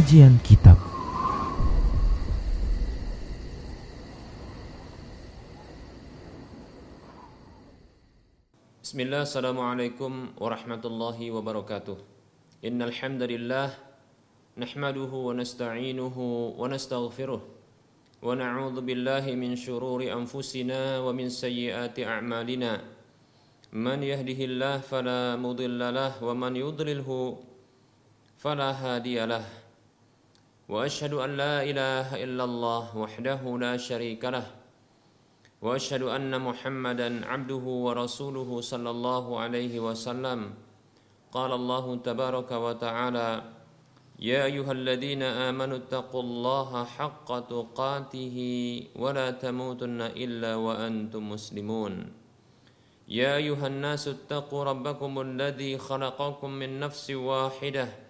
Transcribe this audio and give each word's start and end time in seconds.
Kajian 0.00 0.40
Kitab. 0.40 0.80
Bismillah, 8.80 9.28
Assalamualaikum 9.28 10.32
warahmatullahi 10.40 11.28
wabarakatuh. 11.28 12.00
Innal 12.64 12.96
hamdalillah 12.96 13.76
Nahmaduhu 14.56 15.28
wa 15.28 15.36
nasta'inuhu 15.36 16.56
wa 16.56 16.64
nastaghfiruh 16.64 17.44
Wa 18.24 18.32
na'udhu 18.32 18.80
billahi 18.80 19.36
min 19.36 19.52
syururi 19.52 20.08
anfusina 20.08 21.04
wa 21.04 21.12
min 21.12 21.28
sayyiati 21.28 22.08
a'malina. 22.08 22.80
Man 23.76 24.00
yahdihillah 24.00 24.80
fala 24.80 25.36
mudilla 25.36 25.92
Wa 26.24 26.32
man 26.32 26.56
yudlilhu 26.56 27.36
fala 28.40 28.72
hadiyalah 28.72 29.68
وأشهد 30.70 31.18
أن 31.18 31.30
لا 31.34 31.66
إله 31.66 32.14
إلا 32.14 32.44
الله 32.46 32.84
وحده 33.02 33.42
لا 33.58 33.74
شريك 33.74 34.22
له 34.22 34.46
وأشهد 35.58 36.02
أن 36.06 36.30
محمدا 36.30 37.26
عبده 37.26 37.64
ورسوله 37.86 38.50
صلى 38.60 38.90
الله 38.90 39.24
عليه 39.40 39.74
وسلم. 39.82 40.40
قال 41.34 41.50
الله 41.52 41.86
تبارك 42.06 42.50
وتعالى 42.52 43.30
يا 44.30 44.44
أيها 44.46 44.72
الذين 44.72 45.22
آمنوا 45.22 45.76
اتقوا 45.76 46.22
الله 46.22 46.70
حق 46.84 47.28
تقاته 47.54 48.36
ولا 48.94 49.30
تموتن 49.30 50.00
إلا 50.14 50.52
وأنتم 50.54 51.22
مسلمون. 51.34 51.94
يا 53.10 53.42
أيها 53.42 53.66
الناس 53.66 54.08
اتقوا 54.08 54.64
ربكم 54.64 55.12
الذي 55.20 55.78
خلقكم 55.78 56.50
من 56.50 56.70
نفس 56.80 57.10
واحدة 57.10 58.09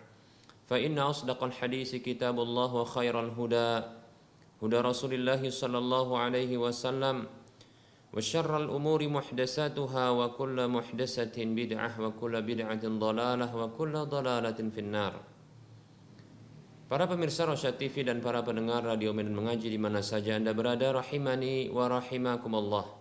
فإن 0.70 0.98
أصدق 0.98 1.44
الحديث 1.44 2.02
كتاب 2.02 2.36
الله 2.40 2.70
وخير 2.74 3.14
الهدى 3.20 3.72
هدى 4.62 4.78
رسول 4.80 5.12
الله 5.14 5.42
صلى 5.50 5.78
الله 5.78 6.06
عليه 6.18 6.52
وسلم 6.58 7.16
وشر 8.16 8.52
الأمور 8.64 9.00
محدثاتها 9.08 10.04
وكل 10.10 10.58
محدثة 10.68 11.36
بدعة 11.36 11.92
وكل 12.00 12.34
بدعة 12.42 12.84
ضلالة 12.84 13.48
وكل 13.56 13.94
ضلالة 14.14 14.58
في 14.74 14.80
النار 14.80 15.14
Para 16.86 17.10
pemirsa 17.10 17.42
Rosyad 17.50 17.82
TV 17.82 18.06
dan 18.06 18.22
para 18.22 18.46
pendengar 18.46 18.78
Radio 18.86 19.10
Medan 19.10 19.34
Mengaji 19.34 19.74
di 19.74 19.74
mana 19.74 20.06
saja 20.06 20.38
Anda 20.38 20.54
berada 20.54 20.94
rahimani 20.94 21.66
wa 21.66 21.90
rahimakumullah. 21.90 22.99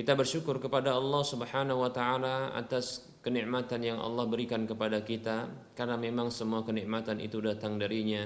Kita 0.00 0.16
bersyukur 0.16 0.56
kepada 0.56 0.96
Allah 0.96 1.20
Subhanahu 1.20 1.84
wa 1.84 1.92
taala 1.92 2.56
atas 2.56 3.04
kenikmatan 3.20 3.84
yang 3.84 4.00
Allah 4.00 4.24
berikan 4.24 4.64
kepada 4.64 5.04
kita 5.04 5.44
karena 5.76 6.00
memang 6.00 6.32
semua 6.32 6.64
kenikmatan 6.64 7.20
itu 7.20 7.36
datang 7.44 7.76
darinya. 7.76 8.24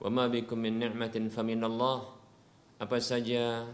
Wa 0.00 0.08
ma 0.08 0.24
bikum 0.24 0.56
min 0.56 0.80
ni'matin 0.80 1.28
faminallah. 1.28 2.16
Apa 2.80 2.96
saja 2.96 3.68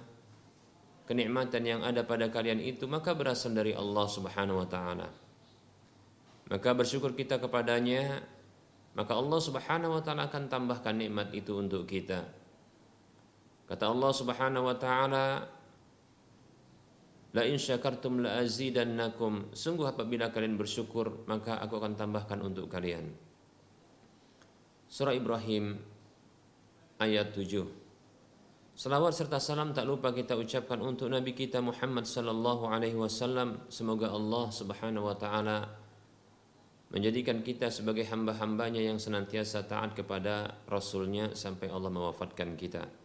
kenikmatan 1.07 1.63
yang 1.63 1.87
ada 1.87 2.03
pada 2.03 2.27
kalian 2.27 2.59
itu 2.59 2.91
maka 2.91 3.15
berasal 3.15 3.55
dari 3.55 3.71
Allah 3.71 4.07
Subhanahu 4.11 4.59
wa 4.59 4.67
taala. 4.67 5.07
Maka 6.51 6.75
bersyukur 6.75 7.15
kita 7.15 7.39
kepadanya, 7.39 8.19
maka 8.99 9.15
Allah 9.15 9.39
Subhanahu 9.39 9.95
wa 9.95 10.03
taala 10.03 10.27
akan 10.27 10.51
tambahkan 10.51 10.99
nikmat 10.99 11.31
itu 11.39 11.55
untuk 11.55 11.87
kita. 11.87 12.27
Kata 13.71 13.95
Allah 13.95 14.11
Subhanahu 14.11 14.67
wa 14.67 14.75
taala, 14.75 15.62
La 17.33 17.49
in 17.49 17.57
syakartum 17.57 18.21
la 18.21 18.45
azidannakum. 18.45 19.57
Sungguh 19.57 19.89
apabila 19.89 20.29
kalian 20.29 20.61
bersyukur, 20.61 21.25
maka 21.25 21.57
aku 21.65 21.81
akan 21.81 21.97
tambahkan 21.97 22.45
untuk 22.45 22.69
kalian. 22.69 23.09
Surah 24.93 25.17
Ibrahim 25.17 25.81
ayat 27.01 27.33
7. 27.33 27.83
Salawat 28.73 29.13
serta 29.13 29.37
salam 29.37 29.73
tak 29.77 29.85
lupa 29.85 30.13
kita 30.13 30.37
ucapkan 30.37 30.81
untuk 30.81 31.09
Nabi 31.13 31.37
kita 31.37 31.61
Muhammad 31.61 32.05
sallallahu 32.09 32.69
alaihi 32.69 32.97
wasallam. 32.97 33.65
Semoga 33.73 34.13
Allah 34.13 34.49
Subhanahu 34.49 35.09
wa 35.09 35.17
taala 35.17 35.69
menjadikan 36.93 37.41
kita 37.41 37.73
sebagai 37.73 38.05
hamba-hambanya 38.09 38.81
yang 38.81 39.01
senantiasa 39.01 39.65
taat 39.65 39.97
kepada 39.97 40.61
Rasulnya 40.69 41.33
sampai 41.33 41.73
Allah 41.73 41.89
mewafatkan 41.89 42.53
kita. 42.57 43.02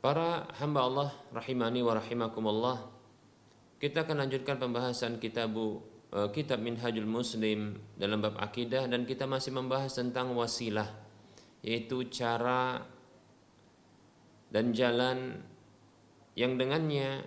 Para 0.00 0.48
hamba 0.56 0.80
Allah 0.88 1.10
rahimani 1.28 1.84
wa 1.84 1.92
rahimakumullah 1.92 2.88
Kita 3.76 4.08
akan 4.08 4.24
lanjutkan 4.24 4.56
pembahasan 4.56 5.20
kitabu 5.20 5.84
uh, 6.16 6.32
Kitab 6.32 6.64
Minhajul 6.64 7.04
Muslim 7.04 7.76
dalam 8.00 8.24
bab 8.24 8.40
akidah 8.40 8.88
dan 8.88 9.04
kita 9.04 9.28
masih 9.28 9.52
membahas 9.52 9.92
tentang 9.92 10.32
wasilah 10.32 10.88
yaitu 11.60 12.08
cara 12.08 12.80
dan 14.48 14.72
jalan 14.72 15.44
yang 16.34 16.56
dengannya 16.56 17.20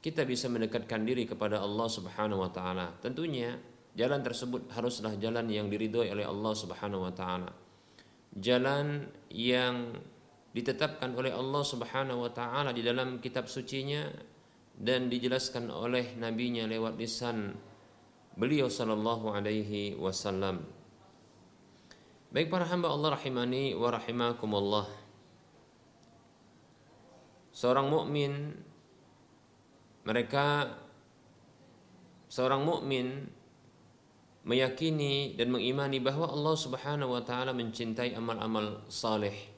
kita 0.00 0.24
bisa 0.24 0.48
mendekatkan 0.48 1.04
diri 1.04 1.28
kepada 1.28 1.60
Allah 1.60 1.88
Subhanahu 1.90 2.40
wa 2.40 2.50
taala. 2.54 2.96
Tentunya 3.04 3.58
jalan 3.92 4.24
tersebut 4.24 4.72
haruslah 4.72 5.18
jalan 5.20 5.44
yang 5.50 5.68
diridhoi 5.68 6.08
oleh 6.08 6.24
Allah 6.24 6.54
Subhanahu 6.56 7.04
wa 7.04 7.12
taala. 7.12 7.52
Jalan 8.32 9.10
yang 9.28 9.92
ditetapkan 10.50 11.14
oleh 11.14 11.30
Allah 11.30 11.62
Subhanahu 11.62 12.26
wa 12.26 12.30
taala 12.34 12.74
di 12.74 12.82
dalam 12.82 13.22
kitab 13.22 13.46
sucinya 13.46 14.10
dan 14.74 15.06
dijelaskan 15.06 15.70
oleh 15.70 16.18
nabinya 16.18 16.66
lewat 16.66 16.98
lisan 16.98 17.54
beliau 18.34 18.66
sallallahu 18.66 19.30
alaihi 19.30 19.94
wasallam. 19.94 20.66
Baik 22.30 22.46
para 22.46 22.66
hamba 22.66 22.90
Allah 22.90 23.18
rahimani 23.18 23.74
wa 23.74 23.90
rahimakumullah. 23.90 24.86
Seorang 27.50 27.90
mukmin 27.90 28.54
mereka 30.06 30.70
seorang 32.30 32.62
mukmin 32.62 33.26
meyakini 34.46 35.36
dan 35.36 35.52
mengimani 35.52 36.00
bahwa 36.00 36.30
Allah 36.30 36.54
Subhanahu 36.56 37.12
wa 37.18 37.22
taala 37.26 37.52
mencintai 37.52 38.16
amal-amal 38.16 38.86
saleh 38.88 39.49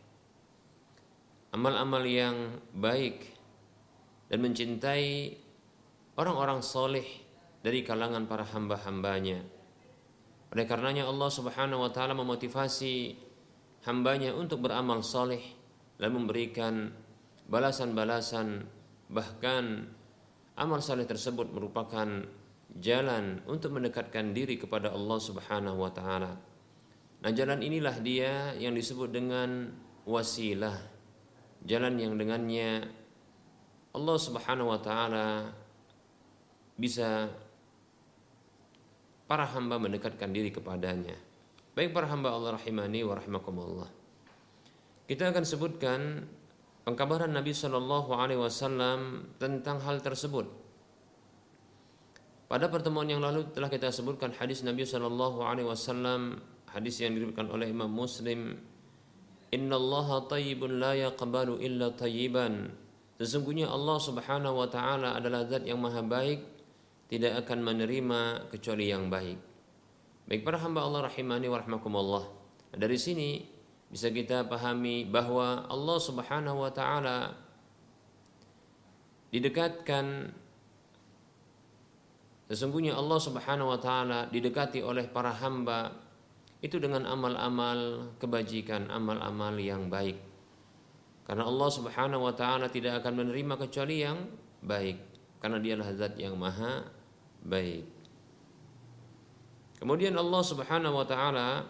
amal-amal 1.52 2.02
yang 2.08 2.58
baik 2.72 3.28
dan 4.32 4.40
mencintai 4.40 5.36
orang-orang 6.16 6.64
soleh 6.64 7.04
dari 7.60 7.84
kalangan 7.84 8.24
para 8.24 8.48
hamba-hambanya. 8.48 9.44
Oleh 10.52 10.64
karenanya 10.68 11.08
Allah 11.08 11.30
Subhanahu 11.32 11.84
wa 11.84 11.90
taala 11.92 12.12
memotivasi 12.16 13.16
hambanya 13.88 14.32
untuk 14.36 14.64
beramal 14.64 15.00
soleh 15.04 15.40
dan 15.96 16.12
memberikan 16.12 16.92
balasan-balasan 17.48 18.64
bahkan 19.12 19.92
amal 20.56 20.80
soleh 20.80 21.04
tersebut 21.04 21.52
merupakan 21.52 22.08
jalan 22.80 23.44
untuk 23.44 23.76
mendekatkan 23.76 24.32
diri 24.32 24.56
kepada 24.56 24.92
Allah 24.92 25.18
Subhanahu 25.20 25.76
wa 25.76 25.92
taala. 25.92 26.32
Nah, 27.22 27.30
jalan 27.30 27.60
inilah 27.62 27.96
dia 28.02 28.56
yang 28.58 28.74
disebut 28.74 29.12
dengan 29.12 29.70
wasilah 30.08 30.91
jalan 31.66 31.94
yang 31.98 32.14
dengannya 32.18 32.86
Allah 33.92 34.16
Subhanahu 34.18 34.72
wa 34.72 34.80
taala 34.80 35.52
bisa 36.74 37.28
para 39.28 39.44
hamba 39.48 39.78
mendekatkan 39.78 40.32
diri 40.32 40.50
kepadanya. 40.52 41.14
Baik 41.72 41.96
para 41.96 42.08
hamba 42.08 42.32
Allah 42.32 42.56
rahimani 42.56 43.00
wa 43.04 43.16
rahimakumullah. 43.16 43.88
Kita 45.08 45.28
akan 45.32 45.44
sebutkan 45.44 46.00
pengkabaran 46.84 47.32
Nabi 47.32 47.52
Shallallahu 47.52 48.12
alaihi 48.12 48.40
wasallam 48.40 49.32
tentang 49.36 49.80
hal 49.84 50.00
tersebut. 50.04 50.48
Pada 52.48 52.68
pertemuan 52.68 53.08
yang 53.08 53.24
lalu 53.24 53.48
telah 53.56 53.72
kita 53.72 53.88
sebutkan 53.88 54.36
hadis 54.36 54.60
Nabi 54.60 54.84
Shallallahu 54.84 55.40
alaihi 55.40 55.64
wasallam, 55.64 56.36
hadis 56.68 57.00
yang 57.00 57.16
diriwayatkan 57.16 57.48
oleh 57.48 57.72
Imam 57.72 57.88
Muslim 57.88 58.60
Inna 59.52 59.76
Allah 59.76 60.08
tayyibun 60.32 60.80
la 60.80 60.96
yaqbalu 60.96 61.60
illa 61.60 61.92
tayyiban. 61.92 62.72
Sesungguhnya 63.20 63.68
Allah 63.68 64.00
Subhanahu 64.00 64.64
wa 64.64 64.68
taala 64.72 65.12
adalah 65.12 65.44
zat 65.44 65.68
yang 65.68 65.78
maha 65.78 66.00
baik, 66.00 66.40
tidak 67.12 67.44
akan 67.44 67.60
menerima 67.60 68.48
kecuali 68.48 68.88
yang 68.88 69.12
baik. 69.12 69.36
Baik 70.24 70.42
para 70.48 70.56
hamba 70.56 70.80
Allah 70.80 71.04
rahimani 71.12 71.46
wa 71.52 71.60
rahmakumullah. 71.60 72.24
Dari 72.72 72.96
sini 72.96 73.44
bisa 73.92 74.08
kita 74.08 74.48
pahami 74.48 75.04
bahwa 75.04 75.68
Allah 75.68 75.98
Subhanahu 76.00 76.64
wa 76.64 76.72
taala 76.72 77.36
didekatkan 79.28 80.32
sesungguhnya 82.48 82.96
Allah 82.96 83.20
Subhanahu 83.20 83.68
wa 83.68 83.76
taala 83.76 84.32
didekati 84.32 84.80
oleh 84.80 85.04
para 85.12 85.36
hamba 85.36 85.92
itu 86.62 86.78
dengan 86.78 87.02
amal-amal 87.10 88.14
kebajikan, 88.22 88.86
amal-amal 88.86 89.58
yang 89.58 89.90
baik. 89.90 90.14
Karena 91.26 91.42
Allah 91.46 91.70
Subhanahu 91.74 92.22
wa 92.22 92.34
taala 92.34 92.70
tidak 92.70 93.02
akan 93.02 93.26
menerima 93.26 93.54
kecuali 93.66 94.02
yang 94.02 94.30
baik 94.62 94.98
karena 95.42 95.58
dialah 95.58 95.90
zat 95.90 96.14
yang 96.22 96.38
maha 96.38 96.86
baik. 97.42 97.82
Kemudian 99.82 100.14
Allah 100.14 100.42
Subhanahu 100.46 101.02
wa 101.02 101.06
taala 101.06 101.66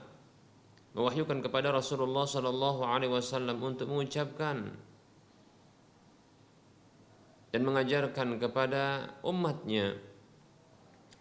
mewahyukan 0.92 1.40
kepada 1.40 1.72
Rasulullah 1.72 2.28
sallallahu 2.28 2.84
alaihi 2.84 3.16
wasallam 3.16 3.56
untuk 3.64 3.88
mengucapkan 3.88 4.76
dan 7.48 7.60
mengajarkan 7.64 8.36
kepada 8.36 9.08
umatnya 9.24 9.96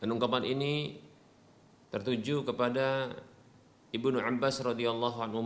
dan 0.04 0.08
ungkapan 0.12 0.44
ini 0.44 1.00
tertuju 1.92 2.44
kepada 2.44 3.16
Ibnu 3.92 4.24
Abbas 4.24 4.64
radhiyallahu 4.64 5.20
anhu 5.20 5.44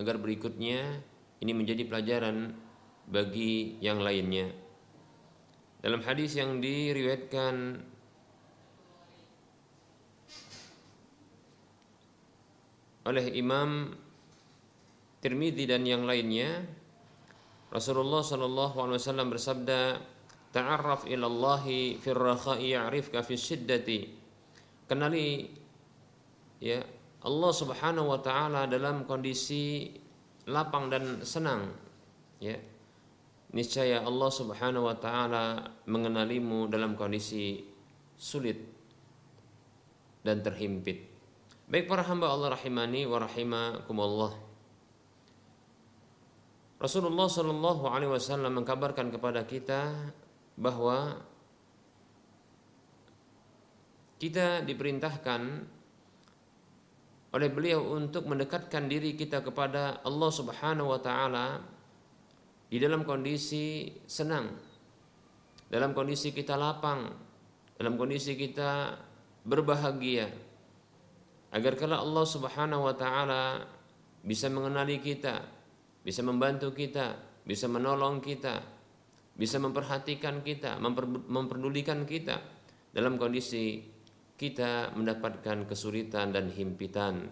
agar 0.00 0.16
berikutnya 0.16 1.04
ini 1.44 1.52
menjadi 1.52 1.84
pelajaran 1.84 2.56
bagi 3.04 3.76
yang 3.84 4.00
lainnya. 4.00 4.48
Dalam 5.82 6.00
hadis 6.00 6.38
yang 6.38 6.62
diriwayatkan 6.62 7.54
oleh 13.02 13.26
Imam 13.34 13.92
Tirmidzi 15.22 15.66
dan 15.66 15.82
yang 15.86 16.06
lainnya 16.06 16.62
Rasulullah 17.70 18.22
sallallahu 18.22 18.78
alaihi 18.78 18.98
wasallam 19.02 19.28
bersabda 19.30 19.80
ta'arraf 20.54 21.06
ila 21.10 21.26
Allah 21.26 21.64
fi 21.98 22.08
rakha'i 22.10 22.78
ya'rifka 22.78 23.24
fi 23.26 23.34
syiddati 23.34 24.00
kenali 24.86 25.50
ya 26.62 26.78
Allah 27.22 27.52
Subhanahu 27.54 28.10
wa 28.10 28.18
taala 28.18 28.66
dalam 28.66 29.06
kondisi 29.06 29.90
lapang 30.50 30.90
dan 30.90 31.22
senang 31.22 31.70
ya 32.42 32.58
niscaya 33.54 34.02
Allah 34.02 34.30
Subhanahu 34.30 34.90
wa 34.90 34.96
taala 34.98 35.62
mengenalimu 35.86 36.66
dalam 36.66 36.98
kondisi 36.98 37.62
sulit 38.18 38.58
dan 40.22 40.42
terhimpit 40.42 41.12
Baik 41.72 41.88
para 41.88 42.04
hamba 42.04 42.28
Allah 42.28 42.52
rahimani 42.52 43.08
wa 43.08 43.16
rahimakumullah. 43.16 44.36
Rasulullah 46.76 47.24
Shallallahu 47.32 47.88
Alaihi 47.88 48.12
Wasallam 48.12 48.60
mengkabarkan 48.60 49.08
kepada 49.08 49.40
kita 49.48 50.12
bahwa 50.60 51.16
kita 54.20 54.60
diperintahkan 54.68 55.64
oleh 57.32 57.48
beliau 57.48 57.96
untuk 57.96 58.28
mendekatkan 58.28 58.84
diri 58.88 59.16
kita 59.16 59.40
kepada 59.40 60.04
Allah 60.04 60.30
Subhanahu 60.30 60.92
wa 60.92 61.00
taala 61.00 61.64
di 62.68 62.76
dalam 62.76 63.08
kondisi 63.08 63.88
senang, 64.04 64.52
dalam 65.72 65.96
kondisi 65.96 66.32
kita 66.36 66.56
lapang, 66.60 67.08
dalam 67.76 67.96
kondisi 67.96 68.36
kita 68.36 68.96
berbahagia, 69.48 70.28
agar 71.52 71.72
kalau 71.76 72.00
Allah 72.04 72.24
Subhanahu 72.28 72.84
wa 72.84 72.94
taala 72.96 73.64
bisa 74.20 74.52
mengenali 74.52 75.00
kita, 75.00 75.40
bisa 76.04 76.20
membantu 76.20 76.72
kita, 76.76 77.16
bisa 77.48 77.64
menolong 77.64 78.20
kita, 78.20 78.60
bisa 79.32 79.56
memperhatikan 79.56 80.44
kita, 80.44 80.76
memper, 80.76 81.08
memperdulikan 81.08 82.04
kita 82.04 82.40
dalam 82.92 83.16
kondisi 83.16 83.91
kita 84.42 84.90
mendapatkan 84.98 85.70
kesulitan 85.70 86.34
dan 86.34 86.50
himpitan, 86.50 87.30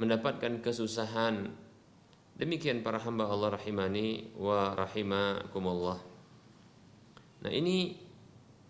mendapatkan 0.00 0.64
kesusahan. 0.64 1.52
Demikian 2.40 2.80
para 2.80 2.96
hamba 2.96 3.28
Allah 3.28 3.52
rahimani 3.60 4.32
wa 4.40 4.72
rahimakumullah. 4.72 6.00
Nah, 7.44 7.52
ini 7.52 7.92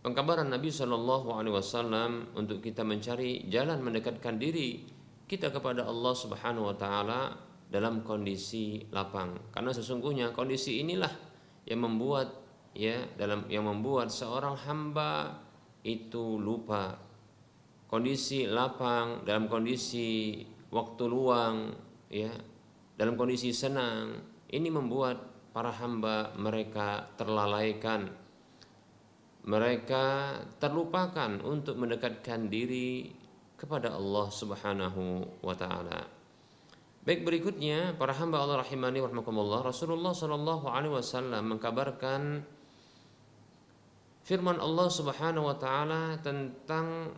pengkabaran 0.02 0.50
Nabi 0.50 0.74
Wasallam 0.74 2.34
untuk 2.34 2.58
kita 2.58 2.82
mencari 2.82 3.46
jalan 3.46 3.78
mendekatkan 3.78 4.34
diri 4.34 4.82
kita 5.30 5.54
kepada 5.54 5.86
Allah 5.86 6.12
Subhanahu 6.12 6.74
Wa 6.74 6.76
Taala 6.76 7.20
dalam 7.70 8.02
kondisi 8.02 8.82
lapang 8.90 9.54
karena 9.54 9.70
sesungguhnya 9.70 10.34
kondisi 10.34 10.82
inilah 10.82 11.10
yang 11.64 11.86
membuat 11.86 12.34
ya 12.74 13.06
dalam 13.16 13.46
yang 13.48 13.64
membuat 13.64 14.12
seorang 14.12 14.58
hamba 14.68 15.43
itu 15.84 16.40
lupa. 16.40 16.96
Kondisi 17.86 18.48
lapang 18.48 19.22
dalam 19.22 19.46
kondisi 19.46 20.40
waktu 20.72 21.04
luang 21.06 21.70
ya. 22.10 22.32
Dalam 22.96 23.14
kondisi 23.14 23.52
senang. 23.52 24.34
Ini 24.48 24.68
membuat 24.72 25.50
para 25.52 25.70
hamba 25.70 26.34
mereka 26.34 27.14
terlalaikan. 27.14 28.10
Mereka 29.44 30.04
terlupakan 30.56 31.38
untuk 31.44 31.76
mendekatkan 31.76 32.48
diri 32.48 33.12
kepada 33.60 33.92
Allah 33.92 34.26
Subhanahu 34.32 35.04
wa 35.44 35.54
taala. 35.54 36.00
Baik 37.04 37.20
berikutnya 37.20 37.92
para 38.00 38.16
hamba 38.16 38.40
Allah 38.40 38.64
rahimani 38.64 39.04
warahmatullah 39.04 39.60
Rasulullah 39.60 40.16
sallallahu 40.16 40.64
alaihi 40.72 40.96
wasallam 40.96 41.52
mengkabarkan 41.52 42.40
firman 44.24 44.56
Allah 44.58 44.88
Subhanahu 44.88 45.46
wa 45.52 45.56
taala 45.60 46.16
tentang 46.24 47.12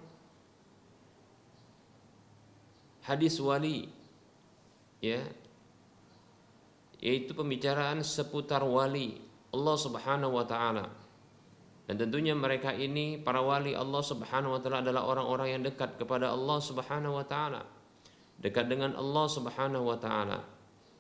hadis 3.07 3.39
wali 3.39 3.87
ya 4.99 5.23
yaitu 6.99 7.33
pembicaraan 7.33 8.03
seputar 8.03 8.67
wali 8.67 9.23
Allah 9.55 9.77
Subhanahu 9.79 10.35
wa 10.35 10.43
taala 10.43 11.07
dan 11.87 11.95
tentunya 12.03 12.35
mereka 12.35 12.75
ini 12.75 13.15
para 13.15 13.39
wali 13.39 13.79
Allah 13.79 14.03
Subhanahu 14.03 14.59
wa 14.59 14.61
taala 14.61 14.83
adalah 14.83 15.07
orang-orang 15.07 15.49
yang 15.55 15.63
dekat 15.63 15.95
kepada 16.03 16.35
Allah 16.35 16.59
Subhanahu 16.59 17.15
wa 17.15 17.23
taala. 17.23 17.63
Dekat 18.43 18.67
dengan 18.67 18.99
Allah 18.99 19.27
Subhanahu 19.31 19.87
wa 19.87 19.95
taala. 19.95 20.43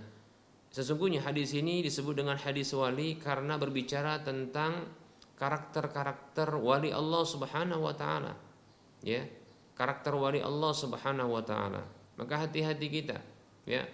sesungguhnya 0.69 1.25
hadis 1.25 1.53
ini 1.57 1.81
disebut 1.81 2.21
dengan 2.21 2.37
hadis 2.37 2.73
wali 2.77 3.17
karena 3.17 3.57
berbicara 3.57 4.21
tentang 4.21 4.85
karakter-karakter 5.39 6.53
wali 6.59 6.91
Allah 6.93 7.23
Subhanahu 7.25 7.87
wa 7.87 7.95
taala. 7.95 8.33
Ya, 9.01 9.23
karakter 9.73 10.11
wali 10.13 10.43
Allah 10.43 10.71
Subhanahu 10.75 11.39
wa 11.39 11.43
taala. 11.43 11.81
Maka 12.19 12.45
hati-hati 12.45 12.87
kita 12.91 13.17
ya 13.63 13.87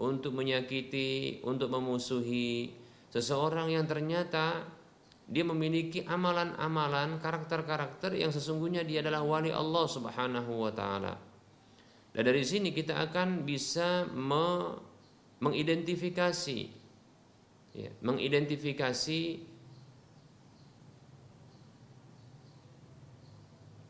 untuk 0.00 0.32
menyakiti, 0.32 1.44
untuk 1.44 1.68
memusuhi 1.68 2.72
seseorang 3.12 3.72
yang 3.72 3.84
ternyata 3.84 4.64
dia 5.26 5.42
memiliki 5.42 6.06
amalan-amalan 6.06 7.18
karakter-karakter 7.18 8.14
yang 8.14 8.30
sesungguhnya 8.30 8.86
dia 8.86 9.02
adalah 9.02 9.26
wali 9.26 9.50
Allah 9.50 9.84
Subhanahu 9.84 10.52
wa 10.64 10.72
taala. 10.72 11.14
Dan 12.16 12.22
dari 12.24 12.40
sini 12.46 12.72
kita 12.72 12.96
akan 12.96 13.44
bisa 13.44 14.08
me 14.08 14.72
mengidentifikasi 15.40 16.58
ya, 17.76 17.90
mengidentifikasi 18.00 19.20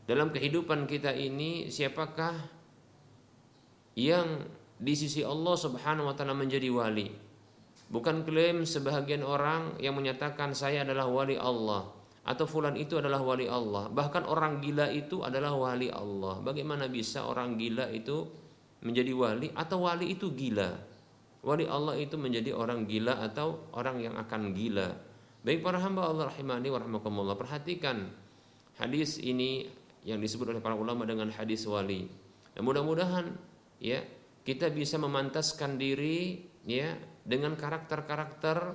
dalam 0.07 0.31
kehidupan 0.35 0.91
kita 0.91 1.15
ini 1.15 1.71
siapakah 1.71 2.35
yang 3.99 4.43
di 4.77 4.93
sisi 4.93 5.25
Allah 5.25 5.57
Subhanahu 5.57 6.13
wa 6.13 6.15
taala 6.15 6.37
menjadi 6.37 6.69
wali. 6.69 7.09
Bukan 7.87 8.27
klaim 8.27 8.67
sebahagian 8.67 9.23
orang 9.23 9.79
yang 9.79 9.95
menyatakan 9.95 10.51
saya 10.53 10.83
adalah 10.83 11.07
wali 11.07 11.39
Allah 11.39 11.87
atau 12.27 12.45
fulan 12.45 12.75
itu 12.75 12.99
adalah 12.99 13.23
wali 13.23 13.47
Allah. 13.47 13.87
Bahkan 13.87 14.27
orang 14.27 14.59
gila 14.59 14.91
itu 14.91 15.23
adalah 15.23 15.55
wali 15.55 15.87
Allah. 15.87 16.43
Bagaimana 16.43 16.91
bisa 16.91 17.23
orang 17.23 17.55
gila 17.55 17.87
itu 17.95 18.27
menjadi 18.83 19.15
wali 19.15 19.49
atau 19.55 19.87
wali 19.87 20.19
itu 20.19 20.35
gila? 20.35 20.96
Wali 21.47 21.63
Allah 21.71 21.95
itu 21.95 22.19
menjadi 22.19 22.51
orang 22.51 22.91
gila 22.91 23.23
atau 23.23 23.71
orang 23.71 24.03
yang 24.03 24.19
akan 24.19 24.51
gila. 24.51 24.91
Baik 25.47 25.63
para 25.63 25.79
hamba 25.79 26.11
Allah 26.11 26.27
rahimani 26.27 26.75
wa 26.75 26.83
rahmakumullah. 26.83 27.39
Perhatikan 27.39 28.11
hadis 28.83 29.23
ini 29.23 29.71
yang 30.03 30.19
disebut 30.19 30.51
oleh 30.51 30.59
para 30.59 30.75
ulama 30.75 31.07
dengan 31.07 31.31
hadis 31.31 31.63
wali. 31.71 32.11
Dan 32.51 32.67
mudah-mudahan 32.67 33.31
ya 33.79 34.03
kita 34.43 34.75
bisa 34.75 34.99
memantaskan 34.99 35.79
diri 35.79 36.51
ya 36.67 36.99
dengan 37.23 37.55
karakter-karakter 37.55 38.75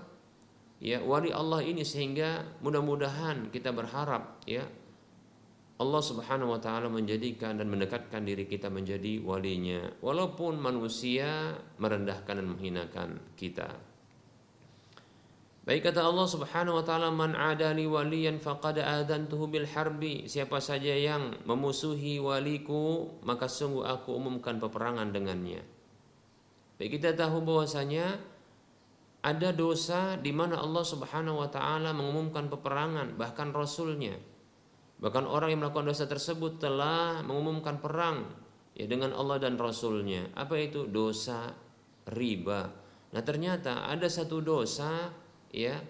ya 0.79 1.03
wali 1.03 1.35
Allah 1.35 1.59
ini 1.67 1.83
sehingga 1.83 2.59
mudah-mudahan 2.63 3.51
kita 3.51 3.75
berharap 3.75 4.39
ya 4.47 4.63
Allah 5.81 6.01
Subhanahu 6.05 6.53
wa 6.53 6.61
taala 6.61 6.93
menjadikan 6.93 7.57
dan 7.57 7.65
mendekatkan 7.65 8.21
diri 8.21 8.45
kita 8.45 8.69
menjadi 8.69 9.17
walinya 9.25 9.89
walaupun 10.05 10.61
manusia 10.61 11.57
merendahkan 11.81 12.37
dan 12.37 12.45
menghinakan 12.45 13.09
kita. 13.33 13.73
Baik 15.65 15.89
kata 15.89 16.05
Allah 16.05 16.25
Subhanahu 16.29 16.77
wa 16.77 16.85
taala 16.85 17.09
man 17.09 17.33
adali 17.33 17.89
waliyan 17.89 18.37
faqad 18.37 18.77
adantuhu 18.77 19.49
bil 19.49 19.65
harbi 19.65 20.29
siapa 20.29 20.61
saja 20.61 20.93
yang 20.93 21.33
memusuhi 21.49 22.21
waliku 22.21 23.17
maka 23.25 23.49
sungguh 23.49 23.81
aku 23.81 24.13
umumkan 24.13 24.61
peperangan 24.61 25.09
dengannya. 25.09 25.65
Baik 26.77 27.01
kita 27.01 27.17
tahu 27.17 27.41
bahwasanya 27.41 28.21
ada 29.21 29.49
dosa 29.53 30.17
di 30.17 30.29
mana 30.29 30.61
Allah 30.61 30.85
Subhanahu 30.85 31.41
wa 31.41 31.49
taala 31.49 31.89
mengumumkan 31.93 32.49
peperangan 32.49 33.17
bahkan 33.17 33.49
rasulnya 33.49 34.17
Bahkan 35.01 35.25
orang 35.25 35.49
yang 35.49 35.65
melakukan 35.65 35.89
dosa 35.89 36.05
tersebut 36.05 36.61
telah 36.61 37.25
mengumumkan 37.25 37.81
perang 37.81 38.29
ya 38.77 38.85
dengan 38.85 39.17
Allah 39.17 39.41
dan 39.41 39.57
Rasulnya. 39.57 40.29
Apa 40.37 40.61
itu 40.61 40.85
dosa 40.85 41.49
riba? 42.05 42.69
Nah 43.11 43.21
ternyata 43.25 43.89
ada 43.89 44.05
satu 44.05 44.39
dosa 44.45 45.09
ya 45.49 45.81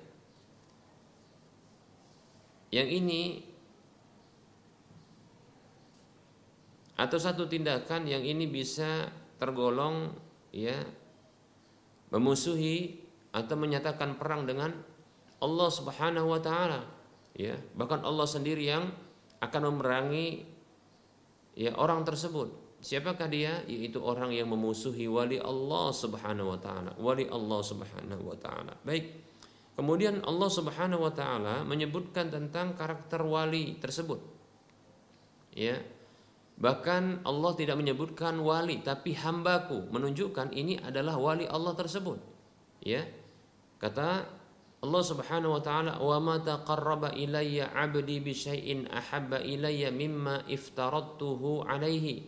yang 2.72 2.88
ini 2.88 3.44
atau 6.96 7.20
satu 7.20 7.52
tindakan 7.52 8.08
yang 8.08 8.24
ini 8.24 8.48
bisa 8.48 9.12
tergolong 9.36 10.16
ya 10.56 10.80
memusuhi 12.16 13.04
atau 13.36 13.56
menyatakan 13.60 14.16
perang 14.16 14.48
dengan 14.48 14.72
Allah 15.44 15.70
Subhanahu 15.72 16.32
wa 16.32 16.40
taala 16.40 17.01
ya 17.36 17.56
bahkan 17.76 18.04
Allah 18.04 18.28
sendiri 18.28 18.68
yang 18.68 18.92
akan 19.42 19.62
memerangi 19.74 20.46
ya 21.58 21.74
orang 21.76 22.06
tersebut. 22.06 22.62
Siapakah 22.82 23.30
dia? 23.30 23.62
Yaitu 23.70 24.02
orang 24.02 24.34
yang 24.34 24.50
memusuhi 24.50 25.06
wali 25.06 25.38
Allah 25.38 25.94
Subhanahu 25.94 26.58
wa 26.58 26.60
taala. 26.62 26.98
Wali 26.98 27.30
Allah 27.30 27.62
Subhanahu 27.62 28.24
wa 28.26 28.38
taala. 28.42 28.74
Baik. 28.82 29.22
Kemudian 29.78 30.26
Allah 30.26 30.50
Subhanahu 30.50 31.06
wa 31.06 31.14
taala 31.14 31.62
menyebutkan 31.62 32.34
tentang 32.34 32.74
karakter 32.74 33.22
wali 33.22 33.78
tersebut. 33.78 34.18
Ya. 35.54 35.78
Bahkan 36.62 37.26
Allah 37.26 37.52
tidak 37.58 37.78
menyebutkan 37.82 38.38
wali 38.42 38.82
tapi 38.82 39.18
hambaku 39.18 39.90
menunjukkan 39.90 40.54
ini 40.54 40.82
adalah 40.82 41.22
wali 41.22 41.46
Allah 41.46 41.78
tersebut. 41.78 42.18
Ya. 42.82 43.06
Kata 43.78 44.26
Allah 44.82 45.04
Subhanahu 45.06 45.58
wa 45.58 45.62
taala 45.62 46.02
wa 46.02 46.18
ma 46.18 46.42
taqarraba 46.42 47.14
ilayya 47.14 47.70
'abdi 47.70 48.18
bi 48.18 48.34
syai'in 48.34 48.90
ahabba 48.90 49.38
ilayya 49.46 49.94
mimma 49.94 50.50
iftaradtuhu 50.50 51.70
'alaihi 51.70 52.26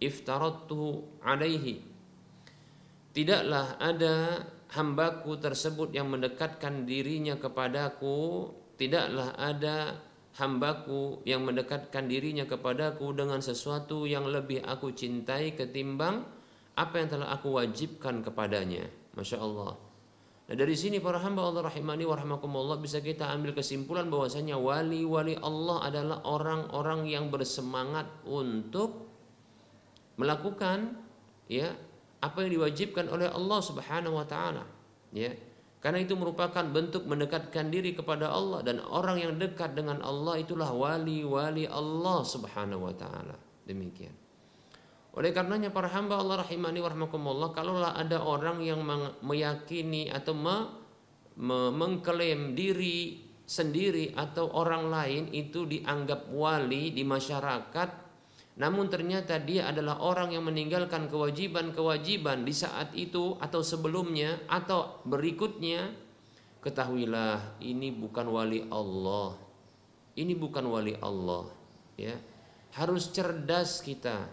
iftaradtuhu 0.00 1.20
'alaihi 1.20 1.84
Tidaklah 3.10 3.76
ada 3.76 4.40
hambaku 4.72 5.36
tersebut 5.36 5.92
yang 5.92 6.08
mendekatkan 6.08 6.86
dirinya 6.88 7.36
kepadaku 7.36 8.48
tidaklah 8.80 9.36
ada 9.36 9.98
hambaku 10.40 11.20
yang 11.28 11.44
mendekatkan 11.44 12.08
dirinya 12.08 12.48
kepadaku 12.48 13.12
dengan 13.12 13.44
sesuatu 13.44 14.08
yang 14.08 14.24
lebih 14.30 14.64
aku 14.64 14.94
cintai 14.96 15.52
ketimbang 15.58 16.24
apa 16.78 16.94
yang 16.96 17.08
telah 17.10 17.28
aku 17.34 17.60
wajibkan 17.60 18.24
kepadanya. 18.24 18.88
Masya 19.18 19.42
Allah 19.42 19.89
Nah 20.50 20.58
dari 20.58 20.74
sini 20.74 20.98
para 20.98 21.22
hamba 21.22 21.46
Allah 21.46 21.70
rahimani 21.70 22.02
wa 22.02 22.18
rahmakumullah 22.18 22.82
bisa 22.82 22.98
kita 22.98 23.30
ambil 23.30 23.54
kesimpulan 23.54 24.10
bahwasanya 24.10 24.58
wali-wali 24.58 25.38
Allah 25.38 25.86
adalah 25.86 26.26
orang-orang 26.26 27.06
yang 27.06 27.30
bersemangat 27.30 28.10
untuk 28.26 29.06
melakukan 30.18 30.98
ya 31.46 31.70
apa 32.18 32.42
yang 32.42 32.58
diwajibkan 32.58 33.06
oleh 33.14 33.30
Allah 33.30 33.60
Subhanahu 33.62 34.18
wa 34.18 34.26
taala 34.26 34.66
ya. 35.14 35.30
Karena 35.78 36.02
itu 36.02 36.18
merupakan 36.18 36.66
bentuk 36.66 37.06
mendekatkan 37.06 37.70
diri 37.70 37.94
kepada 37.94 38.34
Allah 38.34 38.66
dan 38.66 38.82
orang 38.82 39.22
yang 39.22 39.32
dekat 39.38 39.78
dengan 39.78 40.02
Allah 40.02 40.34
itulah 40.34 40.74
wali-wali 40.74 41.70
Allah 41.70 42.26
Subhanahu 42.26 42.90
wa 42.90 42.94
taala. 42.98 43.38
Demikian 43.70 44.29
oleh 45.10 45.30
karenanya 45.34 45.74
para 45.74 45.90
hamba 45.90 46.22
Allah 46.22 46.46
rahimani 46.46 46.78
warahmatullah 46.78 47.50
kalaulah 47.50 47.92
ada 47.98 48.22
orang 48.22 48.62
yang 48.62 48.82
meyakini 49.26 50.06
atau 50.06 50.34
me, 50.36 50.56
me, 51.34 51.74
mengklaim 51.74 52.54
diri 52.54 53.26
sendiri 53.42 54.14
atau 54.14 54.54
orang 54.54 54.86
lain 54.86 55.22
itu 55.34 55.66
dianggap 55.66 56.30
wali 56.30 56.94
di 56.94 57.02
masyarakat 57.02 58.10
namun 58.60 58.92
ternyata 58.92 59.40
dia 59.40 59.72
adalah 59.72 60.04
orang 60.04 60.36
yang 60.36 60.44
meninggalkan 60.44 61.08
kewajiban-kewajiban 61.08 62.44
di 62.44 62.52
saat 62.52 62.92
itu 62.92 63.40
atau 63.40 63.64
sebelumnya 63.64 64.36
atau 64.52 65.00
berikutnya 65.08 65.88
ketahuilah 66.60 67.56
ini 67.64 67.88
bukan 67.88 68.28
wali 68.28 68.68
Allah. 68.68 69.32
Ini 70.12 70.36
bukan 70.36 70.68
wali 70.68 70.92
Allah 71.00 71.48
ya. 71.96 72.12
Harus 72.76 73.08
cerdas 73.08 73.80
kita 73.80 74.28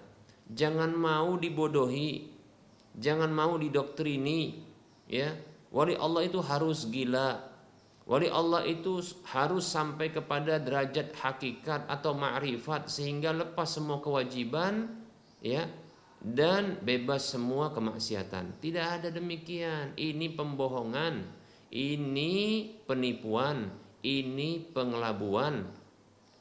jangan 0.52 0.96
mau 0.96 1.36
dibodohi, 1.36 2.32
jangan 2.96 3.32
mau 3.32 3.60
didoktrini, 3.60 4.64
ya. 5.08 5.36
Wali 5.68 6.00
Allah 6.00 6.24
itu 6.24 6.40
harus 6.40 6.88
gila. 6.88 7.44
Wali 8.08 8.32
Allah 8.32 8.64
itu 8.64 9.04
harus 9.28 9.68
sampai 9.68 10.16
kepada 10.16 10.64
derajat 10.64 11.12
hakikat 11.12 11.92
atau 11.92 12.16
ma'rifat 12.16 12.88
sehingga 12.88 13.36
lepas 13.36 13.68
semua 13.68 14.00
kewajiban, 14.00 14.88
ya, 15.44 15.68
dan 16.24 16.80
bebas 16.82 17.28
semua 17.28 17.76
kemaksiatan. 17.76 18.64
Tidak 18.64 18.86
ada 19.00 19.10
demikian. 19.12 19.92
Ini 20.00 20.40
pembohongan, 20.40 21.28
ini 21.68 22.34
penipuan, 22.88 23.76
ini 24.00 24.64
pengelabuan, 24.72 25.68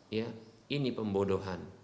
ya, 0.07 0.31
ini 0.71 0.95
pembodohan. 0.95 1.76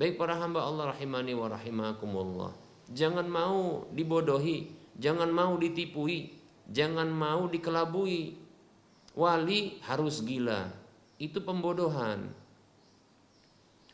Baik 0.00 0.16
para 0.16 0.32
hamba 0.40 0.64
Allah 0.64 0.96
rahimani 0.96 1.36
wa 1.36 1.52
rahimakumullah. 1.52 2.56
Jangan 2.88 3.28
mau 3.28 3.84
dibodohi, 3.92 4.72
jangan 4.96 5.28
mau 5.28 5.60
ditipui, 5.60 6.32
jangan 6.72 7.12
mau 7.12 7.44
dikelabui. 7.52 8.32
Wali 9.12 9.76
harus 9.84 10.24
gila. 10.24 10.72
Itu 11.20 11.44
pembodohan. 11.44 12.32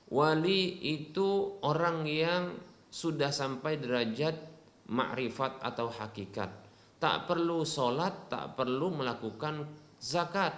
Wali 0.06 0.78
itu 0.94 1.58
orang 1.66 2.06
yang 2.06 2.54
sudah 2.86 3.34
sampai 3.34 3.82
derajat 3.82 4.38
makrifat 4.86 5.58
atau 5.58 5.90
hakikat. 5.90 6.54
Tak 7.02 7.26
perlu 7.26 7.66
sholat, 7.66 8.30
tak 8.30 8.54
perlu 8.54 8.94
melakukan 8.94 9.66
zakat 9.98 10.54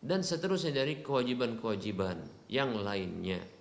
dan 0.00 0.24
seterusnya 0.24 0.80
dari 0.80 1.04
kewajiban-kewajiban 1.04 2.48
yang 2.48 2.72
lainnya. 2.80 3.57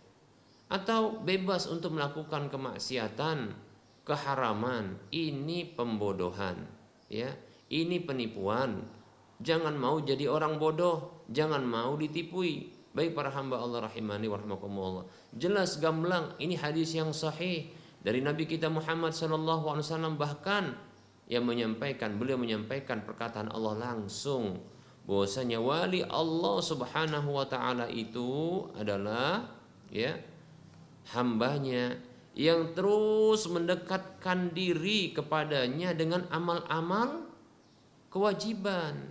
Atau 0.67 1.23
bebas 1.23 1.67
untuk 1.71 1.95
melakukan 1.95 2.51
kemaksiatan, 2.51 3.55
keharaman, 4.03 4.99
ini 5.15 5.63
pembodohan, 5.63 6.67
ya. 7.07 7.31
Ini 7.67 8.03
penipuan. 8.07 8.83
Jangan 9.43 9.75
mau 9.75 9.99
jadi 9.99 10.31
orang 10.31 10.55
bodoh, 10.55 11.27
jangan 11.27 11.63
mau 11.67 11.99
ditipui. 11.99 12.71
Baik 12.95 13.13
para 13.13 13.29
hamba 13.29 13.59
Allah 13.59 13.91
rahimani 13.91 14.31
warahmatullah. 14.31 15.05
Jelas 15.35 15.77
gamblang 15.77 16.33
ini 16.39 16.55
hadis 16.55 16.95
yang 16.95 17.11
sahih 17.11 17.69
dari 18.01 18.23
Nabi 18.23 18.47
kita 18.47 18.71
Muhammad 18.71 19.13
sallallahu 19.13 19.67
alaihi 19.67 19.85
wasallam 19.85 20.15
bahkan 20.15 20.73
yang 21.27 21.43
menyampaikan 21.43 22.15
beliau 22.15 22.39
menyampaikan 22.39 23.03
perkataan 23.03 23.51
Allah 23.51 23.75
langsung 23.75 24.63
bahwasanya 25.03 25.59
wali 25.59 26.01
Allah 26.07 26.55
Subhanahu 26.63 27.35
wa 27.35 27.45
taala 27.45 27.91
itu 27.91 28.63
adalah 28.79 29.43
ya 29.91 30.15
hambanya 31.15 31.95
yang 32.37 32.77
terus 32.77 33.49
mendekatkan 33.49 34.53
diri 34.53 35.09
kepadanya 35.15 35.95
dengan 35.97 36.29
amal-amal 36.29 37.25
kewajiban. 38.13 39.09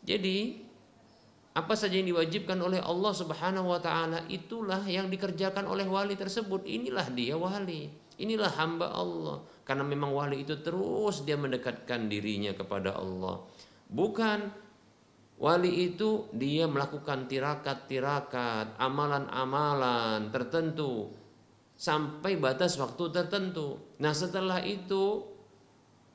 Jadi 0.00 0.70
apa 1.50 1.74
saja 1.76 1.98
yang 2.00 2.08
diwajibkan 2.14 2.56
oleh 2.62 2.80
Allah 2.80 3.12
Subhanahu 3.12 3.74
wa 3.74 3.80
taala 3.82 4.24
itulah 4.30 4.80
yang 4.88 5.12
dikerjakan 5.12 5.68
oleh 5.68 5.84
wali 5.84 6.16
tersebut. 6.16 6.64
Inilah 6.64 7.12
dia 7.12 7.36
wali. 7.36 7.92
Inilah 8.16 8.52
hamba 8.56 8.88
Allah. 8.88 9.44
Karena 9.66 9.84
memang 9.84 10.16
wali 10.16 10.46
itu 10.46 10.56
terus 10.64 11.26
dia 11.28 11.36
mendekatkan 11.36 12.08
dirinya 12.08 12.56
kepada 12.56 12.96
Allah. 12.96 13.44
Bukan 13.90 14.69
wali 15.40 15.88
itu 15.90 16.28
dia 16.36 16.68
melakukan 16.68 17.24
tirakat-tirakat, 17.24 18.76
amalan-amalan 18.76 20.28
tertentu 20.28 21.16
sampai 21.80 22.36
batas 22.36 22.76
waktu 22.76 23.08
tertentu. 23.08 23.80
Nah, 24.04 24.12
setelah 24.12 24.60
itu 24.60 25.24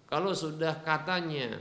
kalau 0.06 0.38
sudah 0.38 0.86
katanya 0.86 1.58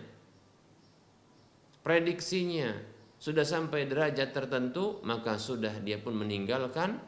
prediksinya 1.80 2.76
sudah 3.16 3.48
sampai 3.48 3.88
derajat 3.88 4.36
tertentu, 4.36 5.00
maka 5.00 5.40
sudah 5.40 5.80
dia 5.80 5.96
pun 5.96 6.12
meninggalkan 6.20 7.00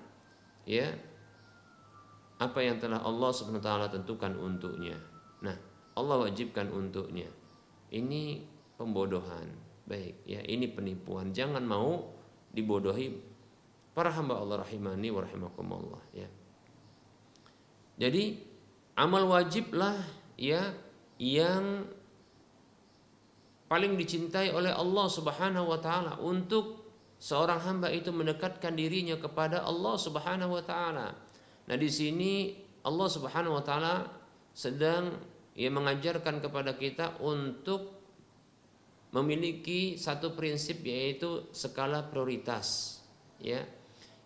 ya 0.64 0.88
apa 2.40 2.60
yang 2.64 2.80
telah 2.80 3.04
Allah 3.04 3.30
Subhanahu 3.32 3.60
wa 3.60 3.66
taala 3.68 3.86
tentukan 3.92 4.32
untuknya. 4.40 4.96
Nah, 5.44 5.56
Allah 5.92 6.16
wajibkan 6.24 6.72
untuknya. 6.72 7.28
Ini 7.92 8.40
pembodohan. 8.80 9.65
Baik, 9.86 10.26
ya 10.26 10.42
ini 10.42 10.66
penipuan. 10.66 11.30
Jangan 11.30 11.62
mau 11.62 12.10
dibodohi 12.50 13.14
para 13.94 14.10
hamba 14.10 14.42
Allah 14.42 14.66
rahimani 14.66 15.08
wa 15.14 15.22
rahimakumullah 15.22 16.02
ya. 16.12 16.28
Jadi 17.96 18.36
amal 18.98 19.24
wajiblah 19.24 19.96
ya 20.36 20.74
yang 21.16 21.88
paling 23.70 23.96
dicintai 23.96 24.52
oleh 24.52 24.74
Allah 24.74 25.06
Subhanahu 25.08 25.72
wa 25.72 25.80
taala 25.80 26.20
untuk 26.20 26.86
seorang 27.16 27.62
hamba 27.64 27.88
itu 27.88 28.12
mendekatkan 28.12 28.76
dirinya 28.76 29.16
kepada 29.16 29.64
Allah 29.64 29.96
Subhanahu 29.96 30.60
wa 30.60 30.64
taala. 30.66 31.16
Nah, 31.66 31.76
di 31.80 31.88
sini 31.88 32.52
Allah 32.84 33.08
Subhanahu 33.08 33.56
wa 33.58 33.64
taala 33.64 34.06
sedang 34.52 35.16
ia 35.56 35.72
mengajarkan 35.72 36.44
kepada 36.44 36.76
kita 36.76 37.16
untuk 37.24 37.95
memiliki 39.16 39.96
satu 39.96 40.36
prinsip 40.36 40.84
yaitu 40.84 41.48
skala 41.56 42.04
prioritas 42.12 43.00
ya 43.40 43.64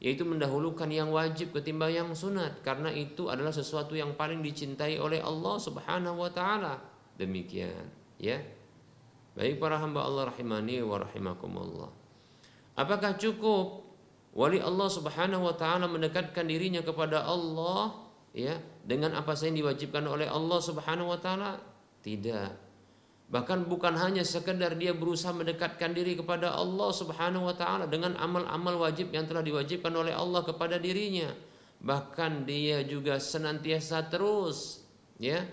yaitu 0.02 0.26
mendahulukan 0.26 0.88
yang 0.90 1.14
wajib 1.14 1.54
ketimbang 1.54 1.94
yang 1.94 2.10
sunat 2.10 2.64
karena 2.66 2.90
itu 2.90 3.30
adalah 3.30 3.54
sesuatu 3.54 3.94
yang 3.94 4.18
paling 4.18 4.42
dicintai 4.42 4.98
oleh 4.98 5.22
Allah 5.22 5.54
Subhanahu 5.62 6.26
wa 6.26 6.30
taala 6.34 6.82
demikian 7.14 7.86
ya 8.18 8.42
baik 9.38 9.62
para 9.62 9.78
hamba 9.78 10.02
Allah 10.02 10.34
rahimani 10.34 10.82
wa 10.82 10.98
rahimakumullah 10.98 11.90
apakah 12.74 13.14
cukup 13.14 13.90
Wali 14.30 14.62
Allah 14.62 14.86
Subhanahu 14.86 15.42
wa 15.42 15.54
taala 15.58 15.90
mendekatkan 15.90 16.46
dirinya 16.46 16.86
kepada 16.86 17.26
Allah 17.26 17.98
ya 18.30 18.62
dengan 18.86 19.18
apa 19.18 19.34
saja 19.34 19.50
yang 19.50 19.66
diwajibkan 19.66 20.06
oleh 20.06 20.30
Allah 20.30 20.58
Subhanahu 20.62 21.10
wa 21.10 21.18
taala? 21.18 21.58
Tidak. 21.98 22.69
Bahkan 23.30 23.70
bukan 23.70 23.94
hanya 23.94 24.26
sekedar 24.26 24.74
dia 24.74 24.90
berusaha 24.90 25.30
mendekatkan 25.30 25.94
diri 25.94 26.18
kepada 26.18 26.50
Allah 26.50 26.90
Subhanahu 26.90 27.46
wa 27.46 27.54
taala 27.54 27.86
dengan 27.86 28.18
amal-amal 28.18 28.82
wajib 28.82 29.14
yang 29.14 29.30
telah 29.30 29.46
diwajibkan 29.46 29.94
oleh 29.94 30.10
Allah 30.10 30.42
kepada 30.42 30.82
dirinya. 30.82 31.30
Bahkan 31.78 32.42
dia 32.42 32.82
juga 32.82 33.22
senantiasa 33.22 34.10
terus 34.10 34.82
ya 35.22 35.46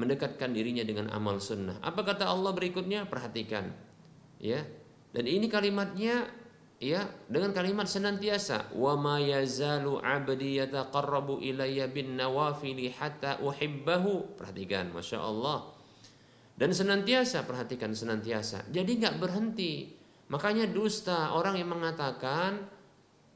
mendekatkan 0.00 0.56
dirinya 0.56 0.80
dengan 0.80 1.12
amal 1.12 1.36
sunnah. 1.36 1.76
Apa 1.84 2.00
kata 2.00 2.24
Allah 2.24 2.56
berikutnya? 2.56 3.04
Perhatikan. 3.04 3.76
Ya. 4.40 4.64
Dan 5.12 5.28
ini 5.28 5.52
kalimatnya 5.52 6.32
ya 6.80 7.04
dengan 7.28 7.52
kalimat 7.52 7.90
senantiasa 7.90 8.72
wa 8.72 8.96
ma 8.96 9.20
yazalu 9.20 10.00
'abdi 10.00 10.64
yataqarrabu 10.64 11.44
ilayya 11.44 11.90
bin 11.92 12.16
nawafili 12.16 12.88
hatta 12.94 13.42
uhibbahu 13.42 14.38
perhatikan 14.38 14.94
masya 14.94 15.18
Allah 15.18 15.77
dan 16.58 16.74
senantiasa 16.74 17.46
perhatikan 17.46 17.94
senantiasa. 17.94 18.66
Jadi 18.66 18.98
nggak 18.98 19.16
berhenti. 19.22 19.94
Makanya 20.28 20.66
dusta 20.68 21.32
orang 21.32 21.56
yang 21.56 21.70
mengatakan 21.70 22.66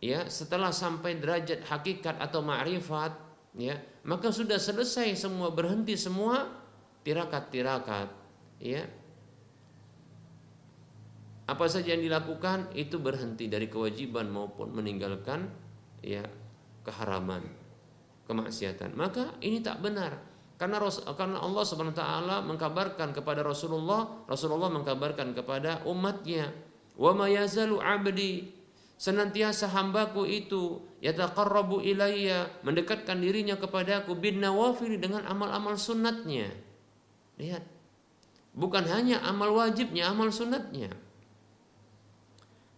ya 0.02 0.26
setelah 0.26 0.74
sampai 0.74 1.16
derajat 1.16 1.64
hakikat 1.64 2.18
atau 2.18 2.42
ma'rifat 2.42 3.14
ya 3.56 3.78
maka 4.02 4.34
sudah 4.34 4.58
selesai 4.58 5.14
semua 5.14 5.54
berhenti 5.54 5.94
semua 5.94 6.50
tirakat-tirakat 7.06 8.10
ya. 8.58 8.82
Apa 11.46 11.66
saja 11.70 11.94
yang 11.94 12.02
dilakukan 12.02 12.74
itu 12.74 12.98
berhenti 12.98 13.46
dari 13.46 13.70
kewajiban 13.70 14.30
maupun 14.30 14.74
meninggalkan 14.74 15.46
ya 16.02 16.26
keharaman 16.82 17.46
kemaksiatan. 18.26 18.94
Maka 18.98 19.38
ini 19.42 19.62
tak 19.62 19.78
benar 19.78 20.31
karena 20.62 20.78
karena 21.18 21.42
Allah 21.42 21.64
Subhanahu 21.66 21.98
taala 21.98 22.38
mengkabarkan 22.46 23.10
kepada 23.10 23.42
Rasulullah 23.42 24.22
Rasulullah 24.30 24.70
mengkabarkan 24.70 25.34
kepada 25.34 25.82
umatnya 25.90 26.54
wa 26.94 27.10
ma 27.18 27.26
yazalu 27.26 27.82
abdi 27.82 28.54
senantiasa 28.94 29.74
hambaku 29.74 30.22
itu 30.22 30.78
yataqarrabu 31.02 31.82
ilayya 31.82 32.46
mendekatkan 32.62 33.18
dirinya 33.18 33.58
kepadaku 33.58 34.14
bin 34.14 34.38
nawafil 34.38 34.94
dengan 35.02 35.26
amal-amal 35.26 35.74
sunatnya 35.74 36.54
lihat 37.42 37.66
bukan 38.54 38.86
hanya 38.86 39.18
amal 39.26 39.50
wajibnya 39.58 40.06
amal 40.14 40.30
sunatnya 40.30 40.94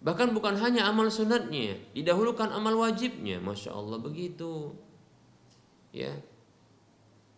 Bahkan 0.05 0.37
bukan 0.37 0.61
hanya 0.61 0.85
amal 0.85 1.09
sunatnya, 1.09 1.81
didahulukan 1.97 2.53
amal 2.53 2.77
wajibnya. 2.77 3.41
Masya 3.41 3.73
Allah 3.73 3.97
begitu. 3.97 4.77
Ya. 5.97 6.13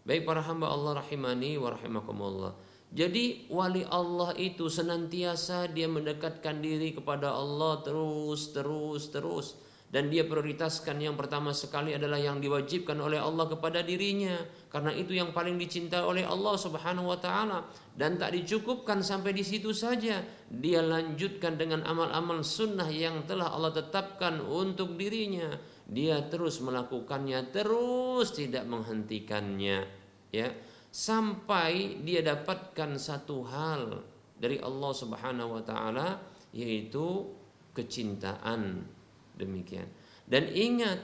Baik 0.07 0.23
para 0.23 0.39
hamba 0.39 0.71
Allah 0.71 1.03
rahimani 1.03 1.59
wa 1.59 1.75
rahimakumullah. 1.75 2.55
Jadi 2.95 3.51
wali 3.51 3.83
Allah 3.91 4.39
itu 4.39 4.71
senantiasa 4.71 5.67
dia 5.75 5.91
mendekatkan 5.91 6.63
diri 6.63 6.95
kepada 6.95 7.35
Allah 7.35 7.83
terus 7.83 8.55
terus 8.55 9.11
terus. 9.11 9.59
Dan 9.91 10.07
dia 10.07 10.23
prioritaskan 10.23 10.99
yang 11.03 11.19
pertama 11.19 11.51
sekali 11.51 11.95
adalah 11.95 12.23
yang 12.23 12.39
diwajibkan 12.39 12.95
oleh 13.03 13.19
Allah 13.19 13.51
kepada 13.51 13.83
dirinya. 13.83 14.39
Karena 14.71 14.95
itu 14.95 15.11
yang 15.11 15.35
paling 15.35 15.59
dicintai 15.59 16.03
oleh 16.03 16.23
Allah 16.23 16.55
Subhanahu 16.55 17.11
wa 17.11 17.19
taala. 17.19 17.67
Dan 17.91 18.15
tak 18.15 18.31
dicukupkan 18.31 19.03
sampai 19.03 19.35
di 19.35 19.43
situ 19.43 19.75
saja. 19.75 20.23
Dia 20.47 20.87
lanjutkan 20.87 21.59
dengan 21.59 21.83
amal-amal 21.83 22.47
sunnah 22.47 22.87
yang 22.95 23.27
telah 23.27 23.51
Allah 23.51 23.75
tetapkan 23.75 24.39
untuk 24.39 24.95
dirinya 24.95 25.51
dia 25.87 26.19
terus 26.27 26.59
melakukannya 26.59 27.55
terus 27.55 28.35
tidak 28.35 28.67
menghentikannya 28.67 29.87
ya 30.35 30.49
sampai 30.91 32.03
dia 32.03 32.25
dapatkan 32.27 32.99
satu 32.99 33.47
hal 33.47 34.03
dari 34.37 34.61
Allah 34.61 34.93
Subhanahu 34.93 35.61
wa 35.61 35.63
taala 35.65 36.21
yaitu 36.57 37.37
kecintaan 37.77 38.89
demikian. 39.37 39.85
Dan 40.25 40.49
ingat, 40.49 40.99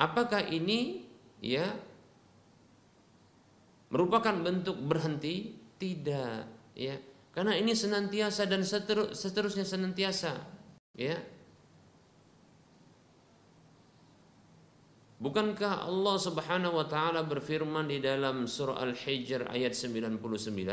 apakah 0.00 0.48
ini 0.48 1.04
ya 1.44 1.68
merupakan 3.92 4.32
bentuk 4.40 4.80
berhenti? 4.80 5.60
Tidak, 5.76 6.72
ya. 6.78 6.96
Karena 7.34 7.58
ini 7.58 7.74
senantiasa 7.76 8.46
dan 8.48 8.62
seterus, 8.64 9.18
seterusnya 9.18 9.66
senantiasa, 9.68 10.40
ya. 10.96 11.20
Bukankah 15.22 15.86
Allah 15.86 16.16
Subhanahu 16.18 16.82
wa 16.82 16.86
taala 16.90 17.22
berfirman 17.22 17.86
di 17.86 18.02
dalam 18.02 18.50
surah 18.50 18.82
Al-Hijr 18.82 19.46
ayat 19.54 19.70
99 19.70 20.18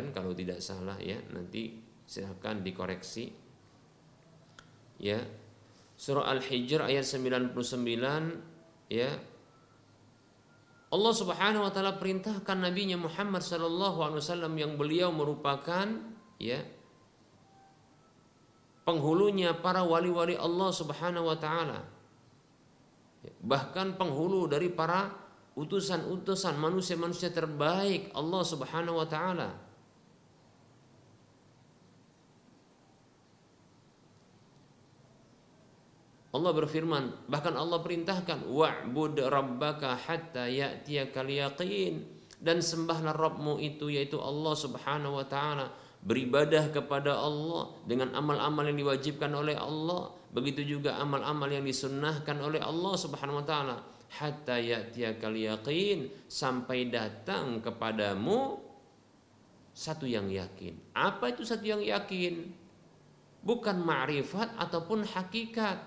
kalau 0.09 0.33
tidak 0.33 0.57
salah 0.57 0.97
ya, 0.97 1.21
nanti 1.29 1.77
silakan 2.09 2.65
dikoreksi. 2.65 3.29
Ya. 4.97 5.21
Surah 5.93 6.33
Al-Hijr 6.33 6.81
ayat 6.81 7.05
99 7.05 7.53
ya. 8.89 9.13
Allah 10.89 11.13
Subhanahu 11.13 11.69
wa 11.69 11.71
taala 11.71 12.01
perintahkan 12.01 12.57
nabinya 12.57 12.97
Muhammad 12.97 13.45
sallallahu 13.45 14.01
alaihi 14.01 14.21
wasallam 14.25 14.53
yang 14.57 14.73
beliau 14.73 15.13
merupakan 15.13 15.85
ya 16.41 16.65
penghulunya 18.81 19.53
para 19.53 19.85
wali-wali 19.85 20.33
Allah 20.33 20.73
Subhanahu 20.73 21.29
wa 21.29 21.37
taala 21.37 21.98
bahkan 23.43 23.99
penghulu 23.99 24.47
dari 24.47 24.71
para 24.71 25.11
utusan-utusan 25.59 26.55
manusia-manusia 26.55 27.31
terbaik 27.35 28.15
Allah 28.15 28.41
Subhanahu 28.47 28.99
wa 28.99 29.07
taala. 29.07 29.49
Allah 36.29 36.51
berfirman, 36.53 37.25
bahkan 37.25 37.57
Allah 37.57 37.81
perintahkan 37.81 38.45
wa'bud 38.45 39.17
rabbaka 39.17 39.97
hatta 39.97 40.45
ya'tiyakal 40.45 41.25
yaqin. 41.25 42.05
Dan 42.39 42.63
sembahlah 42.63 43.11
Rabbmu 43.17 43.59
itu 43.59 43.91
yaitu 43.91 44.15
Allah 44.21 44.53
Subhanahu 44.55 45.19
wa 45.19 45.25
taala. 45.27 45.73
Beribadah 45.99 46.71
kepada 46.71 47.19
Allah 47.19 47.75
dengan 47.83 48.15
amal-amal 48.15 48.63
yang 48.71 48.79
diwajibkan 48.79 49.27
oleh 49.35 49.59
Allah 49.59 50.15
begitu 50.29 50.77
juga 50.77 51.01
amal-amal 51.01 51.49
yang 51.49 51.65
disunnahkan 51.65 52.37
oleh 52.37 52.61
Allah 52.61 52.93
Subhanahu 52.95 53.41
wa 53.41 53.45
taala 53.45 53.75
hatta 54.09 54.57
ya'tiyakal 54.57 55.37
yaqin 55.37 56.09
sampai 56.25 56.89
datang 56.89 57.61
kepadamu 57.61 58.57
satu 59.79 60.03
yang 60.03 60.27
yakin. 60.27 60.75
Apa 60.91 61.31
itu 61.31 61.47
satu 61.47 61.63
yang 61.63 61.79
yakin? 61.79 62.51
Bukan 63.39 63.79
ma'rifat 63.79 64.59
ataupun 64.59 65.07
hakikat. 65.07 65.79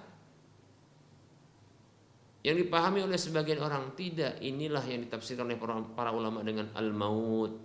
Yang 2.42 2.66
dipahami 2.66 3.04
oleh 3.04 3.20
sebagian 3.20 3.60
orang 3.60 3.92
tidak. 3.92 4.40
Inilah 4.40 4.82
yang 4.88 5.04
ditafsirkan 5.04 5.46
oleh 5.46 5.60
para 5.92 6.10
ulama 6.10 6.40
dengan 6.40 6.72
al-maut 6.72 7.60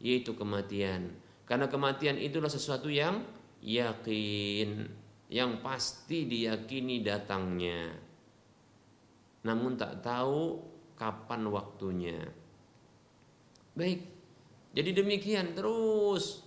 yaitu 0.00 0.34
kematian. 0.34 1.12
Karena 1.46 1.70
kematian 1.70 2.16
itulah 2.18 2.50
sesuatu 2.50 2.90
yang 2.90 3.22
yakin, 3.60 4.88
yang 5.30 5.62
pasti 5.62 6.26
diyakini 6.26 7.06
datangnya. 7.06 7.94
Namun 9.46 9.78
tak 9.78 10.02
tahu 10.02 10.58
kapan 10.98 11.46
waktunya. 11.48 12.18
Baik. 13.78 14.02
Jadi 14.74 14.90
demikian 14.90 15.54
terus 15.54 16.42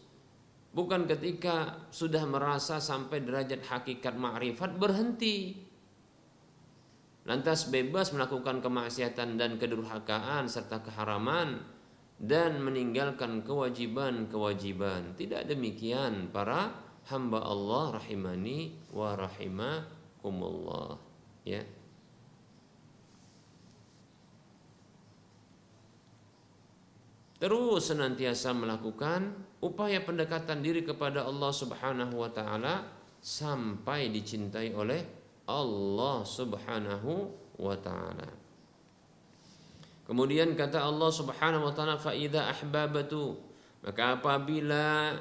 bukan 0.76 1.08
ketika 1.08 1.88
sudah 1.96 2.28
merasa 2.28 2.84
sampai 2.84 3.24
derajat 3.24 3.64
hakikat 3.64 4.20
ma'rifat 4.20 4.76
berhenti. 4.76 5.64
Lantas 7.24 7.72
bebas 7.72 8.12
melakukan 8.12 8.60
kemaksiatan 8.60 9.40
dan 9.40 9.56
kedurhakaan 9.56 10.52
serta 10.52 10.84
keharaman 10.84 11.64
dan 12.20 12.60
meninggalkan 12.60 13.48
kewajiban-kewajiban. 13.48 15.16
Tidak 15.16 15.48
demikian 15.48 16.36
para 16.36 16.93
hamba 17.08 17.44
Allah 17.44 18.00
rahimani 18.00 18.76
wa 18.96 19.16
rahimakumullah. 19.18 20.96
Ya. 21.44 21.64
Terus 27.44 27.92
senantiasa 27.92 28.56
melakukan 28.56 29.36
upaya 29.60 30.00
pendekatan 30.00 30.64
diri 30.64 30.88
kepada 30.88 31.28
Allah 31.28 31.52
Subhanahu 31.52 32.24
wa 32.24 32.32
taala 32.32 32.88
sampai 33.20 34.08
dicintai 34.08 34.72
oleh 34.72 35.04
Allah 35.44 36.24
Subhanahu 36.24 37.12
wa 37.60 37.76
taala. 37.84 38.32
Kemudian 40.08 40.56
kata 40.56 40.88
Allah 40.88 41.12
Subhanahu 41.12 41.68
wa 41.68 41.74
taala 41.76 42.00
fa 42.00 42.16
ahbabatu 42.16 43.36
maka 43.84 44.16
apabila 44.16 45.12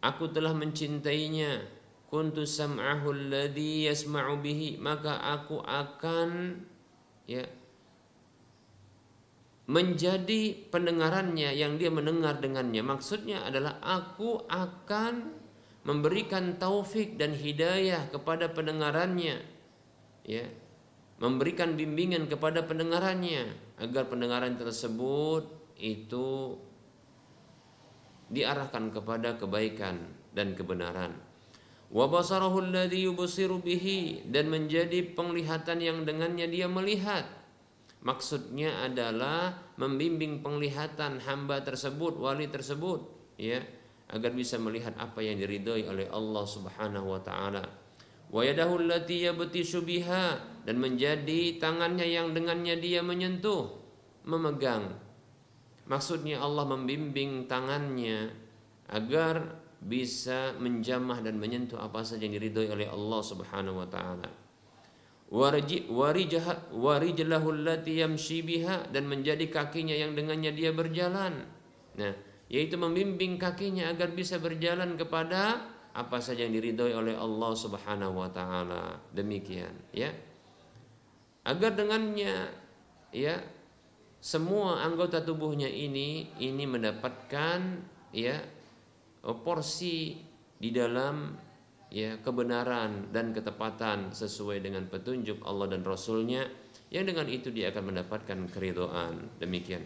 aku 0.00 0.32
telah 0.32 0.52
mencintainya. 0.52 1.80
Kuntu 2.10 2.42
sam'ahu 2.42 3.14
alladhi 3.14 3.86
yasma'u 3.86 4.42
bihi. 4.42 4.82
Maka 4.82 5.20
aku 5.38 5.62
akan 5.62 6.58
ya 7.30 7.46
menjadi 9.70 10.66
pendengarannya 10.74 11.54
yang 11.54 11.78
dia 11.78 11.94
mendengar 11.94 12.42
dengannya. 12.42 12.82
Maksudnya 12.82 13.46
adalah 13.46 13.78
aku 13.78 14.42
akan 14.50 15.38
memberikan 15.86 16.58
taufik 16.58 17.14
dan 17.14 17.30
hidayah 17.30 18.10
kepada 18.10 18.50
pendengarannya. 18.50 19.38
Ya 20.26 20.50
memberikan 21.20 21.76
bimbingan 21.76 22.26
kepada 22.26 22.64
pendengarannya. 22.64 23.54
Agar 23.78 24.08
pendengaran 24.08 24.56
tersebut 24.56 25.46
itu 25.78 26.58
diarahkan 28.30 28.94
kepada 28.94 29.36
kebaikan 29.36 29.98
dan 30.30 30.54
kebenaran. 30.54 31.12
Wa 31.90 32.06
bihi 32.06 34.30
dan 34.30 34.44
menjadi 34.46 34.98
penglihatan 35.10 35.78
yang 35.82 36.06
dengannya 36.06 36.46
dia 36.46 36.70
melihat. 36.70 37.26
Maksudnya 38.00 38.86
adalah 38.86 39.58
membimbing 39.76 40.40
penglihatan 40.40 41.20
hamba 41.20 41.60
tersebut, 41.60 42.16
wali 42.16 42.48
tersebut, 42.48 43.04
ya, 43.36 43.60
agar 44.08 44.32
bisa 44.32 44.56
melihat 44.56 44.96
apa 44.96 45.20
yang 45.20 45.36
diridhoi 45.36 45.84
oleh 45.84 46.06
Allah 46.08 46.44
Subhanahu 46.46 47.12
wa 47.12 47.20
taala. 47.20 47.64
Wa 48.30 48.46
dan 50.60 50.76
menjadi 50.78 51.40
tangannya 51.58 52.06
yang 52.06 52.30
dengannya 52.30 52.78
dia 52.78 53.02
menyentuh, 53.02 53.74
memegang. 54.24 54.94
Maksudnya 55.90 56.38
Allah 56.38 56.70
membimbing 56.70 57.50
tangannya 57.50 58.30
agar 58.86 59.58
bisa 59.82 60.54
menjamah 60.62 61.18
dan 61.18 61.42
menyentuh 61.42 61.82
apa 61.82 62.06
saja 62.06 62.30
yang 62.30 62.38
diridhoi 62.38 62.70
oleh 62.70 62.86
Allah 62.86 63.20
Subhanahu 63.26 63.82
wa 63.82 63.88
taala. 63.90 64.30
Dan 68.94 69.04
menjadi 69.10 69.46
kakinya 69.50 69.94
yang 69.98 70.14
dengannya 70.14 70.54
dia 70.54 70.70
berjalan. 70.70 71.42
Nah, 71.98 72.14
yaitu 72.46 72.78
membimbing 72.78 73.38
kakinya 73.38 73.90
agar 73.90 74.14
bisa 74.14 74.38
berjalan 74.38 74.94
kepada 74.94 75.70
apa 75.90 76.22
saja 76.22 76.46
yang 76.46 76.54
diridhoi 76.54 76.94
oleh 76.94 77.14
Allah 77.18 77.52
Subhanahu 77.54 78.14
wa 78.14 78.30
taala. 78.30 78.94
Demikian, 79.10 79.74
ya 79.90 80.10
agar 81.46 81.72
dengannya 81.74 82.46
ya 83.10 83.38
semua 84.20 84.84
anggota 84.84 85.24
tubuhnya 85.24 85.66
ini 85.66 86.28
ini 86.36 86.64
mendapatkan 86.68 87.60
ya 88.12 88.36
porsi 89.24 90.20
di 90.60 90.68
dalam 90.68 91.32
ya 91.88 92.20
kebenaran 92.20 93.08
dan 93.10 93.32
ketepatan 93.32 94.12
sesuai 94.12 94.60
dengan 94.60 94.86
petunjuk 94.92 95.40
Allah 95.42 95.72
dan 95.72 95.82
Rasulnya 95.82 96.44
yang 96.92 97.08
dengan 97.08 97.26
itu 97.32 97.48
dia 97.48 97.72
akan 97.72 97.94
mendapatkan 97.96 98.38
keridhaan. 98.52 99.40
Demikian. 99.40 99.82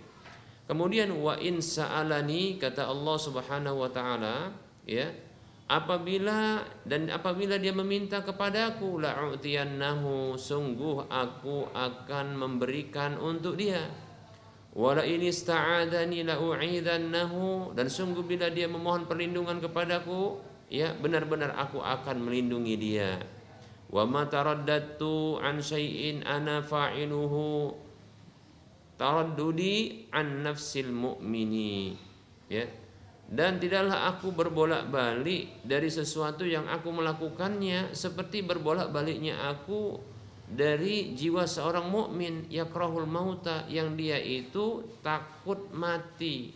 Kemudian 0.64 1.12
wa 1.14 1.36
in 1.38 1.60
sa'alani 1.60 2.56
kata 2.56 2.88
Allah 2.88 3.16
Subhanahu 3.20 3.84
wa 3.84 3.90
taala 3.92 4.50
ya 4.88 5.12
apabila 5.68 6.64
dan 6.88 7.12
apabila 7.12 7.60
dia 7.60 7.76
meminta 7.76 8.24
kepadaku 8.24 9.04
la'utiyannahu 9.04 10.36
sungguh 10.40 11.08
aku 11.08 11.68
akan 11.72 12.26
memberikan 12.36 13.20
untuk 13.20 13.60
dia 13.60 13.84
wala 14.74 15.06
ini 15.06 15.30
sta'adani 15.30 16.26
dan 16.26 17.86
sungguh 17.86 18.26
bila 18.26 18.50
dia 18.50 18.66
memohon 18.66 19.06
perlindungan 19.06 19.62
kepadaku 19.62 20.42
ya 20.66 20.90
benar-benar 20.98 21.54
aku 21.54 21.78
akan 21.78 22.26
melindungi 22.26 22.74
dia. 22.74 23.22
Wa 23.94 24.02
ma 24.02 24.26
an 24.26 25.62
syai'in 25.62 26.26
ana 26.26 26.58
fa'iluhu. 26.66 27.78
Taraddudi 28.94 30.06
an 30.10 30.46
nafsil 30.46 30.90
mu'mini. 30.90 31.94
Ya. 32.50 32.66
Dan 33.24 33.56
tidaklah 33.56 34.10
aku 34.14 34.36
berbolak-balik 34.36 35.64
dari 35.64 35.88
sesuatu 35.88 36.44
yang 36.44 36.68
aku 36.68 36.92
melakukannya 36.92 37.96
seperti 37.96 38.44
berbolak-baliknya 38.44 39.48
aku 39.48 39.96
dari 40.44 41.16
jiwa 41.16 41.48
seorang 41.48 41.88
mukmin 41.88 42.44
yakrahul 42.52 43.08
mauta 43.08 43.64
yang 43.68 43.96
dia 43.96 44.20
itu 44.20 44.84
takut 45.00 45.72
mati 45.72 46.52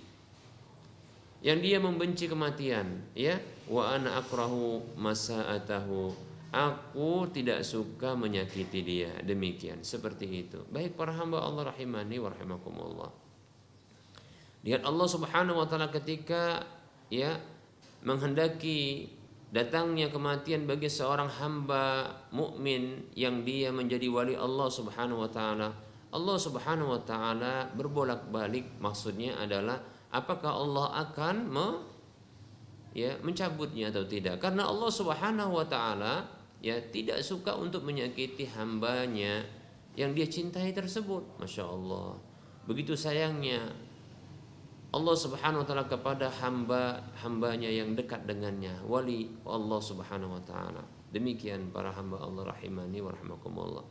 yang 1.41 1.63
dia 1.63 1.81
membenci 1.81 2.29
kematian 2.29 3.01
ya 3.17 3.41
wa 3.71 3.95
ana 3.95 4.21
akrahu 4.21 4.83
masaatahu 4.99 6.29
Aku 6.49 7.29
tidak 7.29 7.61
suka 7.61 8.17
menyakiti 8.17 8.81
dia. 8.81 9.13
Demikian, 9.21 9.85
seperti 9.85 10.49
itu. 10.49 10.65
Baik 10.73 10.97
para 10.97 11.13
hamba 11.13 11.45
Allah 11.45 11.69
rahimani 11.77 12.17
wa 12.17 12.33
rahimakumullah. 12.33 13.13
Lihat 14.65 14.81
Allah 14.81 15.09
Subhanahu 15.13 15.61
wa 15.61 15.69
taala 15.69 15.93
ketika 15.93 16.65
ya 17.13 17.37
menghendaki 18.01 19.13
datangnya 19.49 20.13
kematian 20.13 20.69
bagi 20.69 20.89
seorang 20.89 21.29
hamba 21.29 22.09
mukmin 22.35 23.09
yang 23.17 23.43
dia 23.43 23.73
menjadi 23.73 24.09
wali 24.13 24.35
Allah 24.37 24.69
Subhanahu 24.69 25.25
wa 25.25 25.31
taala. 25.31 25.69
Allah 26.09 26.37
Subhanahu 26.41 26.97
wa 26.97 27.03
taala 27.05 27.69
berbolak-balik 27.77 28.81
maksudnya 28.81 29.37
adalah 29.41 29.81
apakah 30.13 30.53
Allah 30.53 31.09
akan 31.09 31.37
me, 31.49 31.69
ya 32.97 33.17
mencabutnya 33.21 33.93
atau 33.93 34.05
tidak? 34.09 34.41
Karena 34.41 34.69
Allah 34.69 34.89
Subhanahu 34.89 35.53
wa 35.57 35.67
taala 35.69 36.39
ya 36.59 36.75
tidak 36.91 37.23
suka 37.23 37.55
untuk 37.55 37.87
menyakiti 37.87 38.51
hambanya 38.59 39.47
yang 39.95 40.15
dia 40.15 40.27
cintai 40.27 40.75
tersebut 40.75 41.39
masya 41.39 41.67
Allah 41.67 42.19
begitu 42.67 42.99
sayangnya 42.99 43.71
Allah 44.89 45.13
subhanahu 45.13 45.61
wa 45.63 45.67
ta'ala 45.69 45.85
kepada 45.85 46.33
hamba 46.41 46.97
hambanya 47.21 47.69
yang 47.69 47.93
dekat 47.93 48.25
dengannya. 48.25 48.73
Wali 48.89 49.29
Allah 49.45 49.81
subhanahu 49.85 50.41
wa 50.41 50.43
ta'ala. 50.49 50.81
Demikian 51.13 51.69
para 51.69 51.93
hamba 51.93 52.25
Allah 52.25 52.49
rahimani 52.57 53.05
wa 53.05 53.13
rahimakumullah. 53.13 53.85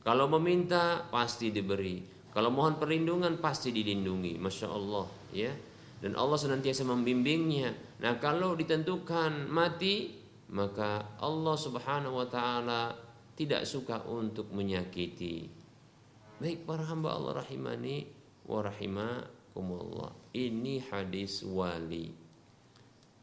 Kalau 0.00 0.24
meminta 0.40 1.04
pasti 1.12 1.52
diberi. 1.52 2.00
Kalau 2.32 2.48
mohon 2.48 2.80
perlindungan 2.80 3.36
pasti 3.44 3.76
dilindungi. 3.76 4.40
Masya 4.40 4.66
Allah 4.72 5.06
ya. 5.36 5.52
Dan 6.00 6.16
Allah 6.16 6.40
senantiasa 6.40 6.80
membimbingnya. 6.88 8.00
Nah 8.00 8.16
kalau 8.16 8.56
ditentukan 8.56 9.52
mati 9.52 10.16
maka 10.48 11.20
Allah 11.20 11.56
Subhanahu 11.60 12.24
wa 12.24 12.26
taala 12.30 12.96
tidak 13.36 13.68
suka 13.68 14.00
untuk 14.08 14.48
menyakiti. 14.56 15.44
Baik 16.40 16.64
para 16.64 16.88
hamba 16.88 17.12
Allah 17.12 17.44
rahimani 17.44 18.08
wa 18.48 18.64
rahimakumullah. 18.64 19.37
Ini 20.34 20.86
hadis 20.88 21.42
wali. 21.42 22.14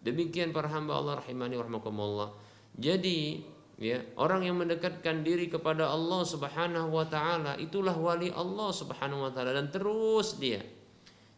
Demikian 0.03 0.53
para 0.53 0.69
hamba 0.69 0.99
Allah 0.99 1.23
rahimani 1.23 1.57
rahimakumullah. 1.57 2.35
Jadi 2.75 3.41
ya 3.79 4.03
orang 4.19 4.45
yang 4.45 4.59
mendekatkan 4.59 5.23
diri 5.23 5.47
kepada 5.47 5.89
Allah 5.89 6.21
Subhanahu 6.23 6.95
wa 6.95 7.07
taala 7.07 7.59
itulah 7.59 7.95
wali 7.95 8.31
Allah 8.31 8.69
Subhanahu 8.71 9.27
wa 9.27 9.31
taala 9.31 9.51
dan 9.51 9.67
terus 9.67 10.39
dia 10.39 10.63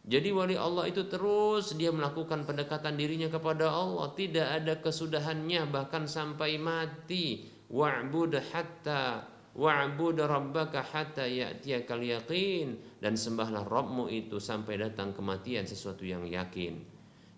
jadi 0.08 0.32
wali 0.32 0.56
Allah 0.56 0.88
itu 0.88 1.04
terus 1.04 1.76
dia 1.76 1.92
melakukan 1.92 2.48
pendekatan 2.48 2.96
dirinya 2.96 3.28
kepada 3.28 3.68
Allah, 3.68 4.08
tidak 4.16 4.48
ada 4.48 4.74
kesudahannya 4.80 5.68
bahkan 5.68 6.08
sampai 6.08 6.56
mati. 6.56 7.44
Wa'bud 7.68 8.32
hatta 8.48 9.28
wa'bud 9.52 10.16
rabbaka 10.16 10.80
hatta 10.80 11.28
ya'tiyakal 11.28 12.00
yaqin 12.00 12.80
dan 12.98 13.14
sembahlah 13.14 13.66
Rabbmu 13.66 14.10
itu 14.10 14.42
sampai 14.42 14.78
datang 14.78 15.14
kematian 15.14 15.66
sesuatu 15.66 16.02
yang 16.02 16.26
yakin. 16.26 16.82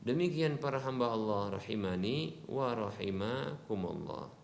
Demikian 0.01 0.57
para 0.57 0.81
hamba 0.81 1.13
Allah 1.13 1.61
rahimani 1.61 2.49
wa 2.49 2.73
rahimakumullah. 2.73 4.41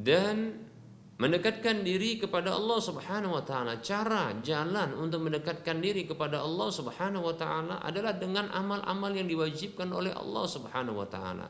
dan 0.00 0.56
mendekatkan 1.20 1.84
diri 1.84 2.16
kepada 2.16 2.56
Allah 2.56 2.80
Subhanahu 2.80 3.36
wa 3.36 3.44
taala. 3.44 3.76
Cara 3.84 4.32
jalan 4.40 4.96
untuk 4.96 5.20
mendekatkan 5.28 5.76
diri 5.84 6.08
kepada 6.08 6.40
Allah 6.40 6.72
Subhanahu 6.72 7.28
wa 7.28 7.36
taala 7.36 7.76
adalah 7.84 8.16
dengan 8.16 8.48
amal-amal 8.48 9.12
yang 9.12 9.28
diwajibkan 9.28 9.92
oleh 9.92 10.16
Allah 10.16 10.44
Subhanahu 10.48 10.96
wa 10.96 11.08
taala. 11.12 11.46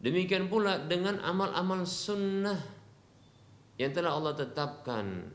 Demikian 0.00 0.48
pula 0.48 0.80
dengan 0.80 1.20
amal-amal 1.20 1.84
sunnah 1.84 2.58
yang 3.76 3.92
telah 3.92 4.16
Allah 4.16 4.34
tetapkan 4.40 5.28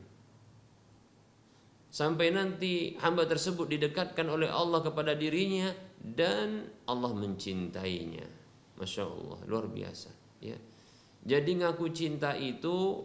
sampai 1.88 2.34
nanti 2.34 2.98
hamba 2.98 3.24
tersebut 3.24 3.70
didekatkan 3.70 4.26
oleh 4.26 4.50
Allah 4.50 4.82
kepada 4.82 5.14
dirinya 5.14 5.70
dan 6.02 6.66
Allah 6.90 7.14
mencintainya. 7.14 8.26
Masya 8.82 9.02
Allah 9.06 9.38
luar 9.46 9.70
biasa. 9.70 10.10
Ya. 10.42 10.58
Jadi 11.28 11.60
ngaku 11.60 11.92
cinta 11.92 12.32
itu 12.32 13.04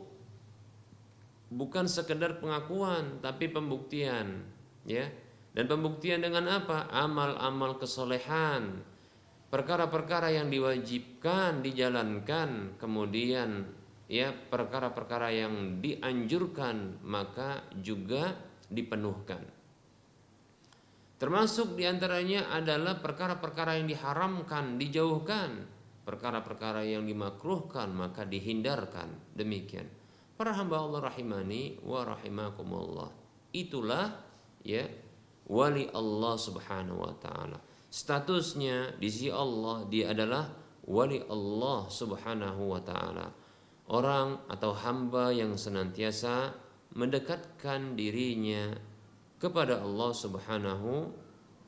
bukan 1.52 1.92
sekedar 1.92 2.40
pengakuan 2.40 3.20
tapi 3.20 3.52
pembuktian, 3.52 4.48
ya. 4.88 5.12
Dan 5.52 5.68
pembuktian 5.68 6.24
dengan 6.24 6.48
apa? 6.50 6.88
Amal-amal 6.90 7.78
kesolehan, 7.78 8.80
perkara-perkara 9.52 10.32
yang 10.34 10.48
diwajibkan 10.48 11.62
dijalankan, 11.62 12.80
kemudian 12.80 13.68
ya 14.08 14.32
perkara-perkara 14.32 15.30
yang 15.30 15.84
dianjurkan 15.84 17.04
maka 17.04 17.68
juga 17.84 18.40
dipenuhkan. 18.72 19.44
Termasuk 21.22 21.78
di 21.78 21.86
antaranya 21.86 22.50
adalah 22.50 23.00
perkara-perkara 23.00 23.78
yang 23.78 23.88
diharamkan, 23.88 24.82
dijauhkan 24.82 25.73
perkara-perkara 26.04 26.84
yang 26.84 27.08
dimakruhkan 27.08 27.92
maka 27.96 28.28
dihindarkan. 28.28 29.36
Demikian. 29.36 29.88
Para 30.36 30.52
hamba 30.56 30.84
Allah 30.84 31.10
rahimani 31.12 31.80
wa 31.84 32.04
rahimakumullah. 32.04 33.10
Itulah 33.56 34.12
ya 34.66 34.84
wali 35.48 35.88
Allah 35.92 36.36
subhanahu 36.36 37.00
wa 37.00 37.16
taala. 37.20 37.60
Statusnya 37.88 38.98
di 38.98 39.08
sisi 39.08 39.30
Allah 39.30 39.86
dia 39.88 40.12
adalah 40.12 40.50
wali 40.90 41.22
Allah 41.30 41.88
subhanahu 41.88 42.62
wa 42.74 42.82
taala. 42.82 43.28
Orang 43.88 44.48
atau 44.48 44.72
hamba 44.74 45.30
yang 45.36 45.60
senantiasa 45.60 46.56
mendekatkan 46.96 47.94
dirinya 48.00 48.74
kepada 49.38 49.84
Allah 49.84 50.12
subhanahu 50.16 50.92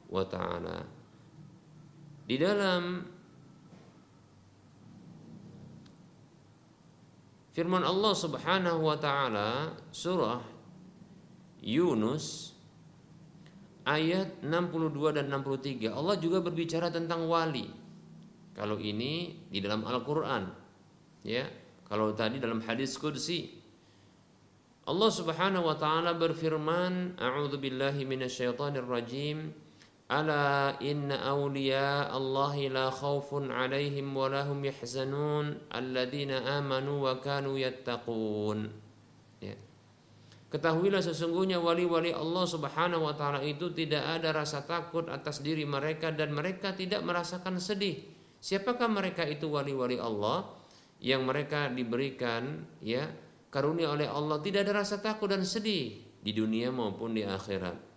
wa 0.10 0.26
taala. 0.26 0.88
Di 2.26 2.36
dalam 2.42 3.15
Firman 7.56 7.88
Allah 7.88 8.12
Subhanahu 8.12 8.84
wa 8.84 9.00
taala 9.00 9.80
surah 9.88 10.44
Yunus 11.64 12.52
ayat 13.88 14.44
62 14.44 15.16
dan 15.16 15.32
63. 15.32 15.88
Allah 15.88 16.20
juga 16.20 16.44
berbicara 16.44 16.92
tentang 16.92 17.32
wali. 17.32 17.72
Kalau 18.52 18.76
ini 18.76 19.40
di 19.48 19.64
dalam 19.64 19.88
Al-Qur'an. 19.88 20.52
Ya. 21.24 21.48
Kalau 21.88 22.12
tadi 22.12 22.44
dalam 22.44 22.60
hadis 22.66 22.98
qudsi 23.00 23.62
Allah 24.86 25.10
Subhanahu 25.10 25.66
wa 25.66 25.78
taala 25.80 26.14
berfirman, 26.14 27.18
"A'udzu 27.18 27.58
billahi 27.58 28.06
minasyaitonir 28.06 28.86
rajim." 28.86 29.50
Inna 30.06 31.18
awliya 31.18 32.14
Allahi 32.14 32.70
la 32.70 32.94
khawfun 32.94 33.50
alaihim 33.50 34.14
wa 34.14 34.30
lahum 34.30 34.62
yahzanun 34.62 35.66
alladhina 35.74 36.46
amanu 36.62 37.10
wa 37.10 37.18
kanu 37.18 37.58
yattaqun. 37.58 38.70
Ya. 39.42 39.58
Ketahuilah 40.54 41.02
sesungguhnya 41.02 41.58
wali-wali 41.58 42.14
Allah 42.14 42.46
Subhanahu 42.46 43.02
wa 43.02 43.18
taala 43.18 43.42
itu 43.42 43.74
tidak 43.74 44.22
ada 44.22 44.30
rasa 44.30 44.62
takut 44.62 45.10
atas 45.10 45.42
diri 45.42 45.66
mereka 45.66 46.14
dan 46.14 46.38
mereka 46.38 46.78
tidak 46.78 47.02
merasakan 47.02 47.58
sedih. 47.58 48.06
Siapakah 48.38 48.86
mereka 48.86 49.26
itu 49.26 49.50
wali-wali 49.50 49.98
Allah 49.98 50.54
yang 51.02 51.26
mereka 51.26 51.66
diberikan 51.74 52.62
ya 52.78 53.10
karunia 53.50 53.90
oleh 53.90 54.06
Allah 54.06 54.38
tidak 54.46 54.70
ada 54.70 54.86
rasa 54.86 55.02
takut 55.02 55.34
dan 55.34 55.42
sedih 55.42 55.98
di 56.22 56.30
dunia 56.30 56.70
maupun 56.70 57.18
di 57.18 57.26
akhirat. 57.26 57.95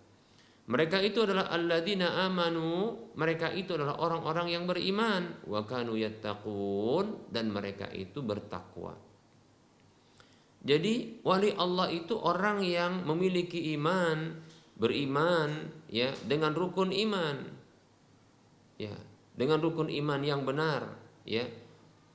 Mereka 0.69 1.01
itu 1.01 1.25
adalah 1.25 1.49
alladzina 1.49 2.29
amanu, 2.29 3.09
mereka 3.17 3.49
itu 3.49 3.73
adalah 3.73 3.97
orang-orang 3.97 4.53
yang 4.53 4.63
beriman, 4.69 5.41
wa 5.49 5.65
kanu 5.65 5.97
yattaqun 5.97 7.33
dan 7.33 7.49
mereka 7.49 7.89
itu 7.89 8.21
bertakwa. 8.21 8.93
Jadi 10.61 11.25
wali 11.25 11.49
Allah 11.57 11.89
itu 11.89 12.13
orang 12.13 12.61
yang 12.61 13.01
memiliki 13.01 13.73
iman, 13.73 14.37
beriman 14.77 15.73
ya 15.89 16.13
dengan 16.29 16.53
rukun 16.53 16.93
iman. 16.93 17.57
Ya, 18.77 18.93
dengan 19.35 19.59
rukun 19.59 19.89
iman 19.89 20.21
yang 20.21 20.45
benar, 20.45 20.95
ya. 21.25 21.49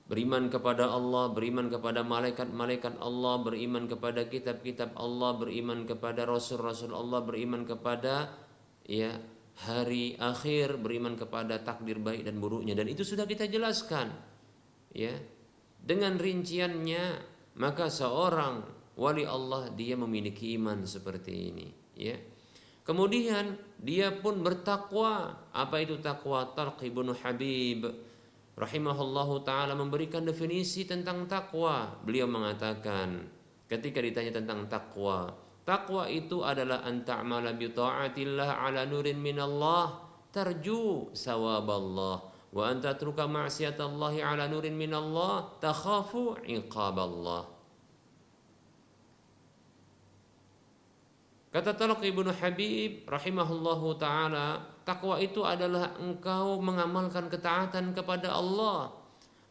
Beriman 0.05 0.53
kepada 0.53 0.93
Allah, 0.93 1.33
beriman 1.33 1.73
kepada 1.73 2.05
malaikat-malaikat 2.05 3.01
Allah, 3.01 3.41
beriman 3.41 3.89
kepada 3.89 4.29
kitab-kitab 4.29 4.93
Allah, 5.01 5.33
beriman 5.41 5.89
kepada 5.89 6.29
rasul-rasul 6.29 6.93
Allah, 6.93 7.25
beriman 7.25 7.65
kepada 7.65 8.44
ya 8.85 9.17
hari 9.65 10.17
akhir 10.21 10.81
beriman 10.81 11.17
kepada 11.17 11.61
takdir 11.63 12.01
baik 12.03 12.27
dan 12.27 12.39
buruknya 12.39 12.75
dan 12.77 12.91
itu 12.91 13.07
sudah 13.07 13.25
kita 13.25 13.47
jelaskan 13.47 14.11
ya 14.91 15.15
dengan 15.85 16.17
rinciannya 16.17 17.35
maka 17.55 17.87
seorang 17.87 18.67
wali 18.99 19.23
Allah 19.27 19.71
dia 19.75 19.95
memiliki 19.95 20.55
iman 20.59 20.83
seperti 20.87 21.33
ini, 21.51 21.67
ya. 21.95 22.19
Kemudian 22.85 23.57
dia 23.81 24.13
pun 24.13 24.45
bertakwa. 24.45 25.33
Apa 25.57 25.81
itu 25.81 25.97
takwa? 26.05 26.53
Talq 26.53 26.85
ibnu 26.85 27.17
Habib 27.17 27.89
rahimahullahu 28.55 29.41
taala 29.41 29.73
memberikan 29.73 30.21
definisi 30.21 30.85
tentang 30.85 31.25
takwa. 31.25 31.97
Beliau 32.05 32.29
mengatakan 32.29 33.25
ketika 33.73 34.05
ditanya 34.05 34.37
tentang 34.37 34.69
takwa, 34.69 35.33
takwa 35.65 36.07
itu 36.07 36.45
adalah 36.45 36.85
an 36.85 37.03
ta'mala 37.03 37.57
bi 37.57 37.73
ta'atillah 37.73 38.65
ala 38.65 38.85
nurin 38.85 39.19
minallah. 39.19 40.01
Tarju 40.31 41.11
sawaballah. 41.17 42.17
Wa 42.55 42.63
an 42.71 42.79
tatruka 42.79 43.27
ma'siyatallahi 43.27 44.23
ala 44.23 44.47
nurin 44.47 44.77
minallah 44.77 45.59
takhafu 45.59 46.39
iqaballah. 46.45 47.51
Kata 51.55 51.71
Talq 51.71 52.03
Ibnu 52.03 52.35
Habib 52.35 53.07
rahimahullahu 53.07 53.95
taala, 53.95 54.59
takwa 54.83 55.23
itu 55.23 55.47
adalah 55.47 55.95
engkau 56.03 56.59
mengamalkan 56.59 57.31
ketaatan 57.31 57.95
kepada 57.95 58.35
Allah 58.35 58.91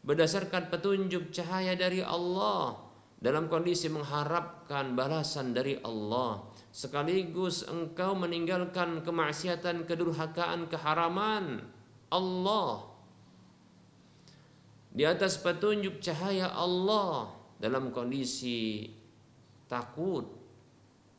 berdasarkan 0.04 0.68
petunjuk 0.68 1.32
cahaya 1.32 1.72
dari 1.72 2.04
Allah 2.04 2.76
dalam 3.24 3.48
kondisi 3.48 3.88
mengharapkan 3.88 4.92
balasan 4.92 5.56
dari 5.56 5.80
Allah 5.80 6.44
sekaligus 6.68 7.64
engkau 7.64 8.12
meninggalkan 8.12 9.00
kemaksiatan 9.00 9.88
kedurhakaan 9.88 10.68
keharaman 10.68 11.64
Allah 12.12 12.84
di 14.92 15.08
atas 15.08 15.40
petunjuk 15.40 16.04
cahaya 16.04 16.52
Allah 16.52 17.32
dalam 17.56 17.88
kondisi 17.96 18.92
takut 19.72 20.28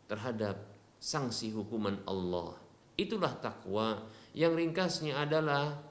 terhadap 0.05 0.61
sanksi 1.01 1.49
hukuman 1.57 1.97
Allah. 2.05 2.53
Itulah 2.95 3.33
takwa 3.41 4.05
yang 4.31 4.53
ringkasnya 4.53 5.25
adalah 5.25 5.81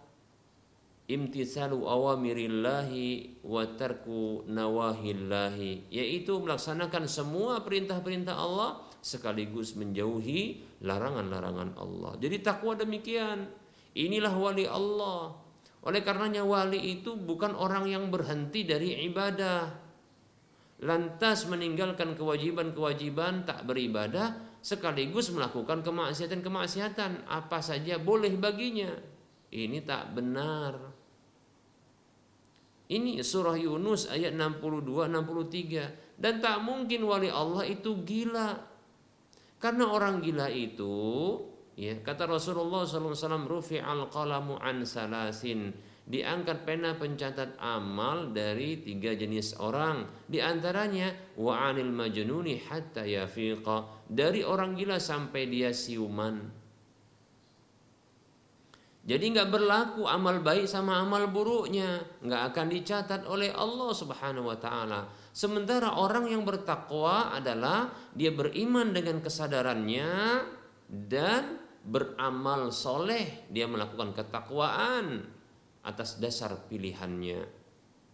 imtisalu 1.05 1.85
awamirillahi 1.85 3.41
wa 3.45 3.69
tarku 3.77 4.49
nawahillahi 4.49 5.93
yaitu 5.93 6.41
melaksanakan 6.41 7.05
semua 7.05 7.61
perintah-perintah 7.61 8.33
Allah 8.33 8.81
sekaligus 9.05 9.77
menjauhi 9.77 10.65
larangan-larangan 10.81 11.77
Allah. 11.77 12.17
Jadi 12.17 12.41
takwa 12.41 12.73
demikian. 12.73 13.45
Inilah 13.93 14.33
wali 14.33 14.65
Allah. 14.65 15.37
Oleh 15.85 16.01
karenanya 16.01 16.41
wali 16.41 16.81
itu 16.81 17.13
bukan 17.13 17.53
orang 17.53 17.85
yang 17.85 18.09
berhenti 18.09 18.65
dari 18.65 18.97
ibadah. 19.05 19.69
Lantas 20.81 21.45
meninggalkan 21.45 22.17
kewajiban-kewajiban 22.17 23.45
tak 23.45 23.69
beribadah 23.69 24.57
sekaligus 24.65 25.29
melakukan 25.29 25.85
kemaksiatan-kemaksiatan 25.85 27.29
apa 27.29 27.61
saja 27.61 28.01
boleh 28.01 28.33
baginya. 28.41 28.89
Ini 29.53 29.85
tak 29.85 30.17
benar. 30.17 30.94
Ini 32.95 33.27
surah 33.27 33.59
Yunus 33.59 34.07
ayat 34.07 34.39
62 34.39 35.11
63 35.11 36.15
dan 36.15 36.39
tak 36.39 36.63
mungkin 36.63 37.03
wali 37.11 37.27
Allah 37.27 37.67
itu 37.67 38.07
gila. 38.07 38.55
Karena 39.59 39.91
orang 39.91 40.23
gila 40.23 40.47
itu 40.47 40.95
ya 41.75 41.99
kata 41.99 42.31
Rasulullah 42.31 42.87
SAW 42.87 43.51
rufi 43.51 43.83
al 43.83 44.07
qalamu 44.07 44.63
an 44.63 44.87
salasin. 44.87 45.75
Diangkat 46.05 46.69
pena 46.69 46.95
pencatat 46.95 47.59
amal 47.59 48.31
dari 48.31 48.79
tiga 48.79 49.17
jenis 49.17 49.59
orang. 49.59 50.07
Di 50.31 50.39
antaranya 50.39 51.35
wa 51.41 51.67
anil 51.67 51.91
majnuni 51.91 52.63
hatta 52.63 53.03
yafiqa. 53.03 54.07
Dari 54.07 54.47
orang 54.47 54.79
gila 54.79 55.03
sampai 55.03 55.51
dia 55.51 55.75
siuman 55.75 56.64
jadi 59.05 59.37
nggak 59.37 59.53
berlaku 59.53 60.09
amal 60.09 60.41
baik 60.41 60.65
sama 60.65 60.97
amal 61.05 61.29
buruknya. 61.29 62.01
Nggak 62.25 62.43
akan 62.53 62.67
dicatat 62.73 63.23
oleh 63.29 63.53
Allah 63.53 63.93
Subhanahu 63.93 64.49
wa 64.49 64.57
taala. 64.57 65.13
Sementara 65.29 66.01
orang 66.01 66.33
yang 66.33 66.41
bertakwa 66.49 67.37
adalah 67.37 67.93
dia 68.17 68.33
beriman 68.33 68.97
dengan 68.97 69.21
kesadarannya 69.21 70.41
dan 70.89 71.61
beramal 71.85 72.73
soleh. 72.73 73.45
Dia 73.53 73.69
melakukan 73.69 74.17
ketakwaan 74.17 75.29
atas 75.85 76.17
dasar 76.17 76.65
pilihannya. 76.73 77.45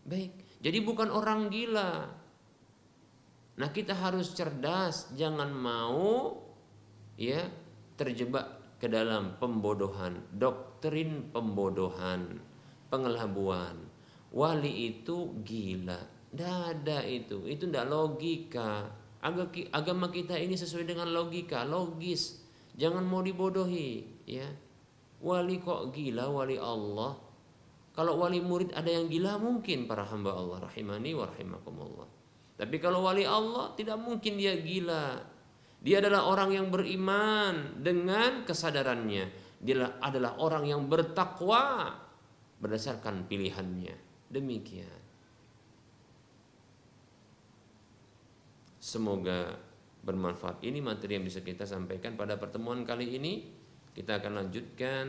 Baik, 0.03 0.59
jadi 0.59 0.83
bukan 0.83 1.15
orang 1.15 1.55
gila. 1.55 2.19
Nah, 3.63 3.69
kita 3.71 3.95
harus 3.95 4.35
cerdas, 4.35 5.15
jangan 5.15 5.55
mau 5.55 6.35
ya 7.15 7.47
terjebak 7.95 8.60
ke 8.81 8.89
dalam 8.89 9.37
pembodohan, 9.37 10.19
doktrin 10.33 11.29
pembodohan, 11.31 12.41
pengelabuan. 12.89 13.77
Wali 14.33 14.91
itu 14.91 15.37
gila. 15.45 16.01
Tidak 16.33 16.59
ada 16.73 17.05
itu, 17.05 17.45
itu 17.45 17.69
tidak 17.69 17.87
logika. 17.87 18.89
Agama 19.71 20.09
kita 20.09 20.35
ini 20.41 20.57
sesuai 20.57 20.89
dengan 20.89 21.13
logika, 21.13 21.63
logis. 21.69 22.41
Jangan 22.75 23.05
mau 23.05 23.21
dibodohi, 23.21 24.25
ya. 24.25 24.49
Wali 25.21 25.61
kok 25.61 25.93
gila, 25.93 26.33
wali 26.33 26.57
Allah 26.57 27.31
kalau 27.91 28.23
wali 28.23 28.39
murid 28.41 28.71
ada 28.73 28.87
yang 28.87 29.11
gila 29.11 29.37
mungkin 29.37 29.91
para 29.91 30.07
hamba 30.07 30.33
Allah 30.33 30.63
rahimani 30.63 31.11
wa 31.13 31.27
rahimakumullah. 31.27 32.09
Tapi 32.57 32.81
kalau 32.81 33.05
wali 33.05 33.27
Allah 33.27 33.77
tidak 33.77 33.99
mungkin 33.99 34.39
dia 34.39 34.57
gila. 34.57 35.21
Dia 35.81 36.05
adalah 36.05 36.29
orang 36.29 36.53
yang 36.53 36.67
beriman 36.69 37.81
dengan 37.81 38.45
kesadarannya. 38.45 39.33
Dia 39.61 40.01
adalah 40.01 40.37
orang 40.37 40.69
yang 40.69 40.85
bertakwa 40.89 41.97
berdasarkan 42.61 43.25
pilihannya. 43.25 43.97
Demikian. 44.29 45.01
Semoga 48.81 49.57
bermanfaat. 50.05 50.65
Ini 50.65 50.81
materi 50.85 51.17
yang 51.17 51.25
bisa 51.25 51.41
kita 51.41 51.65
sampaikan 51.65 52.17
pada 52.17 52.37
pertemuan 52.37 52.85
kali 52.85 53.17
ini. 53.17 53.49
Kita 53.93 54.21
akan 54.21 54.33
lanjutkan 54.45 55.05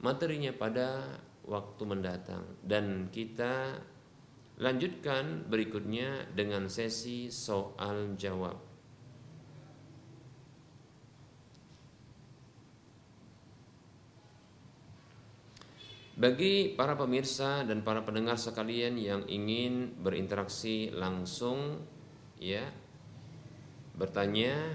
materinya 0.00 0.52
pada 0.54 1.18
waktu 1.48 1.82
mendatang 1.88 2.44
dan 2.62 3.08
kita 3.10 3.82
lanjutkan 4.60 5.48
berikutnya 5.48 6.28
dengan 6.36 6.68
sesi 6.68 7.32
soal 7.32 8.14
jawab. 8.14 8.67
Bagi 16.18 16.74
para 16.74 16.98
pemirsa 16.98 17.62
dan 17.62 17.86
para 17.86 18.02
pendengar 18.02 18.34
sekalian 18.34 18.98
yang 18.98 19.22
ingin 19.30 19.94
berinteraksi 20.02 20.90
langsung 20.90 21.78
ya 22.42 22.66
bertanya 23.94 24.74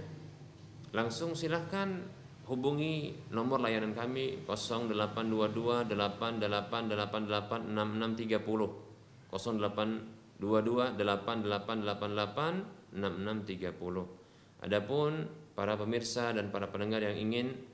langsung 0.96 1.36
silahkan 1.36 2.00
hubungi 2.48 3.28
nomor 3.28 3.60
layanan 3.60 3.92
kami 3.92 4.48
0822 4.48 5.92
8888 5.92 7.76
6630 7.76 9.36
0822 9.36 10.96
8888 10.96 12.96
6630 12.96 14.64
Adapun 14.64 15.28
para 15.60 15.76
pemirsa 15.76 16.32
dan 16.32 16.56
para 16.56 16.72
pendengar 16.72 17.04
yang 17.04 17.20
ingin 17.20 17.73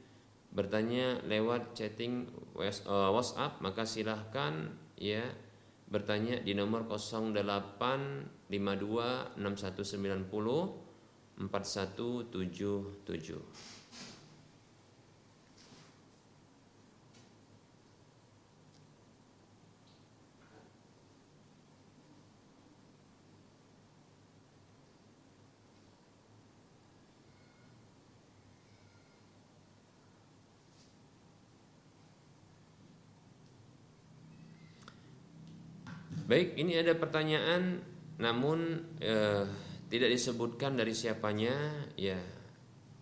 bertanya 0.50 1.22
lewat 1.30 1.78
chatting 1.78 2.26
WhatsApp 2.58 3.54
eh, 3.58 3.62
maka 3.62 3.86
silahkan 3.86 4.74
ya 4.98 5.22
bertanya 5.90 6.38
di 6.42 6.54
nomor 6.54 6.86
0852 6.86 8.50
6190 8.50 10.90
4177 11.40 13.79
Baik, 36.30 36.62
ini 36.62 36.78
ada 36.78 36.94
pertanyaan 36.94 37.82
namun 38.22 38.86
eh, 39.02 39.50
tidak 39.90 40.14
disebutkan 40.14 40.78
dari 40.78 40.94
siapanya. 40.94 41.90
Ya, 41.98 42.22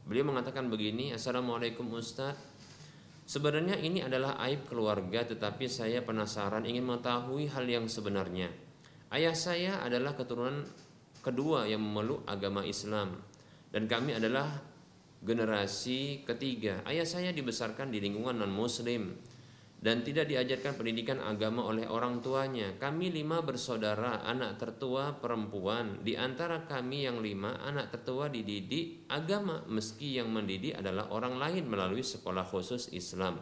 beliau 0.07 0.31
mengatakan 0.31 0.71
begini: 0.71 1.11
Assalamualaikum 1.11 1.91
Ustaz. 1.91 2.39
Sebenarnya 3.27 3.83
ini 3.83 3.99
adalah 3.99 4.39
aib 4.47 4.71
keluarga, 4.71 5.27
tetapi 5.27 5.67
saya 5.67 5.99
penasaran 6.07 6.63
ingin 6.63 6.87
mengetahui 6.87 7.51
hal 7.51 7.67
yang 7.67 7.91
sebenarnya. 7.91 8.47
Ayah 9.11 9.35
saya 9.35 9.83
adalah 9.83 10.15
keturunan 10.15 10.63
kedua 11.19 11.67
yang 11.67 11.83
memeluk 11.83 12.23
agama 12.31 12.63
Islam 12.63 13.19
dan 13.75 13.91
kami 13.91 14.15
adalah 14.15 14.55
generasi 15.19 16.23
ketiga. 16.23 16.79
Ayah 16.87 17.03
saya 17.03 17.35
dibesarkan 17.35 17.91
di 17.91 17.99
lingkungan 17.99 18.39
non 18.39 18.55
muslim 18.55 19.19
dan 19.77 20.01
tidak 20.01 20.25
diajarkan 20.25 20.73
pendidikan 20.73 21.21
agama 21.21 21.61
oleh 21.69 21.85
orang 21.85 22.17
tuanya. 22.25 22.73
Kami 22.81 23.13
lima 23.13 23.45
bersaudara, 23.45 24.25
anak 24.25 24.57
tertua 24.57 25.21
perempuan. 25.21 26.01
Di 26.01 26.17
antara 26.17 26.65
kami 26.65 27.05
yang 27.05 27.21
lima, 27.21 27.61
anak 27.61 27.93
tertua 27.93 28.25
dididik 28.25 29.05
agama, 29.05 29.61
meski 29.69 30.17
yang 30.17 30.33
mendidik 30.33 30.73
adalah 30.73 31.13
orang 31.13 31.37
lain 31.37 31.69
melalui 31.69 32.01
sekolah 32.01 32.41
khusus 32.41 32.89
Islam. 32.89 33.37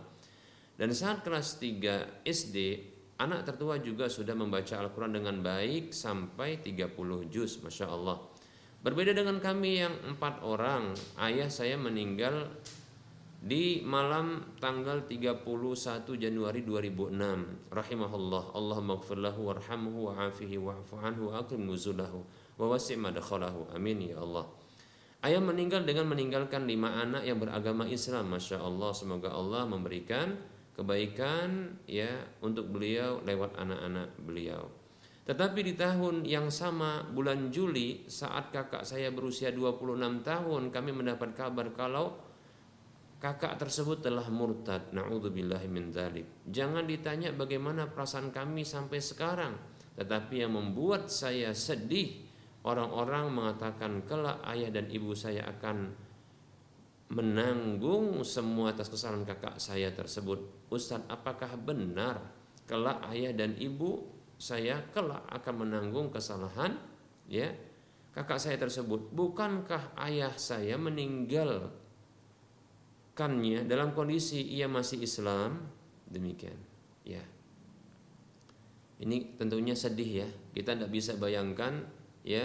Dan 0.76 0.92
saat 0.92 1.24
kelas 1.24 1.56
3 1.64 2.28
SD, 2.28 2.58
anak 3.16 3.48
tertua 3.48 3.80
juga 3.80 4.12
sudah 4.12 4.36
membaca 4.36 4.76
Al-Quran 4.76 5.16
dengan 5.24 5.40
baik 5.40 5.96
sampai 5.96 6.60
30 6.60 7.32
juz, 7.32 7.64
Masya 7.64 7.88
Allah. 7.88 8.20
Berbeda 8.84 9.16
dengan 9.16 9.40
kami 9.40 9.82
yang 9.82 9.96
empat 10.04 10.44
orang, 10.44 10.92
ayah 11.24 11.48
saya 11.48 11.80
meninggal 11.80 12.52
di 13.46 13.86
malam 13.86 14.58
tanggal 14.58 15.06
31 15.06 15.46
Januari 16.18 16.66
2006 16.66 17.70
rahimahullah 17.70 18.58
Allahumma 18.58 18.98
gfir 18.98 19.22
lahu 19.22 19.54
warhamhu 19.54 20.10
wa'afihi 20.10 20.58
wa'fu 20.58 20.98
anhu 20.98 21.30
akrim 21.30 21.70
nuzulahu 21.70 22.26
wa 22.58 22.66
wasi' 22.74 22.98
madakhalahu 22.98 23.70
amin 23.78 24.10
ya 24.10 24.18
Allah. 24.18 24.50
Ayah 25.22 25.46
meninggal 25.46 25.86
dengan 25.86 26.10
meninggalkan 26.10 26.66
lima 26.66 26.98
anak 26.98 27.22
yang 27.22 27.38
beragama 27.38 27.86
Islam. 27.86 28.34
Masya 28.34 28.66
Allah 28.66 28.98
semoga 28.98 29.30
Allah 29.30 29.70
memberikan 29.70 30.42
kebaikan 30.74 31.78
ya 31.86 32.26
untuk 32.42 32.74
beliau 32.74 33.22
lewat 33.22 33.62
anak-anak 33.62 34.10
beliau. 34.26 34.74
Tetapi 35.26 35.60
di 35.62 35.74
tahun 35.78 36.26
yang 36.26 36.50
sama 36.50 37.06
bulan 37.14 37.54
Juli 37.54 38.10
saat 38.10 38.50
kakak 38.50 38.90
saya 38.90 39.14
berusia 39.14 39.54
26 39.54 40.26
tahun 40.26 40.74
kami 40.74 40.92
mendapat 40.94 41.38
kabar 41.38 41.70
kalau 41.78 42.25
kakak 43.26 43.58
tersebut 43.58 44.06
telah 44.06 44.30
murtad. 44.30 44.94
Naudzubillahi 44.94 45.66
min 45.66 45.90
dzalik. 45.90 46.46
Jangan 46.46 46.86
ditanya 46.86 47.34
bagaimana 47.34 47.90
perasaan 47.90 48.30
kami 48.30 48.62
sampai 48.62 49.02
sekarang 49.02 49.58
tetapi 49.98 50.46
yang 50.46 50.54
membuat 50.54 51.10
saya 51.10 51.56
sedih 51.58 52.22
orang-orang 52.62 53.34
mengatakan 53.34 54.06
kelak 54.06 54.44
ayah 54.54 54.70
dan 54.70 54.86
ibu 54.94 55.18
saya 55.18 55.48
akan 55.58 55.90
menanggung 57.10 58.22
semua 58.22 58.78
atas 58.78 58.94
kesalahan 58.94 59.26
kakak 59.26 59.58
saya 59.58 59.90
tersebut. 59.90 60.70
Ustadz 60.70 61.10
apakah 61.10 61.58
benar 61.58 62.22
kelak 62.70 63.02
ayah 63.10 63.34
dan 63.34 63.58
ibu 63.58 64.06
saya 64.38 64.86
kelak 64.94 65.26
akan 65.34 65.66
menanggung 65.66 66.14
kesalahan 66.14 66.78
ya 67.26 67.50
kakak 68.14 68.38
saya 68.38 68.62
tersebut? 68.62 69.10
Bukankah 69.16 69.98
ayah 69.98 70.36
saya 70.38 70.78
meninggal 70.78 71.74
kannya 73.16 73.64
dalam 73.64 73.96
kondisi 73.96 74.44
ia 74.44 74.68
masih 74.68 75.02
Islam 75.02 75.72
demikian. 76.12 76.60
Ya. 77.08 77.24
Ini 79.00 79.40
tentunya 79.40 79.74
sedih 79.74 80.28
ya. 80.28 80.30
Kita 80.52 80.76
tidak 80.76 80.92
bisa 80.92 81.16
bayangkan 81.16 81.88
ya 82.28 82.44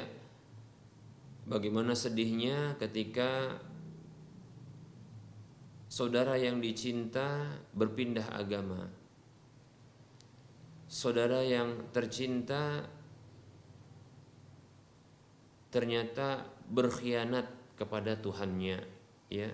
bagaimana 1.50 1.98
sedihnya 1.98 2.78
ketika 2.78 3.58
saudara 5.90 6.38
yang 6.38 6.62
dicinta 6.62 7.58
berpindah 7.74 8.30
agama. 8.30 8.86
Saudara 10.90 11.42
yang 11.42 11.90
tercinta 11.94 12.82
ternyata 15.70 16.50
berkhianat 16.66 17.46
kepada 17.78 18.18
Tuhannya 18.18 18.82
ya 19.30 19.50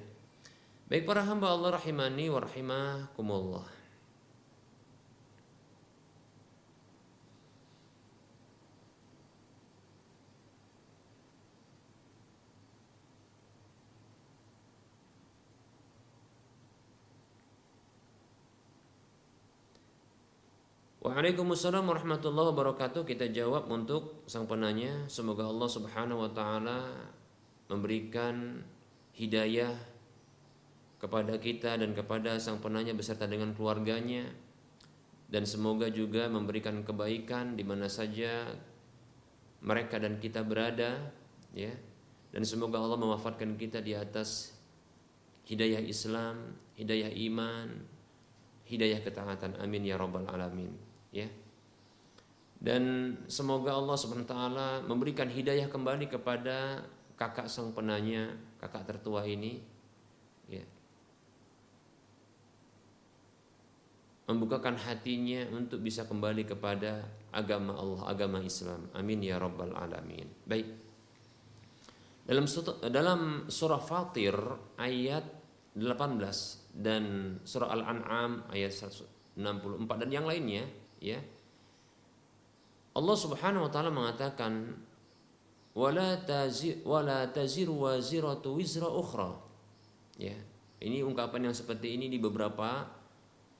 Baik 0.87 1.03
para 1.03 1.26
hamba 1.26 1.51
Allah 1.51 1.82
rahimani 1.82 2.30
wa 2.30 2.39
rahimakumullah. 2.39 3.66
Waalaikumsalam 21.03 21.82
warahmatullahi 21.82 22.55
wabarakatuh. 22.55 23.03
Kita 23.03 23.26
jawab 23.34 23.66
untuk 23.66 24.22
sang 24.30 24.47
penanya. 24.47 25.11
Semoga 25.11 25.51
Allah 25.51 25.66
Subhanahu 25.66 26.22
wa 26.22 26.30
taala 26.30 26.95
memberikan 27.66 28.62
hidayah 29.18 29.95
kepada 31.07 31.38
kita 31.38 31.78
dan 31.78 31.94
kepada 31.94 32.42
sang 32.42 32.59
penanya 32.59 32.90
beserta 32.90 33.30
dengan 33.30 33.54
keluarganya 33.54 34.26
dan 35.30 35.46
semoga 35.46 35.86
juga 35.86 36.26
memberikan 36.26 36.82
kebaikan 36.82 37.54
di 37.54 37.62
mana 37.62 37.86
saja 37.86 38.50
mereka 39.62 40.02
dan 40.02 40.18
kita 40.18 40.42
berada 40.42 40.98
ya 41.54 41.70
dan 42.34 42.42
semoga 42.42 42.82
Allah 42.82 42.98
mewafatkan 42.98 43.54
kita 43.54 43.78
di 43.80 43.94
atas 43.94 44.52
hidayah 45.46 45.80
Islam, 45.80 46.59
hidayah 46.74 47.09
iman, 47.30 47.80
hidayah 48.66 49.00
ketaatan. 49.00 49.57
Amin 49.62 49.86
ya 49.86 49.96
rabbal 49.96 50.26
alamin. 50.26 50.74
Ya. 51.14 51.30
Dan 52.59 53.14
semoga 53.30 53.72
Allah 53.72 53.96
Subhanahu 53.96 54.26
taala 54.26 54.82
memberikan 54.82 55.30
hidayah 55.30 55.70
kembali 55.70 56.11
kepada 56.11 56.82
kakak 57.14 57.46
sang 57.46 57.70
penanya, 57.72 58.34
kakak 58.59 58.84
tertua 58.90 59.22
ini. 59.24 59.62
Ya. 60.50 60.66
Membukakan 64.26 64.74
hatinya 64.74 65.46
untuk 65.54 65.78
bisa 65.82 66.02
kembali 66.02 66.42
kepada 66.50 67.06
agama 67.30 67.78
Allah, 67.78 68.00
agama 68.10 68.38
Islam. 68.42 68.90
Amin 68.98 69.22
ya 69.22 69.38
rabbal 69.38 69.70
alamin. 69.70 70.26
Baik. 70.42 70.66
Dalam 72.26 72.46
dalam 72.90 73.20
surah 73.46 73.78
Fatir 73.78 74.34
ayat 74.82 75.22
18 75.78 76.74
dan 76.74 77.36
surah 77.46 77.70
Al-An'am 77.70 78.50
ayat 78.50 78.74
164 78.74 80.02
dan 80.02 80.10
yang 80.10 80.26
lainnya 80.26 80.66
ya. 80.98 81.22
Allah 82.98 83.16
Subhanahu 83.16 83.68
wa 83.68 83.70
taala 83.70 83.94
mengatakan 83.94 84.74
wala 85.76 86.18
tazir 86.26 86.82
wala 86.82 87.30
taziru 87.30 87.86
waziratu 87.86 88.58
wizra 88.58 88.90
ukhra. 88.90 89.38
Ya. 90.18 90.34
Ini 90.82 91.06
ungkapan 91.06 91.46
yang 91.46 91.54
seperti 91.54 91.94
ini 91.94 92.10
di 92.10 92.18
beberapa 92.18 92.90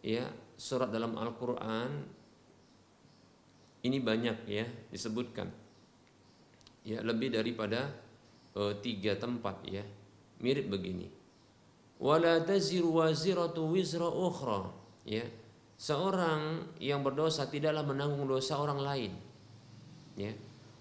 ya 0.02 0.26
surat 0.57 0.88
dalam 0.88 1.12
Al-Quran 1.20 1.90
ini 3.84 4.02
banyak 4.02 4.48
ya 4.48 4.66
disebutkan. 4.90 5.46
Ya 6.82 7.04
lebih 7.04 7.34
daripada 7.36 7.92
uh, 8.57 8.74
tiga 8.82 9.14
tempat 9.20 9.62
ya 9.68 9.84
mirip 10.42 10.72
begini. 10.72 11.07
Wala 11.96 12.44
ya 15.07 15.24
seorang 15.76 16.72
yang 16.80 17.00
berdosa 17.00 17.48
tidaklah 17.48 17.84
menanggung 17.84 18.26
dosa 18.28 18.61
orang 18.61 18.80
lain. 18.80 19.12
Ya 20.16 20.32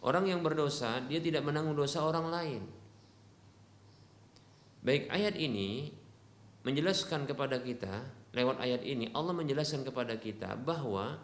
orang 0.04 0.26
yang 0.28 0.42
berdosa 0.42 1.04
dia 1.06 1.20
tidak 1.20 1.46
menanggung 1.46 1.76
dosa 1.76 2.04
orang 2.04 2.28
lain. 2.32 2.62
Baik 4.86 5.10
ayat 5.10 5.34
ini 5.34 5.90
menjelaskan 6.62 7.26
kepada 7.26 7.58
kita 7.62 8.06
lewat 8.36 8.60
ayat 8.60 8.84
ini 8.84 9.10
Allah 9.16 9.32
menjelaskan 9.32 9.88
kepada 9.88 10.20
kita 10.20 10.60
bahwa 10.60 11.16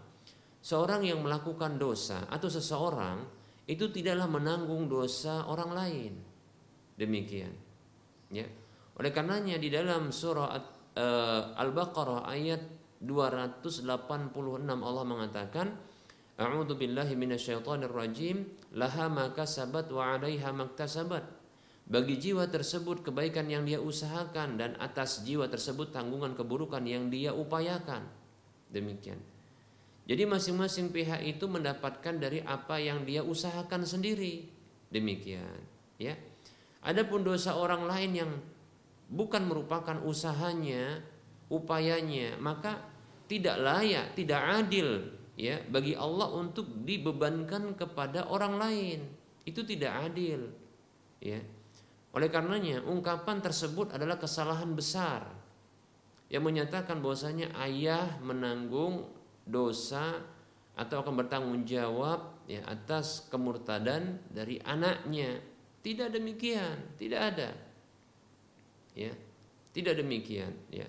seorang 0.64 1.04
yang 1.04 1.20
melakukan 1.20 1.76
dosa 1.76 2.26
atau 2.32 2.48
seseorang 2.48 3.28
itu 3.68 3.92
tidaklah 3.92 4.32
menanggung 4.32 4.88
dosa 4.88 5.46
orang 5.52 5.72
lain. 5.76 6.14
Demikian. 6.96 7.52
Ya. 8.32 8.48
Oleh 8.96 9.12
karenanya 9.12 9.60
di 9.60 9.68
dalam 9.68 10.16
surah 10.16 10.56
uh, 10.56 11.56
Al-Baqarah 11.60 12.28
ayat 12.32 12.62
286 13.02 13.90
Allah 14.70 15.06
mengatakan 15.06 15.68
A'udzu 16.38 16.74
billahi 16.78 17.14
minasyaitonir 17.18 17.92
rajim 17.92 18.46
laha 18.78 19.10
ma 19.12 19.30
kasabat 19.36 19.90
wa 19.90 20.16
'alaiha 20.16 20.50
maktasabat 20.54 21.41
bagi 21.92 22.16
jiwa 22.16 22.48
tersebut 22.48 23.04
kebaikan 23.04 23.52
yang 23.52 23.68
dia 23.68 23.84
usahakan 23.84 24.56
dan 24.56 24.80
atas 24.80 25.28
jiwa 25.28 25.52
tersebut 25.52 25.92
tanggungan 25.92 26.32
keburukan 26.40 26.80
yang 26.88 27.12
dia 27.12 27.36
upayakan. 27.36 28.08
Demikian. 28.72 29.20
Jadi 30.08 30.24
masing-masing 30.24 30.96
pihak 30.96 31.20
itu 31.28 31.52
mendapatkan 31.52 32.16
dari 32.16 32.40
apa 32.48 32.80
yang 32.80 33.04
dia 33.04 33.28
usahakan 33.28 33.84
sendiri. 33.84 34.48
Demikian, 34.88 35.60
ya. 36.00 36.16
Adapun 36.80 37.28
dosa 37.28 37.60
orang 37.60 37.84
lain 37.84 38.12
yang 38.16 38.32
bukan 39.12 39.44
merupakan 39.52 40.00
usahanya, 40.08 41.04
upayanya, 41.52 42.40
maka 42.40 42.80
tidak 43.28 43.60
layak, 43.60 44.16
tidak 44.16 44.40
adil 44.40 45.12
ya 45.36 45.60
bagi 45.68 45.96
Allah 45.96 46.32
untuk 46.32 46.68
dibebankan 46.88 47.76
kepada 47.76 48.32
orang 48.32 48.56
lain. 48.56 49.00
itu 49.42 49.66
tidak 49.66 50.06
adil. 50.06 50.54
Ya. 51.18 51.42
Oleh 52.12 52.28
karenanya, 52.28 52.84
ungkapan 52.84 53.40
tersebut 53.40 53.96
adalah 53.96 54.20
kesalahan 54.20 54.76
besar 54.76 55.24
yang 56.28 56.44
menyatakan 56.44 57.00
bahwasanya 57.00 57.56
ayah 57.68 58.20
menanggung 58.20 59.08
dosa 59.48 60.20
atau 60.76 61.04
akan 61.04 61.24
bertanggung 61.24 61.64
jawab 61.68 62.44
ya 62.48 62.64
atas 62.68 63.28
kemurtadan 63.32 64.20
dari 64.32 64.60
anaknya. 64.64 65.40
Tidak 65.82 66.12
demikian, 66.12 66.96
tidak 67.00 67.22
ada. 67.36 67.50
Ya. 68.96 69.12
Tidak 69.72 69.96
demikian, 69.96 70.52
ya. 70.68 70.88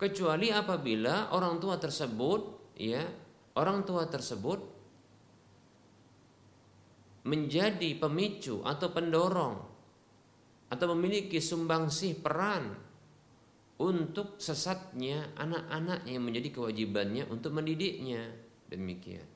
Kecuali 0.00 0.48
apabila 0.48 1.32
orang 1.32 1.60
tua 1.60 1.76
tersebut 1.76 2.72
ya, 2.80 3.04
orang 3.54 3.86
tua 3.86 4.08
tersebut 4.10 4.73
menjadi 7.24 7.96
pemicu 7.96 8.60
atau 8.60 8.88
pendorong 8.92 9.56
atau 10.68 10.86
memiliki 10.92 11.40
sumbangsih 11.40 12.20
peran 12.20 12.76
untuk 13.80 14.38
sesatnya 14.38 15.34
anak-anaknya 15.34 16.10
yang 16.14 16.24
menjadi 16.24 16.48
kewajibannya 16.54 17.24
untuk 17.26 17.56
mendidiknya. 17.56 18.30
Demikian. 18.70 19.26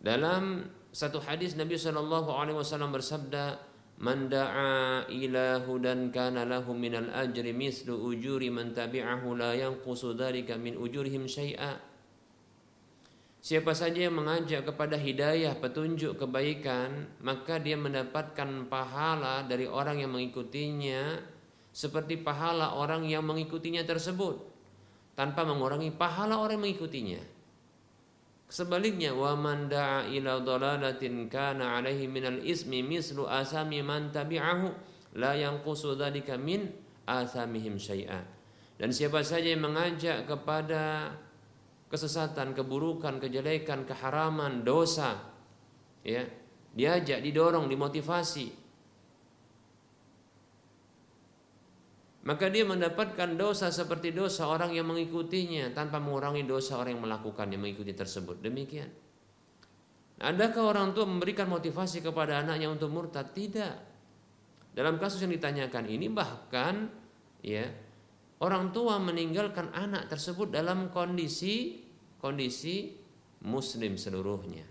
Dalam 0.00 0.64
satu 0.94 1.18
hadis 1.18 1.58
Nabi 1.58 1.76
Shallallahu 1.76 2.30
Alaihi 2.30 2.56
Wasallam 2.56 2.94
bersabda 2.94 3.58
man 4.00 4.28
da'a 4.28 5.08
ila 5.08 5.60
hudan 5.64 6.12
kana 6.12 6.44
lahu 6.44 6.76
minal 6.76 7.08
ajri 7.10 7.56
mislu 7.56 7.96
ujuri 7.96 8.52
man 8.52 8.76
tabi'ahu 8.76 9.34
la 9.34 9.56
yanqusu 9.56 10.14
dhalika 10.14 10.60
min 10.60 10.76
ujurihim 10.76 11.24
syai'a 11.24 11.95
Siapa 13.46 13.78
saja 13.78 14.10
yang 14.10 14.18
mengajak 14.18 14.66
kepada 14.66 14.98
hidayah, 14.98 15.54
petunjuk, 15.54 16.18
kebaikan, 16.18 17.06
maka 17.22 17.62
dia 17.62 17.78
mendapatkan 17.78 18.66
pahala 18.66 19.46
dari 19.46 19.70
orang 19.70 20.02
yang 20.02 20.10
mengikutinya 20.10 21.22
seperti 21.70 22.18
pahala 22.18 22.74
orang 22.74 23.06
yang 23.06 23.22
mengikutinya 23.22 23.86
tersebut 23.86 24.42
tanpa 25.14 25.46
mengurangi 25.46 25.94
pahala 25.94 26.42
orang 26.42 26.58
yang 26.58 26.74
mengikutinya. 26.74 27.22
Sebaliknya, 28.50 29.14
wa 29.14 29.38
man 29.38 29.70
da'a 29.70 30.10
ila 30.10 30.42
dhalalatin 30.42 31.30
kana 31.30 31.78
alaihi 31.78 32.10
minal 32.10 32.42
ismi 32.42 32.82
mislu 32.82 33.30
asami 33.30 33.78
man 33.78 34.10
tabi'ahu 34.10 34.74
la 35.22 35.38
yanqusu 35.38 35.94
dzalika 35.94 36.34
min 36.34 36.66
asamihim 37.06 37.78
syai'a. 37.78 38.26
Dan 38.74 38.90
siapa 38.90 39.22
saja 39.22 39.54
yang 39.54 39.70
mengajak 39.70 40.26
kepada 40.26 41.14
kesesatan, 41.96 42.52
keburukan, 42.52 43.16
kejelekan, 43.16 43.88
keharaman, 43.88 44.60
dosa. 44.60 45.16
Ya, 46.04 46.28
diajak, 46.76 47.24
didorong, 47.24 47.72
dimotivasi. 47.72 48.66
Maka 52.26 52.50
dia 52.50 52.66
mendapatkan 52.66 53.38
dosa 53.38 53.70
seperti 53.70 54.10
dosa 54.10 54.50
orang 54.50 54.74
yang 54.74 54.90
mengikutinya 54.90 55.70
tanpa 55.70 56.02
mengurangi 56.02 56.42
dosa 56.42 56.74
orang 56.74 56.98
yang 56.98 57.04
melakukan 57.06 57.46
yang 57.54 57.62
mengikuti 57.62 57.94
tersebut. 57.94 58.42
Demikian. 58.42 58.90
Adakah 60.18 60.74
orang 60.74 60.90
tua 60.90 61.06
memberikan 61.06 61.46
motivasi 61.46 62.02
kepada 62.02 62.42
anaknya 62.42 62.66
untuk 62.66 62.90
murtad? 62.90 63.30
Tidak. 63.30 63.74
Dalam 64.74 64.98
kasus 64.98 65.22
yang 65.22 65.32
ditanyakan 65.38 65.86
ini 65.86 66.10
bahkan 66.10 66.90
ya 67.46 67.64
orang 68.42 68.74
tua 68.74 68.98
meninggalkan 68.98 69.70
anak 69.70 70.10
tersebut 70.10 70.50
dalam 70.50 70.90
kondisi 70.90 71.85
kondisi 72.26 72.90
muslim 73.46 73.94
seluruhnya. 73.94 74.66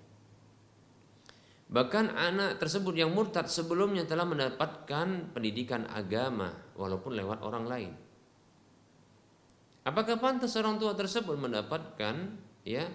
Bahkan 1.66 2.14
anak 2.14 2.62
tersebut 2.62 2.94
yang 2.94 3.16
murtad 3.16 3.48
sebelumnya 3.48 4.04
telah 4.04 4.28
mendapatkan 4.28 5.32
pendidikan 5.32 5.88
agama 5.88 6.52
walaupun 6.76 7.16
lewat 7.16 7.40
orang 7.42 7.66
lain. 7.66 7.92
Apakah 9.88 10.20
pantas 10.20 10.54
orang 10.60 10.78
tua 10.78 10.94
tersebut 10.94 11.38
mendapatkan 11.40 12.36
ya 12.68 12.86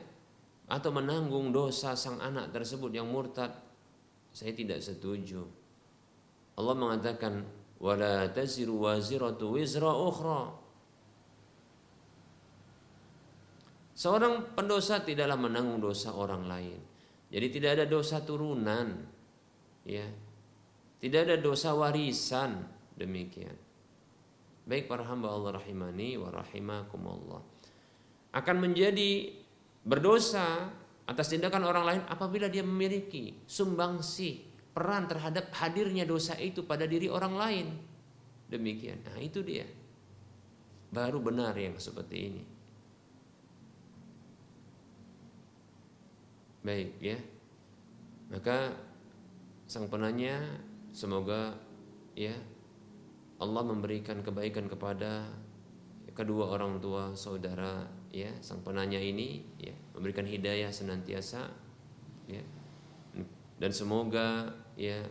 atau 0.70 0.90
menanggung 0.94 1.50
dosa 1.50 1.98
sang 1.98 2.22
anak 2.22 2.54
tersebut 2.54 2.94
yang 2.94 3.10
murtad? 3.10 3.50
Saya 4.30 4.54
tidak 4.54 4.78
setuju. 4.78 5.42
Allah 6.54 6.76
mengatakan 6.78 7.42
wala 7.82 8.30
taziru 8.30 8.86
waziratu 8.86 9.58
wizra 9.58 9.90
ukhra 9.90 10.59
Seorang 14.00 14.56
pendosa 14.56 15.04
tidaklah 15.04 15.36
menanggung 15.36 15.76
dosa 15.76 16.16
orang 16.16 16.48
lain. 16.48 16.80
Jadi 17.28 17.46
tidak 17.52 17.70
ada 17.76 17.84
dosa 17.84 18.24
turunan. 18.24 18.96
Ya. 19.84 20.08
Tidak 21.04 21.20
ada 21.28 21.36
dosa 21.36 21.76
warisan 21.76 22.64
demikian. 22.96 23.52
Baik 24.64 24.88
para 24.88 25.04
hamba 25.04 25.28
Allah 25.28 25.60
rahimani 25.60 26.16
wa 26.16 26.32
rahimakumullah. 26.32 27.44
Akan 28.32 28.56
menjadi 28.64 29.36
berdosa 29.84 30.72
atas 31.04 31.28
tindakan 31.28 31.68
orang 31.68 31.84
lain 31.84 32.02
apabila 32.08 32.48
dia 32.48 32.64
memiliki 32.64 33.36
sumbangsi 33.44 34.48
peran 34.72 35.12
terhadap 35.12 35.52
hadirnya 35.60 36.08
dosa 36.08 36.40
itu 36.40 36.64
pada 36.64 36.88
diri 36.88 37.12
orang 37.12 37.36
lain. 37.36 37.66
Demikian. 38.48 39.04
Nah, 39.04 39.20
itu 39.20 39.44
dia. 39.44 39.68
Baru 40.88 41.20
benar 41.20 41.52
yang 41.52 41.76
seperti 41.76 42.16
ini. 42.16 42.59
Baik 46.60 47.00
ya. 47.00 47.16
Maka 48.30 48.76
sang 49.70 49.88
penanya 49.88 50.38
semoga 50.90 51.54
ya 52.18 52.34
Allah 53.40 53.62
memberikan 53.64 54.20
kebaikan 54.20 54.68
kepada 54.68 55.30
kedua 56.10 56.52
orang 56.52 56.82
tua 56.82 57.16
saudara 57.16 57.86
ya 58.12 58.28
sang 58.44 58.60
penanya 58.60 59.00
ini 59.00 59.40
ya 59.56 59.72
memberikan 59.96 60.26
hidayah 60.26 60.68
senantiasa 60.68 61.48
ya. 62.28 62.44
Dan 63.60 63.70
semoga 63.72 64.52
ya 64.76 65.04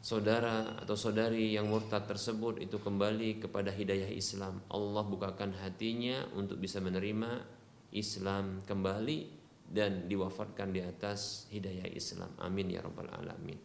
saudara 0.00 0.76
atau 0.80 0.96
saudari 0.96 1.52
yang 1.56 1.68
murtad 1.68 2.08
tersebut 2.08 2.60
itu 2.64 2.80
kembali 2.80 3.42
kepada 3.44 3.68
hidayah 3.72 4.08
Islam. 4.12 4.60
Allah 4.72 5.04
bukakan 5.04 5.56
hatinya 5.60 6.24
untuk 6.36 6.60
bisa 6.60 6.80
menerima 6.80 7.44
Islam 7.92 8.60
kembali 8.64 9.37
dan 9.68 10.08
diwafatkan 10.08 10.72
di 10.72 10.80
atas 10.80 11.46
hidayah 11.52 11.88
Islam. 11.92 12.32
Amin 12.40 12.72
ya 12.72 12.80
rabbal 12.80 13.12
alamin. 13.12 13.60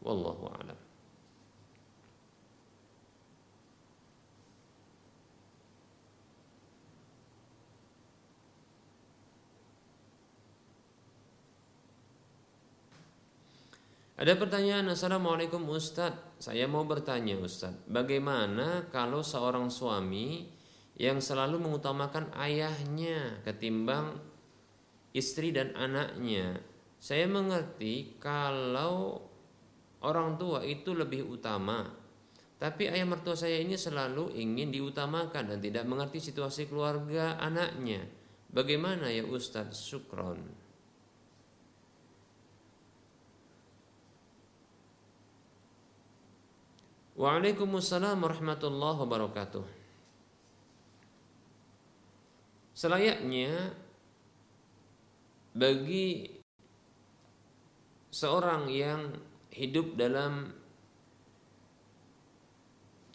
Wallahu 0.00 0.46
a'lam. 0.54 0.78
Ada 14.20 14.36
pertanyaan 14.36 14.84
Assalamualaikum 14.92 15.64
Ustadz 15.72 16.44
Saya 16.44 16.68
mau 16.68 16.84
bertanya 16.84 17.40
Ustadz 17.40 17.88
Bagaimana 17.88 18.84
kalau 18.92 19.24
seorang 19.24 19.72
suami 19.72 20.44
Yang 21.00 21.32
selalu 21.32 21.56
mengutamakan 21.56 22.28
ayahnya 22.36 23.40
Ketimbang 23.48 24.20
istri 25.16 25.50
dan 25.50 25.74
anaknya. 25.74 26.60
Saya 27.00 27.24
mengerti 27.26 28.20
kalau 28.20 29.24
orang 30.04 30.36
tua 30.36 30.64
itu 30.64 30.92
lebih 30.92 31.26
utama. 31.26 31.88
Tapi 32.60 32.92
ayah 32.92 33.08
mertua 33.08 33.32
saya 33.32 33.56
ini 33.56 33.72
selalu 33.72 34.36
ingin 34.36 34.68
diutamakan 34.68 35.56
dan 35.56 35.58
tidak 35.64 35.88
mengerti 35.88 36.20
situasi 36.20 36.68
keluarga 36.68 37.40
anaknya. 37.40 38.04
Bagaimana 38.52 39.08
ya 39.08 39.24
Ustadz 39.24 39.80
Sukron? 39.80 40.44
Waalaikumsalam 47.16 48.16
warahmatullahi 48.16 48.98
wabarakatuh. 49.04 49.64
Selayaknya 52.72 53.76
bagi 55.50 56.30
seorang 58.10 58.70
yang 58.70 59.10
hidup 59.50 59.98
dalam 59.98 60.50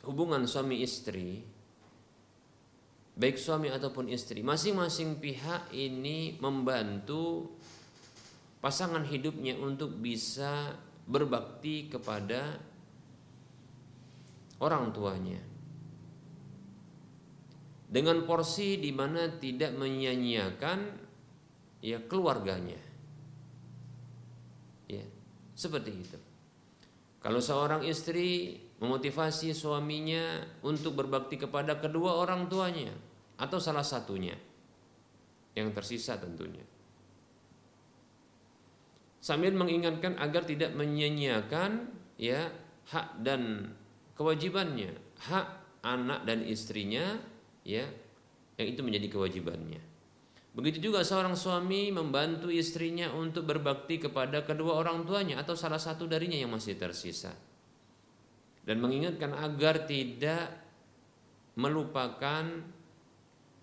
hubungan 0.04 0.44
suami 0.46 0.84
istri 0.84 1.44
baik 3.16 3.40
suami 3.40 3.72
ataupun 3.72 4.12
istri 4.12 4.44
masing-masing 4.44 5.24
pihak 5.24 5.72
ini 5.72 6.36
membantu 6.44 7.56
pasangan 8.60 9.08
hidupnya 9.08 9.56
untuk 9.56 9.96
bisa 9.96 10.76
berbakti 11.06 11.88
kepada 11.88 12.60
orang 14.60 14.92
tuanya. 14.92 15.42
Dengan 17.86 18.26
porsi 18.26 18.82
di 18.82 18.90
mana 18.92 19.30
tidak 19.38 19.78
menyanyiakan 19.78 21.05
ya 21.86 22.02
keluarganya. 22.10 22.82
Ya, 24.90 25.06
seperti 25.54 25.94
itu. 25.94 26.18
Kalau 27.22 27.38
seorang 27.38 27.86
istri 27.86 28.58
memotivasi 28.82 29.54
suaminya 29.54 30.42
untuk 30.66 30.98
berbakti 30.98 31.38
kepada 31.38 31.78
kedua 31.78 32.18
orang 32.18 32.50
tuanya 32.50 32.94
atau 33.38 33.62
salah 33.62 33.86
satunya 33.86 34.34
yang 35.54 35.70
tersisa 35.74 36.18
tentunya. 36.18 36.66
Sambil 39.22 39.58
mengingatkan 39.58 40.22
agar 40.22 40.46
tidak 40.46 40.78
menyanyiakan 40.78 41.90
ya 42.22 42.54
hak 42.94 43.26
dan 43.26 43.74
kewajibannya, 44.14 44.94
hak 45.26 45.48
anak 45.82 46.30
dan 46.30 46.46
istrinya 46.46 47.18
ya 47.66 47.90
yang 48.62 48.68
itu 48.70 48.82
menjadi 48.86 49.08
kewajibannya. 49.10 49.82
Begitu 50.56 50.88
juga 50.88 51.04
seorang 51.04 51.36
suami 51.36 51.92
membantu 51.92 52.48
istrinya 52.48 53.12
untuk 53.12 53.44
berbakti 53.44 54.00
kepada 54.00 54.48
kedua 54.48 54.80
orang 54.80 55.04
tuanya 55.04 55.44
atau 55.44 55.52
salah 55.52 55.80
satu 55.80 56.08
darinya 56.08 56.40
yang 56.40 56.56
masih 56.56 56.80
tersisa. 56.80 57.36
Dan 58.64 58.80
mengingatkan 58.80 59.36
agar 59.36 59.84
tidak 59.84 60.48
melupakan 61.60 62.48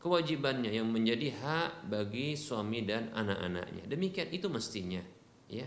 kewajibannya 0.04 0.68
yang 0.68 0.92
menjadi 0.92 1.32
hak 1.32 1.88
bagi 1.88 2.36
suami 2.36 2.84
dan 2.84 3.08
anak-anaknya. 3.16 3.88
Demikian 3.88 4.28
itu 4.28 4.52
mestinya, 4.52 5.00
ya. 5.48 5.64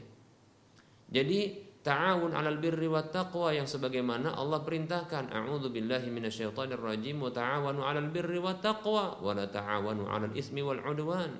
Jadi 1.09 1.64
ta'awun 1.85 2.33
'alal 2.33 2.57
birri 2.57 2.89
wat 2.89 3.13
taqwa 3.13 3.53
yang 3.53 3.69
sebagaimana 3.69 4.33
Allah 4.33 4.65
perintahkan. 4.65 5.29
A'udzu 5.29 5.69
billahi 5.69 6.09
minasyaitonir 6.09 6.81
rajim. 6.81 7.21
Wa 7.21 7.29
ta'awanu 7.29 7.85
'alal 7.85 8.09
birri 8.09 8.41
wat 8.41 8.65
taqwa 8.65 9.21
wa 9.21 9.31
la 9.37 9.45
ta'awanu 9.45 10.09
'alal 10.09 10.33
ismi 10.33 10.65
wal 10.65 10.81
'udwan. 10.81 11.37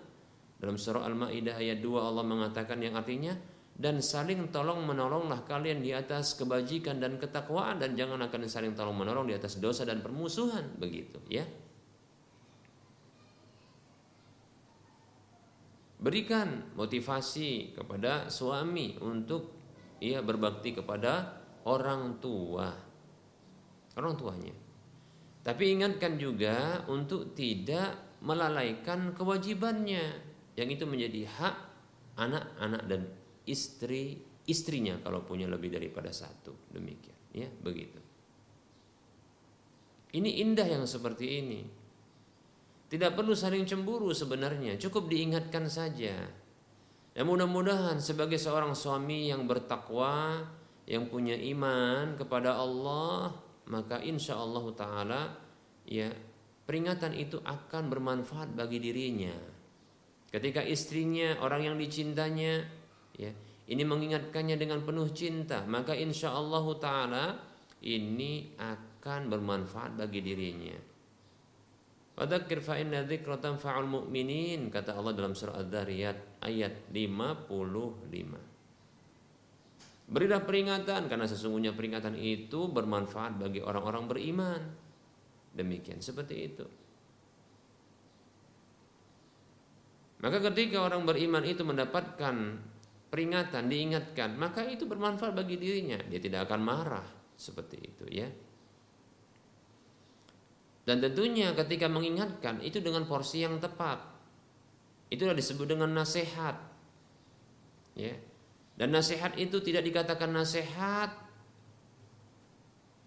Dalam 0.61 0.77
surah 0.77 1.03
Al-Maidah 1.03 1.57
ayat 1.57 1.81
2 1.81 1.97
Allah 1.97 2.23
mengatakan 2.23 2.79
yang 2.79 2.95
artinya 2.95 3.35
dan 3.75 3.99
saling 3.99 4.55
tolong 4.55 4.87
menolonglah 4.87 5.43
kalian 5.43 5.83
di 5.83 5.91
atas 5.91 6.39
kebajikan 6.39 6.95
dan 6.95 7.19
ketakwaan 7.19 7.75
dan 7.75 7.91
jangan 7.91 8.23
akan 8.23 8.47
saling 8.47 8.71
tolong 8.71 8.95
menolong 8.95 9.27
di 9.27 9.35
atas 9.35 9.59
dosa 9.59 9.83
dan 9.83 9.99
permusuhan. 9.99 10.79
Begitu 10.79 11.19
ya. 11.27 11.43
Berikan 15.99 16.71
motivasi 16.77 17.75
kepada 17.75 18.29
suami 18.29 18.95
untuk 19.01 19.54
ia 20.03 20.19
berbakti 20.19 20.75
kepada 20.75 21.39
orang 21.67 22.19
tua. 22.19 22.71
Orang 23.95 24.19
tuanya. 24.19 24.55
Tapi 25.45 25.77
ingatkan 25.77 26.17
juga 26.17 26.83
untuk 26.89 27.37
tidak 27.37 28.19
melalaikan 28.25 29.13
kewajibannya. 29.13 30.35
Yang 30.57 30.69
itu 30.81 30.85
menjadi 30.87 31.21
hak 31.29 31.55
anak-anak 32.17 32.83
dan 32.89 33.01
istri 33.45 34.19
istrinya 34.49 34.97
kalau 35.05 35.21
punya 35.23 35.45
lebih 35.45 35.71
daripada 35.71 36.09
satu. 36.09 36.71
Demikian. 36.73 37.17
Ya 37.35 37.49
begitu. 37.61 37.99
Ini 40.15 40.41
indah 40.47 40.65
yang 40.65 40.87
seperti 40.87 41.43
ini. 41.43 41.61
Tidak 42.87 43.11
perlu 43.11 43.35
saling 43.35 43.67
cemburu 43.67 44.15
sebenarnya. 44.15 44.79
Cukup 44.79 45.11
diingatkan 45.11 45.67
saja 45.67 46.44
dan 47.15 47.31
mudah-mudahan 47.31 48.03
sebagai 48.03 48.35
seorang 48.35 48.75
suami 48.75 49.31
yang 49.31 49.47
bertakwa, 49.47 50.43
yang 50.83 51.07
punya 51.07 51.39
iman 51.55 52.19
kepada 52.19 52.59
Allah, 52.59 53.31
maka 53.71 54.03
insya 54.03 54.35
Allah 54.35 54.65
Taala 54.75 55.21
ya 55.87 56.11
peringatan 56.67 57.15
itu 57.15 57.39
akan 57.39 57.87
bermanfaat 57.87 58.51
bagi 58.51 58.83
dirinya. 58.83 59.31
Ketika 60.27 60.59
istrinya 60.59 61.39
orang 61.39 61.71
yang 61.71 61.75
dicintanya, 61.79 62.67
ya 63.15 63.31
ini 63.71 63.83
mengingatkannya 63.87 64.59
dengan 64.59 64.83
penuh 64.83 65.07
cinta, 65.15 65.63
maka 65.63 65.95
insya 65.95 66.35
Allah 66.35 66.67
Taala 66.83 67.25
ini 67.79 68.59
akan 68.59 69.31
bermanfaat 69.31 69.95
bagi 69.95 70.19
dirinya. 70.19 70.94
Fadzakir 72.15 72.63
fa 72.63 72.79
inna 72.79 73.03
dzikra 73.03 73.43
tanfa'ul 73.43 73.91
mu'minin 73.91 74.71
kata 74.71 74.95
Allah 74.95 75.11
dalam 75.11 75.35
surah 75.35 75.59
Ad-Dariyat 75.59 76.47
ayat 76.47 76.87
55. 76.87 78.07
Berilah 80.05 80.41
peringatan 80.47 81.11
karena 81.11 81.27
sesungguhnya 81.27 81.75
peringatan 81.75 82.15
itu 82.15 82.71
bermanfaat 82.71 83.35
bagi 83.35 83.59
orang-orang 83.59 84.07
beriman. 84.07 84.61
Demikian 85.51 85.99
seperti 85.99 86.35
itu. 86.39 86.63
Maka 90.23 90.39
ketika 90.39 90.87
orang 90.87 91.03
beriman 91.03 91.43
itu 91.43 91.67
mendapatkan 91.67 92.35
peringatan, 93.11 93.67
diingatkan, 93.67 94.39
maka 94.39 94.63
itu 94.63 94.87
bermanfaat 94.87 95.35
bagi 95.35 95.59
dirinya. 95.59 95.99
Dia 96.07 96.23
tidak 96.23 96.47
akan 96.47 96.63
marah 96.63 97.07
seperti 97.35 97.77
itu 97.83 98.07
ya. 98.07 98.31
Dan 100.85 101.01
tentunya 101.01 101.51
ketika 101.57 101.89
mengingatkan 101.89 102.61
itu 102.61 102.77
dengan 102.77 103.09
porsi 103.09 103.41
yang 103.41 103.57
tepat. 103.57 103.97
Itulah 105.09 105.33
disebut 105.33 105.65
dengan 105.65 105.89
nasihat. 105.97 106.55
Ya. 107.97 108.13
Dan 108.77 108.93
nasihat 108.93 109.33
itu 109.39 109.57
tidak 109.65 109.87
dikatakan 109.87 110.29
nasihat 110.29 111.25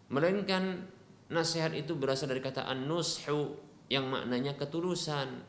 melainkan 0.09 0.89
nasihat 1.29 1.77
itu 1.77 1.93
berasal 1.93 2.33
dari 2.33 2.41
kata 2.41 2.65
an-nushu 2.65 3.61
yang 3.93 4.09
maknanya 4.09 4.57
ketulusan. 4.57 5.45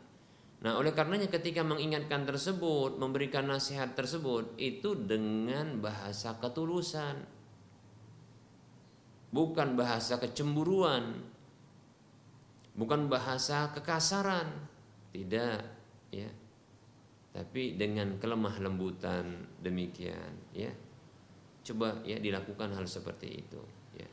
Nah, 0.60 0.76
oleh 0.76 0.92
karenanya 0.92 1.32
ketika 1.32 1.64
mengingatkan 1.64 2.28
tersebut, 2.28 3.00
memberikan 3.00 3.48
nasihat 3.48 3.96
tersebut 3.96 4.60
itu 4.60 4.92
dengan 4.92 5.80
bahasa 5.80 6.36
ketulusan. 6.36 7.24
Bukan 9.32 9.80
bahasa 9.80 10.20
kecemburuan, 10.20 11.29
bukan 12.80 13.12
bahasa 13.12 13.68
kekasaran. 13.76 14.48
Tidak 15.12 15.60
ya. 16.16 16.32
Tapi 17.36 17.76
dengan 17.76 18.16
kelemah 18.16 18.56
lembutan 18.64 19.44
demikian 19.60 20.40
ya. 20.56 20.72
Coba 21.68 22.00
ya 22.08 22.16
dilakukan 22.18 22.72
hal 22.72 22.88
seperti 22.88 23.44
itu 23.44 23.62
ya. 24.00 24.08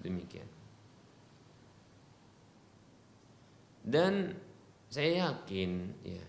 Demikian. 0.00 0.48
Dan 3.84 4.32
saya 4.88 5.30
yakin 5.30 5.70
ya 6.02 6.24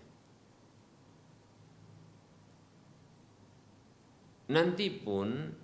nanti 4.52 4.92
pun 4.92 5.56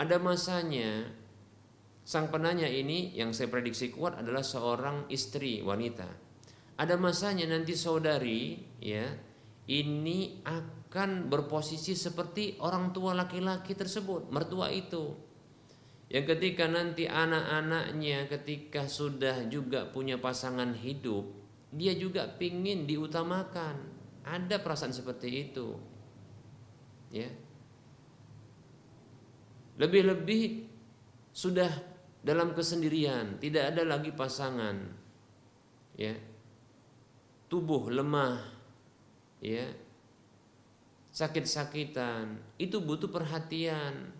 ada 0.00 0.16
masanya 0.16 1.12
Sang 2.10 2.26
penanya 2.26 2.66
ini 2.66 3.14
yang 3.14 3.30
saya 3.30 3.46
prediksi 3.46 3.94
kuat 3.94 4.18
adalah 4.18 4.42
seorang 4.42 5.06
istri 5.14 5.62
wanita. 5.62 6.10
Ada 6.74 6.98
masanya 6.98 7.46
nanti 7.46 7.78
saudari 7.78 8.58
ya 8.82 9.06
ini 9.70 10.42
akan 10.42 11.30
berposisi 11.30 11.94
seperti 11.94 12.58
orang 12.66 12.90
tua 12.90 13.14
laki-laki 13.14 13.78
tersebut, 13.78 14.26
mertua 14.34 14.74
itu. 14.74 15.14
Yang 16.10 16.34
ketika 16.34 16.66
nanti 16.66 17.06
anak-anaknya 17.06 18.26
ketika 18.26 18.90
sudah 18.90 19.46
juga 19.46 19.86
punya 19.86 20.18
pasangan 20.18 20.74
hidup, 20.74 21.30
dia 21.70 21.94
juga 21.94 22.26
pingin 22.26 22.90
diutamakan. 22.90 23.86
Ada 24.26 24.58
perasaan 24.58 24.90
seperti 24.90 25.46
itu. 25.46 25.78
Ya. 27.14 27.30
Lebih-lebih 29.78 30.66
sudah 31.30 31.89
dalam 32.20 32.52
kesendirian, 32.52 33.40
tidak 33.40 33.72
ada 33.72 33.82
lagi 33.84 34.12
pasangan. 34.12 34.76
Ya. 35.96 36.16
Tubuh 37.48 37.88
lemah, 37.88 38.44
ya. 39.40 39.66
Sakit-sakitan, 41.10 42.38
itu 42.60 42.78
butuh 42.78 43.10
perhatian. 43.10 44.14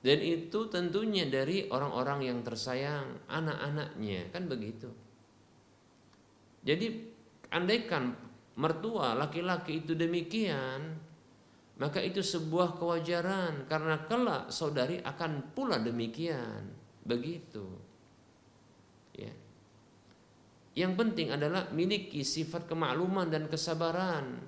Dan 0.00 0.18
itu 0.24 0.68
tentunya 0.72 1.28
dari 1.28 1.68
orang-orang 1.68 2.24
yang 2.28 2.38
tersayang, 2.40 3.20
anak-anaknya, 3.28 4.32
kan 4.32 4.48
begitu. 4.48 4.88
Jadi 6.64 7.08
andaikan 7.52 8.16
mertua 8.56 9.16
laki-laki 9.16 9.80
itu 9.84 9.96
demikian, 9.96 11.00
maka 11.80 11.96
itu 12.04 12.20
sebuah 12.20 12.76
kewajaran 12.76 13.64
karena 13.64 14.04
kelak 14.04 14.52
saudari 14.52 15.00
akan 15.00 15.56
pula 15.56 15.80
demikian. 15.80 16.68
Begitu. 17.00 17.64
Ya. 19.16 19.32
Yang 20.76 20.92
penting 21.00 21.32
adalah 21.32 21.72
miliki 21.72 22.20
sifat 22.20 22.68
kemakluman 22.68 23.32
dan 23.32 23.48
kesabaran. 23.48 24.44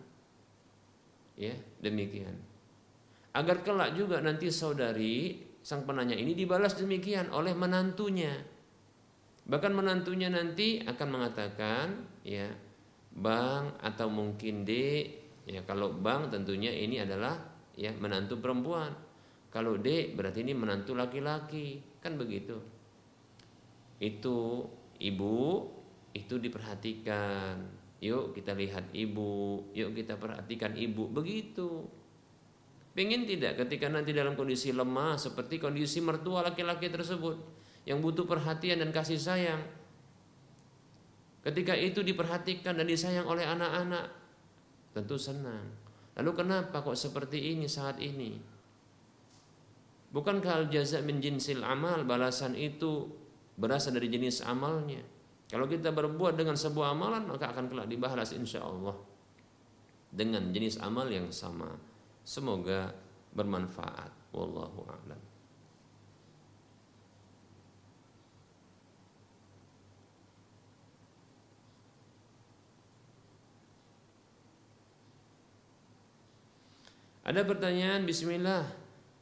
Ya 1.41 1.57
demikian. 1.81 2.37
Agar 3.33 3.65
kelak 3.65 3.97
juga 3.97 4.21
nanti 4.21 4.53
saudari 4.53 5.41
sang 5.65 5.89
penanya 5.89 6.13
ini 6.13 6.37
dibalas 6.37 6.77
demikian 6.77 7.33
oleh 7.33 7.57
menantunya. 7.57 8.45
Bahkan 9.49 9.73
menantunya 9.73 10.29
nanti 10.29 10.85
akan 10.85 11.09
mengatakan 11.09 11.87
ya 12.29 12.53
bang 13.09 13.73
atau 13.81 14.13
mungkin 14.13 14.69
dek 14.69 15.22
ya 15.49 15.61
kalau 15.67 15.95
bang 15.95 16.31
tentunya 16.31 16.71
ini 16.71 17.03
adalah 17.03 17.39
ya 17.75 17.91
menantu 17.97 18.39
perempuan. 18.39 18.93
Kalau 19.53 19.77
dek 19.77 20.17
berarti 20.17 20.41
ini 20.41 20.57
menantu 20.57 20.97
laki-laki 20.97 21.85
kan 22.01 22.17
begitu. 22.17 22.57
Itu 24.01 24.65
ibu 24.97 25.69
itu 26.17 26.35
diperhatikan. 26.41 27.81
Yuk 28.03 28.35
kita 28.35 28.57
lihat 28.59 28.91
ibu, 28.91 29.63
yuk 29.77 29.95
kita 29.95 30.19
perhatikan 30.19 30.75
ibu. 30.75 31.07
Begitu. 31.07 31.87
Pengen 32.93 33.25
tidak 33.25 33.57
ketika 33.57 33.89
nanti 33.89 34.13
dalam 34.13 34.37
kondisi 34.37 34.69
lemah 34.69 35.17
seperti 35.17 35.57
kondisi 35.57 36.05
mertua 36.05 36.45
laki-laki 36.45 36.93
tersebut 36.93 37.41
yang 37.89 38.05
butuh 38.05 38.29
perhatian 38.29 38.85
dan 38.85 38.93
kasih 38.93 39.17
sayang. 39.17 39.63
Ketika 41.43 41.75
itu 41.75 42.05
diperhatikan 42.07 42.79
dan 42.79 42.87
disayang 42.87 43.27
oleh 43.27 43.43
anak-anak, 43.43 44.22
tentu 44.93 45.17
senang. 45.17 45.73
Lalu 46.17 46.31
kenapa 46.45 46.85
kok 46.85 46.97
seperti 46.97 47.57
ini 47.57 47.65
saat 47.67 47.97
ini? 47.99 48.37
Bukankah 50.13 50.69
al-jaza 50.69 51.01
min 51.01 51.25
jinsil 51.25 51.65
amal, 51.65 52.05
balasan 52.05 52.53
itu 52.53 53.09
berasal 53.57 53.97
dari 53.97 54.13
jenis 54.13 54.45
amalnya. 54.45 55.01
Kalau 55.49 55.65
kita 55.65 55.89
berbuat 55.93 56.37
dengan 56.37 56.57
sebuah 56.57 56.93
amalan, 56.93 57.29
maka 57.29 57.53
akan 57.53 57.73
kelak 57.73 57.89
dibalas 57.89 58.37
insya 58.37 58.61
Allah 58.61 58.97
dengan 60.13 60.53
jenis 60.53 60.77
amal 60.85 61.09
yang 61.09 61.33
sama. 61.33 61.73
Semoga 62.25 62.93
bermanfaat. 63.33 64.37
Wallahu 64.37 64.85
a'lam. 64.89 65.32
Ada 77.23 77.47
pertanyaan 77.47 78.03
bismillah. 78.03 78.67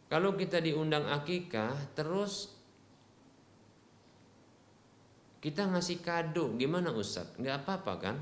Kalau 0.08 0.34
kita 0.34 0.58
diundang 0.58 1.06
akikah 1.06 1.76
terus 1.92 2.50
kita 5.40 5.68
ngasih 5.68 6.00
kado 6.00 6.56
gimana 6.56 6.90
Ustaz? 6.92 7.28
Nggak 7.36 7.64
apa-apa 7.64 7.94
kan? 8.00 8.16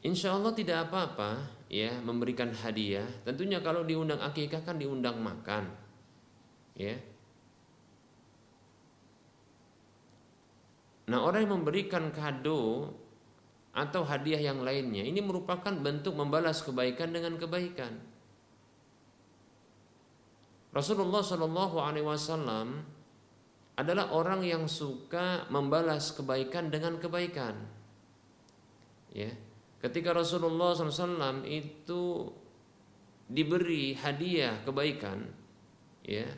Insya 0.00 0.32
Allah 0.32 0.56
tidak 0.56 0.88
apa-apa 0.88 1.44
ya 1.68 1.92
memberikan 2.00 2.48
hadiah. 2.50 3.04
Tentunya 3.20 3.60
kalau 3.60 3.84
diundang 3.84 4.18
akikah 4.18 4.64
kan 4.64 4.80
diundang 4.80 5.20
makan, 5.20 5.68
ya. 6.72 6.96
Nah 11.10 11.18
orang 11.26 11.42
yang 11.42 11.54
memberikan 11.58 12.14
kado 12.14 12.94
atau 13.74 14.02
hadiah 14.06 14.38
yang 14.38 14.62
lainnya 14.62 15.02
ini 15.02 15.18
merupakan 15.18 15.74
bentuk 15.74 16.14
membalas 16.14 16.62
kebaikan 16.62 17.10
dengan 17.10 17.34
kebaikan. 17.34 17.98
Rasulullah 20.70 21.26
Wasallam 21.26 22.86
adalah 23.74 24.14
orang 24.14 24.46
yang 24.46 24.70
suka 24.70 25.50
membalas 25.50 26.14
kebaikan 26.14 26.70
dengan 26.70 27.02
kebaikan. 27.02 27.58
Ya, 29.10 29.34
Ketika 29.80 30.12
Rasulullah 30.12 30.76
SAW 30.76 31.40
itu 31.48 32.28
diberi 33.24 33.96
hadiah 33.96 34.60
kebaikan, 34.60 35.24
ya, 36.04 36.28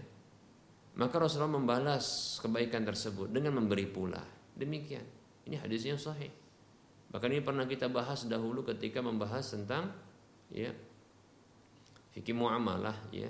maka 0.94 1.18
Rasulullah 1.18 1.58
membalas 1.58 2.38
kebaikan 2.38 2.86
tersebut 2.86 3.34
dengan 3.34 3.58
memberi 3.58 3.90
pula. 3.90 4.22
Demikian. 4.56 5.04
Ini 5.48 5.58
hadisnya 5.58 5.98
sahih. 5.98 6.30
Bahkan 7.12 7.28
ini 7.28 7.42
pernah 7.44 7.68
kita 7.68 7.92
bahas 7.92 8.24
dahulu 8.24 8.64
ketika 8.64 9.04
membahas 9.04 9.44
tentang 9.52 9.92
ya 10.48 10.72
fikih 12.12 12.36
muamalah 12.36 12.96
ya. 13.12 13.28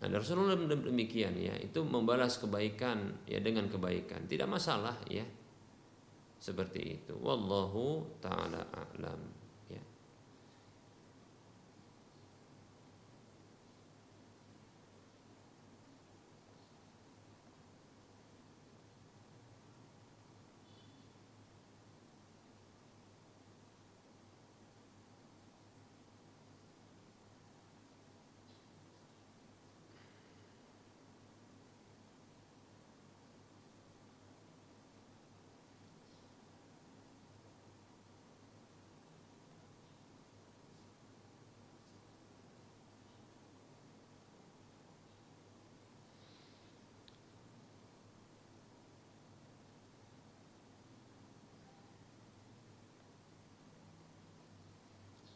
Nah, 0.00 0.08
Rasulullah 0.08 0.56
demikian 0.56 1.36
ya, 1.36 1.52
itu 1.60 1.84
membalas 1.84 2.40
kebaikan 2.40 3.20
ya 3.28 3.36
dengan 3.36 3.68
kebaikan. 3.68 4.24
Tidak 4.24 4.48
masalah 4.48 4.96
ya 5.12 5.26
seperti 6.40 6.80
itu 6.80 7.14
wallahu 7.20 8.16
taala 8.24 8.64
a'lam 8.72 9.39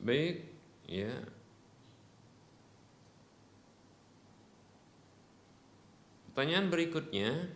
Baik, 0.04 0.44
ya. 0.84 1.16
Pertanyaan 6.28 6.68
berikutnya. 6.68 7.48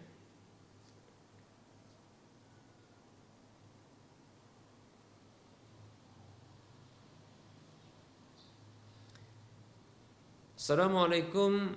Assalamualaikum. 10.56 11.76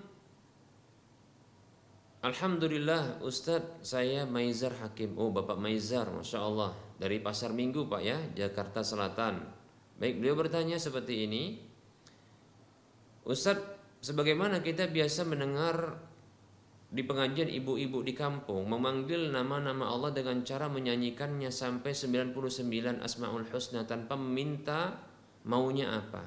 Alhamdulillah 2.23 3.19
Ustadz 3.19 3.83
saya 3.83 4.23
Maizar 4.23 4.71
Hakim. 4.79 5.19
Oh 5.19 5.35
Bapak 5.35 5.59
Maizar 5.59 6.07
Masya 6.07 6.39
Allah. 6.39 6.71
Dari 6.95 7.19
Pasar 7.19 7.51
Minggu 7.51 7.91
Pak 7.91 8.01
ya 8.05 8.19
Jakarta 8.37 8.85
Selatan 8.85 9.60
Baik, 10.01 10.17
beliau 10.17 10.33
bertanya 10.33 10.81
seperti 10.81 11.29
ini. 11.29 11.61
Ustadz, 13.21 14.01
sebagaimana 14.01 14.65
kita 14.65 14.89
biasa 14.89 15.29
mendengar 15.29 15.93
di 16.89 17.05
pengajian 17.05 17.45
ibu-ibu 17.45 18.01
di 18.01 18.17
kampung 18.17 18.65
memanggil 18.65 19.29
nama-nama 19.29 19.93
Allah 19.93 20.09
dengan 20.09 20.41
cara 20.41 20.65
menyanyikannya 20.73 21.53
sampai 21.53 21.93
99 21.93 22.97
Asmaul 22.97 23.45
Husna 23.53 23.85
tanpa 23.85 24.17
meminta 24.17 24.97
maunya 25.45 25.93
apa. 25.93 26.25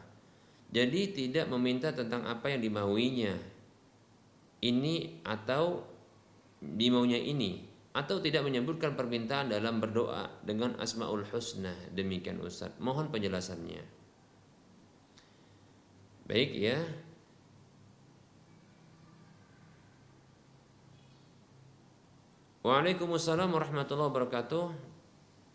Jadi 0.71 1.11
tidak 1.11 1.51
meminta 1.51 1.91
tentang 1.91 2.31
apa 2.31 2.55
yang 2.55 2.63
dimauinya. 2.63 3.35
Ini 4.63 5.27
atau 5.27 5.83
dimaunya 6.63 7.19
ini 7.19 7.74
atau 7.95 8.19
tidak 8.19 8.43
menyebutkan 8.43 8.99
permintaan 8.99 9.55
dalam 9.55 9.79
berdoa 9.79 10.27
dengan 10.43 10.75
asmaul 10.83 11.23
husna. 11.31 11.71
Demikian 11.95 12.43
Ustaz. 12.43 12.75
Mohon 12.83 13.15
penjelasannya. 13.15 13.87
Baik 16.27 16.51
ya. 16.59 16.83
Waalaikumsalam 22.67 23.55
warahmatullahi 23.55 24.11
wabarakatuh. 24.11 24.67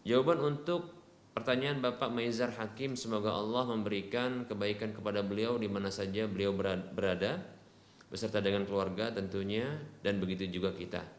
Jawaban 0.08 0.40
untuk 0.40 0.96
pertanyaan 1.36 1.84
Bapak 1.84 2.08
Maizar 2.08 2.56
Hakim 2.56 2.96
Semoga 2.96 3.36
Allah 3.36 3.68
memberikan 3.68 4.48
kebaikan 4.48 4.96
kepada 4.96 5.20
beliau 5.20 5.60
di 5.60 5.68
mana 5.68 5.92
saja 5.92 6.24
beliau 6.24 6.56
berada 6.56 7.44
Beserta 8.08 8.40
dengan 8.40 8.64
keluarga 8.64 9.12
tentunya 9.12 9.68
Dan 10.00 10.24
begitu 10.24 10.48
juga 10.48 10.72
kita 10.72 11.18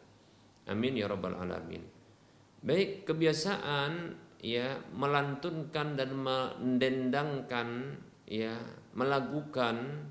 Amin 0.71 0.95
ya 0.95 1.11
rabbal 1.11 1.35
alamin. 1.35 1.83
Baik 2.63 3.05
kebiasaan 3.09 4.15
ya 4.39 4.79
melantunkan 4.95 5.99
dan 5.99 6.11
mendendangkan 6.15 7.99
ya 8.31 8.55
melakukan 8.95 10.07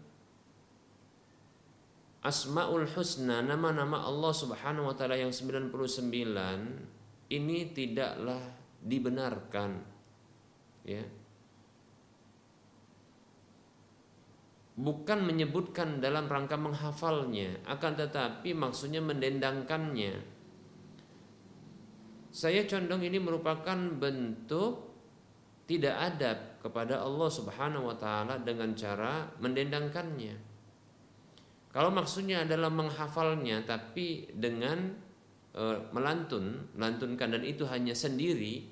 Asmaul 2.19 2.83
Husna 2.83 3.39
nama-nama 3.39 4.03
Allah 4.03 4.35
Subhanahu 4.35 4.91
wa 4.91 4.95
taala 4.99 5.15
yang 5.15 5.31
99 5.31 5.71
ini 7.31 7.57
tidaklah 7.71 8.43
dibenarkan 8.83 9.79
ya 10.83 10.99
bukan 14.79 15.27
menyebutkan 15.27 15.99
dalam 15.99 16.31
rangka 16.31 16.55
menghafalnya, 16.55 17.59
akan 17.67 17.93
tetapi 17.99 18.55
maksudnya 18.55 19.03
mendendangkannya. 19.03 20.38
Saya 22.29 22.65
condong 22.69 23.01
ini 23.01 23.17
merupakan 23.17 23.77
bentuk 23.97 24.89
tidak 25.65 25.95
adab 25.97 26.37
kepada 26.61 27.01
Allah 27.01 27.29
Subhanahu 27.29 27.89
wa 27.89 27.97
taala 27.97 28.41
dengan 28.41 28.73
cara 28.73 29.29
mendendangkannya. 29.37 30.49
Kalau 31.69 31.93
maksudnya 31.93 32.41
adalah 32.45 32.73
menghafalnya 32.73 33.61
tapi 33.65 34.29
dengan 34.33 34.97
e, 35.53 35.63
melantun, 35.93 36.73
melantunkan 36.73 37.37
dan 37.37 37.45
itu 37.45 37.69
hanya 37.69 37.93
sendiri, 37.93 38.65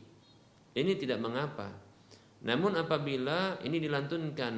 ini 0.74 0.94
tidak 0.98 1.22
mengapa. 1.22 1.70
Namun 2.42 2.78
apabila 2.78 3.62
ini 3.62 3.78
dilantunkan 3.78 4.56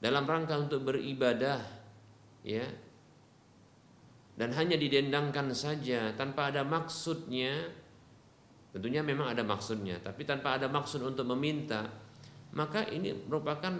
dalam 0.00 0.24
rangka 0.24 0.56
untuk 0.56 0.88
beribadah 0.88 1.60
ya 2.42 2.66
dan 4.34 4.50
hanya 4.56 4.74
didendangkan 4.80 5.52
saja 5.52 6.10
tanpa 6.18 6.50
ada 6.50 6.66
maksudnya 6.66 7.81
tentunya 8.72 9.04
memang 9.04 9.30
ada 9.30 9.44
maksudnya 9.44 10.00
tapi 10.00 10.24
tanpa 10.24 10.56
ada 10.56 10.66
maksud 10.66 11.04
untuk 11.04 11.28
meminta 11.36 11.86
maka 12.56 12.88
ini 12.88 13.12
merupakan 13.28 13.72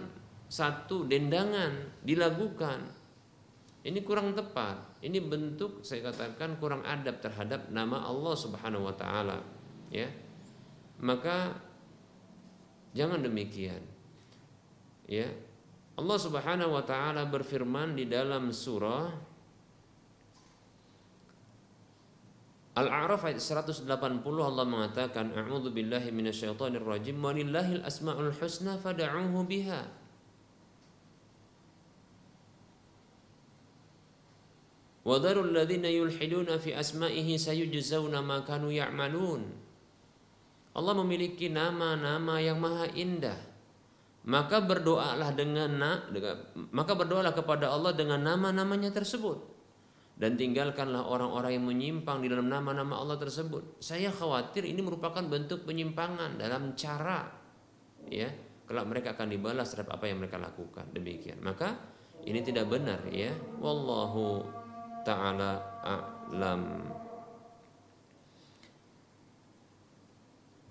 satu 0.47 1.09
dendangan 1.09 2.01
dilakukan 2.05 3.03
ini 3.83 3.99
kurang 3.99 4.31
tepat. 4.31 5.03
Ini 5.03 5.19
bentuk 5.19 5.83
saya 5.83 6.07
katakan 6.07 6.55
kurang 6.55 6.87
adab 6.87 7.19
terhadap 7.19 7.67
nama 7.67 8.07
Allah 8.07 8.31
Subhanahu 8.31 8.87
wa 8.87 8.95
taala, 8.95 9.43
ya. 9.91 10.07
Maka 11.03 11.51
jangan 12.95 13.19
demikian. 13.19 13.83
Ya. 15.03 15.27
Allah 15.99 16.15
Subhanahu 16.17 16.79
wa 16.79 16.83
taala 16.87 17.27
berfirman 17.27 17.99
di 17.99 18.07
dalam 18.07 18.55
surah 18.55 19.11
Al-A'raf 22.73 23.21
ayat 23.29 23.37
180 23.37 23.85
Allah 24.25 24.65
mengatakan 24.65 25.29
A'udzu 25.29 25.69
billahi 25.69 26.09
minasyaitonir 26.09 26.81
rajim 26.81 27.21
walillahil 27.21 27.85
asmaul 27.85 28.33
husna 28.33 28.81
fad'uuhu 28.81 29.45
biha. 29.45 29.85
Wadarul 35.05 35.53
ladzina 35.53 35.91
yulhiduna 35.91 36.57
fi 36.57 36.73
asma'ihi 36.73 37.37
sayujzauna 37.37 38.25
ma 38.25 38.41
kanu 38.41 38.73
ya'malun. 38.73 39.43
Allah 40.73 40.93
memiliki 40.97 41.53
nama-nama 41.53 42.41
yang 42.41 42.57
maha 42.57 42.89
indah. 42.97 43.37
Maka 44.23 44.63
berdoalah 44.63 45.35
dengan 45.35 45.77
maka 46.71 46.95
berdoalah 46.95 47.35
kepada 47.35 47.69
Allah 47.69 47.93
dengan 47.93 48.23
nama-namanya 48.23 48.89
tersebut 48.95 49.43
dan 50.13 50.37
tinggalkanlah 50.37 51.09
orang-orang 51.09 51.57
yang 51.57 51.65
menyimpang 51.65 52.21
di 52.21 52.29
dalam 52.29 52.45
nama-nama 52.45 53.01
Allah 53.01 53.17
tersebut. 53.17 53.81
Saya 53.81 54.13
khawatir 54.13 54.63
ini 54.69 54.79
merupakan 54.85 55.25
bentuk 55.25 55.65
penyimpangan 55.65 56.37
dalam 56.37 56.77
cara 56.77 57.25
ya, 58.07 58.29
kalau 58.69 58.85
mereka 58.85 59.17
akan 59.17 59.27
dibalas 59.33 59.73
terhadap 59.73 59.97
apa 59.97 60.05
yang 60.05 60.21
mereka 60.21 60.37
lakukan. 60.37 60.85
Demikian. 60.93 61.41
Maka 61.41 61.75
ini 62.23 62.39
tidak 62.45 62.69
benar 62.69 63.03
ya. 63.09 63.33
Wallahu 63.57 64.45
taala 65.01 65.81
a'lam. 65.81 66.61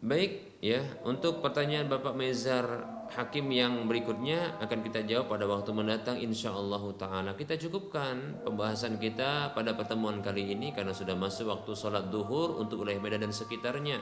Baik 0.03 0.59
ya, 0.59 0.83
untuk 1.07 1.39
pertanyaan 1.39 1.87
Bapak 1.87 2.19
Mezar 2.19 2.92
Hakim 3.11 3.51
yang 3.51 3.91
berikutnya 3.91 4.57
akan 4.63 4.79
kita 4.87 5.03
jawab 5.05 5.27
pada 5.35 5.45
waktu 5.45 5.75
mendatang 5.75 6.17
insya 6.23 6.55
Allah 6.55 6.81
taala. 6.95 7.31
Kita 7.37 7.59
cukupkan 7.59 8.47
pembahasan 8.47 8.97
kita 8.97 9.53
pada 9.53 9.75
pertemuan 9.77 10.23
kali 10.23 10.55
ini 10.55 10.71
karena 10.71 10.95
sudah 10.95 11.19
masuk 11.19 11.51
waktu 11.51 11.75
sholat 11.75 12.09
duhur 12.09 12.63
untuk 12.63 12.87
wilayah 12.87 13.03
Medan 13.03 13.29
dan 13.29 13.33
sekitarnya. 13.35 13.99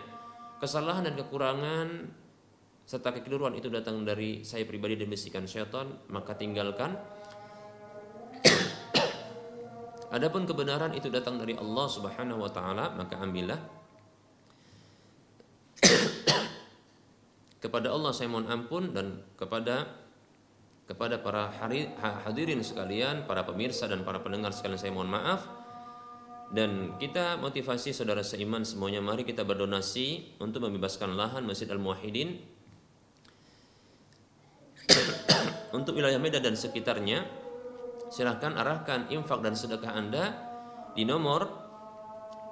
Kesalahan 0.60 1.08
dan 1.08 1.16
kekurangan 1.16 1.88
serta 2.84 3.16
kekeliruan 3.16 3.56
itu 3.56 3.72
datang 3.72 4.04
dari 4.04 4.44
saya 4.46 4.62
pribadi 4.68 4.94
dan 5.00 5.08
bisikan 5.10 5.48
syaitan, 5.48 5.90
maka 6.12 6.36
tinggalkan 6.36 6.94
Adapun 10.16 10.42
kebenaran 10.42 10.90
itu 10.94 11.06
datang 11.06 11.38
dari 11.38 11.54
Allah 11.54 11.86
Subhanahu 11.86 12.42
wa 12.42 12.50
taala, 12.50 12.90
maka 12.98 13.14
ambillah. 13.18 13.58
kepada 17.60 17.92
Allah 17.92 18.16
saya 18.16 18.32
mohon 18.32 18.48
ampun 18.48 18.96
dan 18.96 19.20
kepada 19.36 20.00
kepada 20.90 21.22
para 21.22 21.54
hadirin 22.26 22.66
sekalian, 22.66 23.22
para 23.22 23.46
pemirsa 23.46 23.86
dan 23.86 24.02
para 24.02 24.18
pendengar 24.18 24.50
sekalian 24.50 24.80
saya 24.80 24.90
mohon 24.90 25.06
maaf. 25.06 25.46
Dan 26.50 26.98
kita 26.98 27.38
motivasi 27.38 27.94
saudara 27.94 28.26
seiman 28.26 28.66
semuanya 28.66 28.98
mari 28.98 29.22
kita 29.22 29.46
berdonasi 29.46 30.34
untuk 30.42 30.66
membebaskan 30.66 31.14
lahan 31.14 31.46
Masjid 31.46 31.70
Al-Muwahhidin 31.70 32.42
untuk 35.78 35.94
wilayah 35.94 36.18
Medan 36.18 36.42
dan 36.42 36.58
sekitarnya 36.58 37.22
silahkan 38.10 38.58
arahkan 38.58 39.14
infak 39.14 39.46
dan 39.46 39.54
sedekah 39.54 39.94
Anda 39.94 40.34
di 40.98 41.06
nomor 41.06 41.46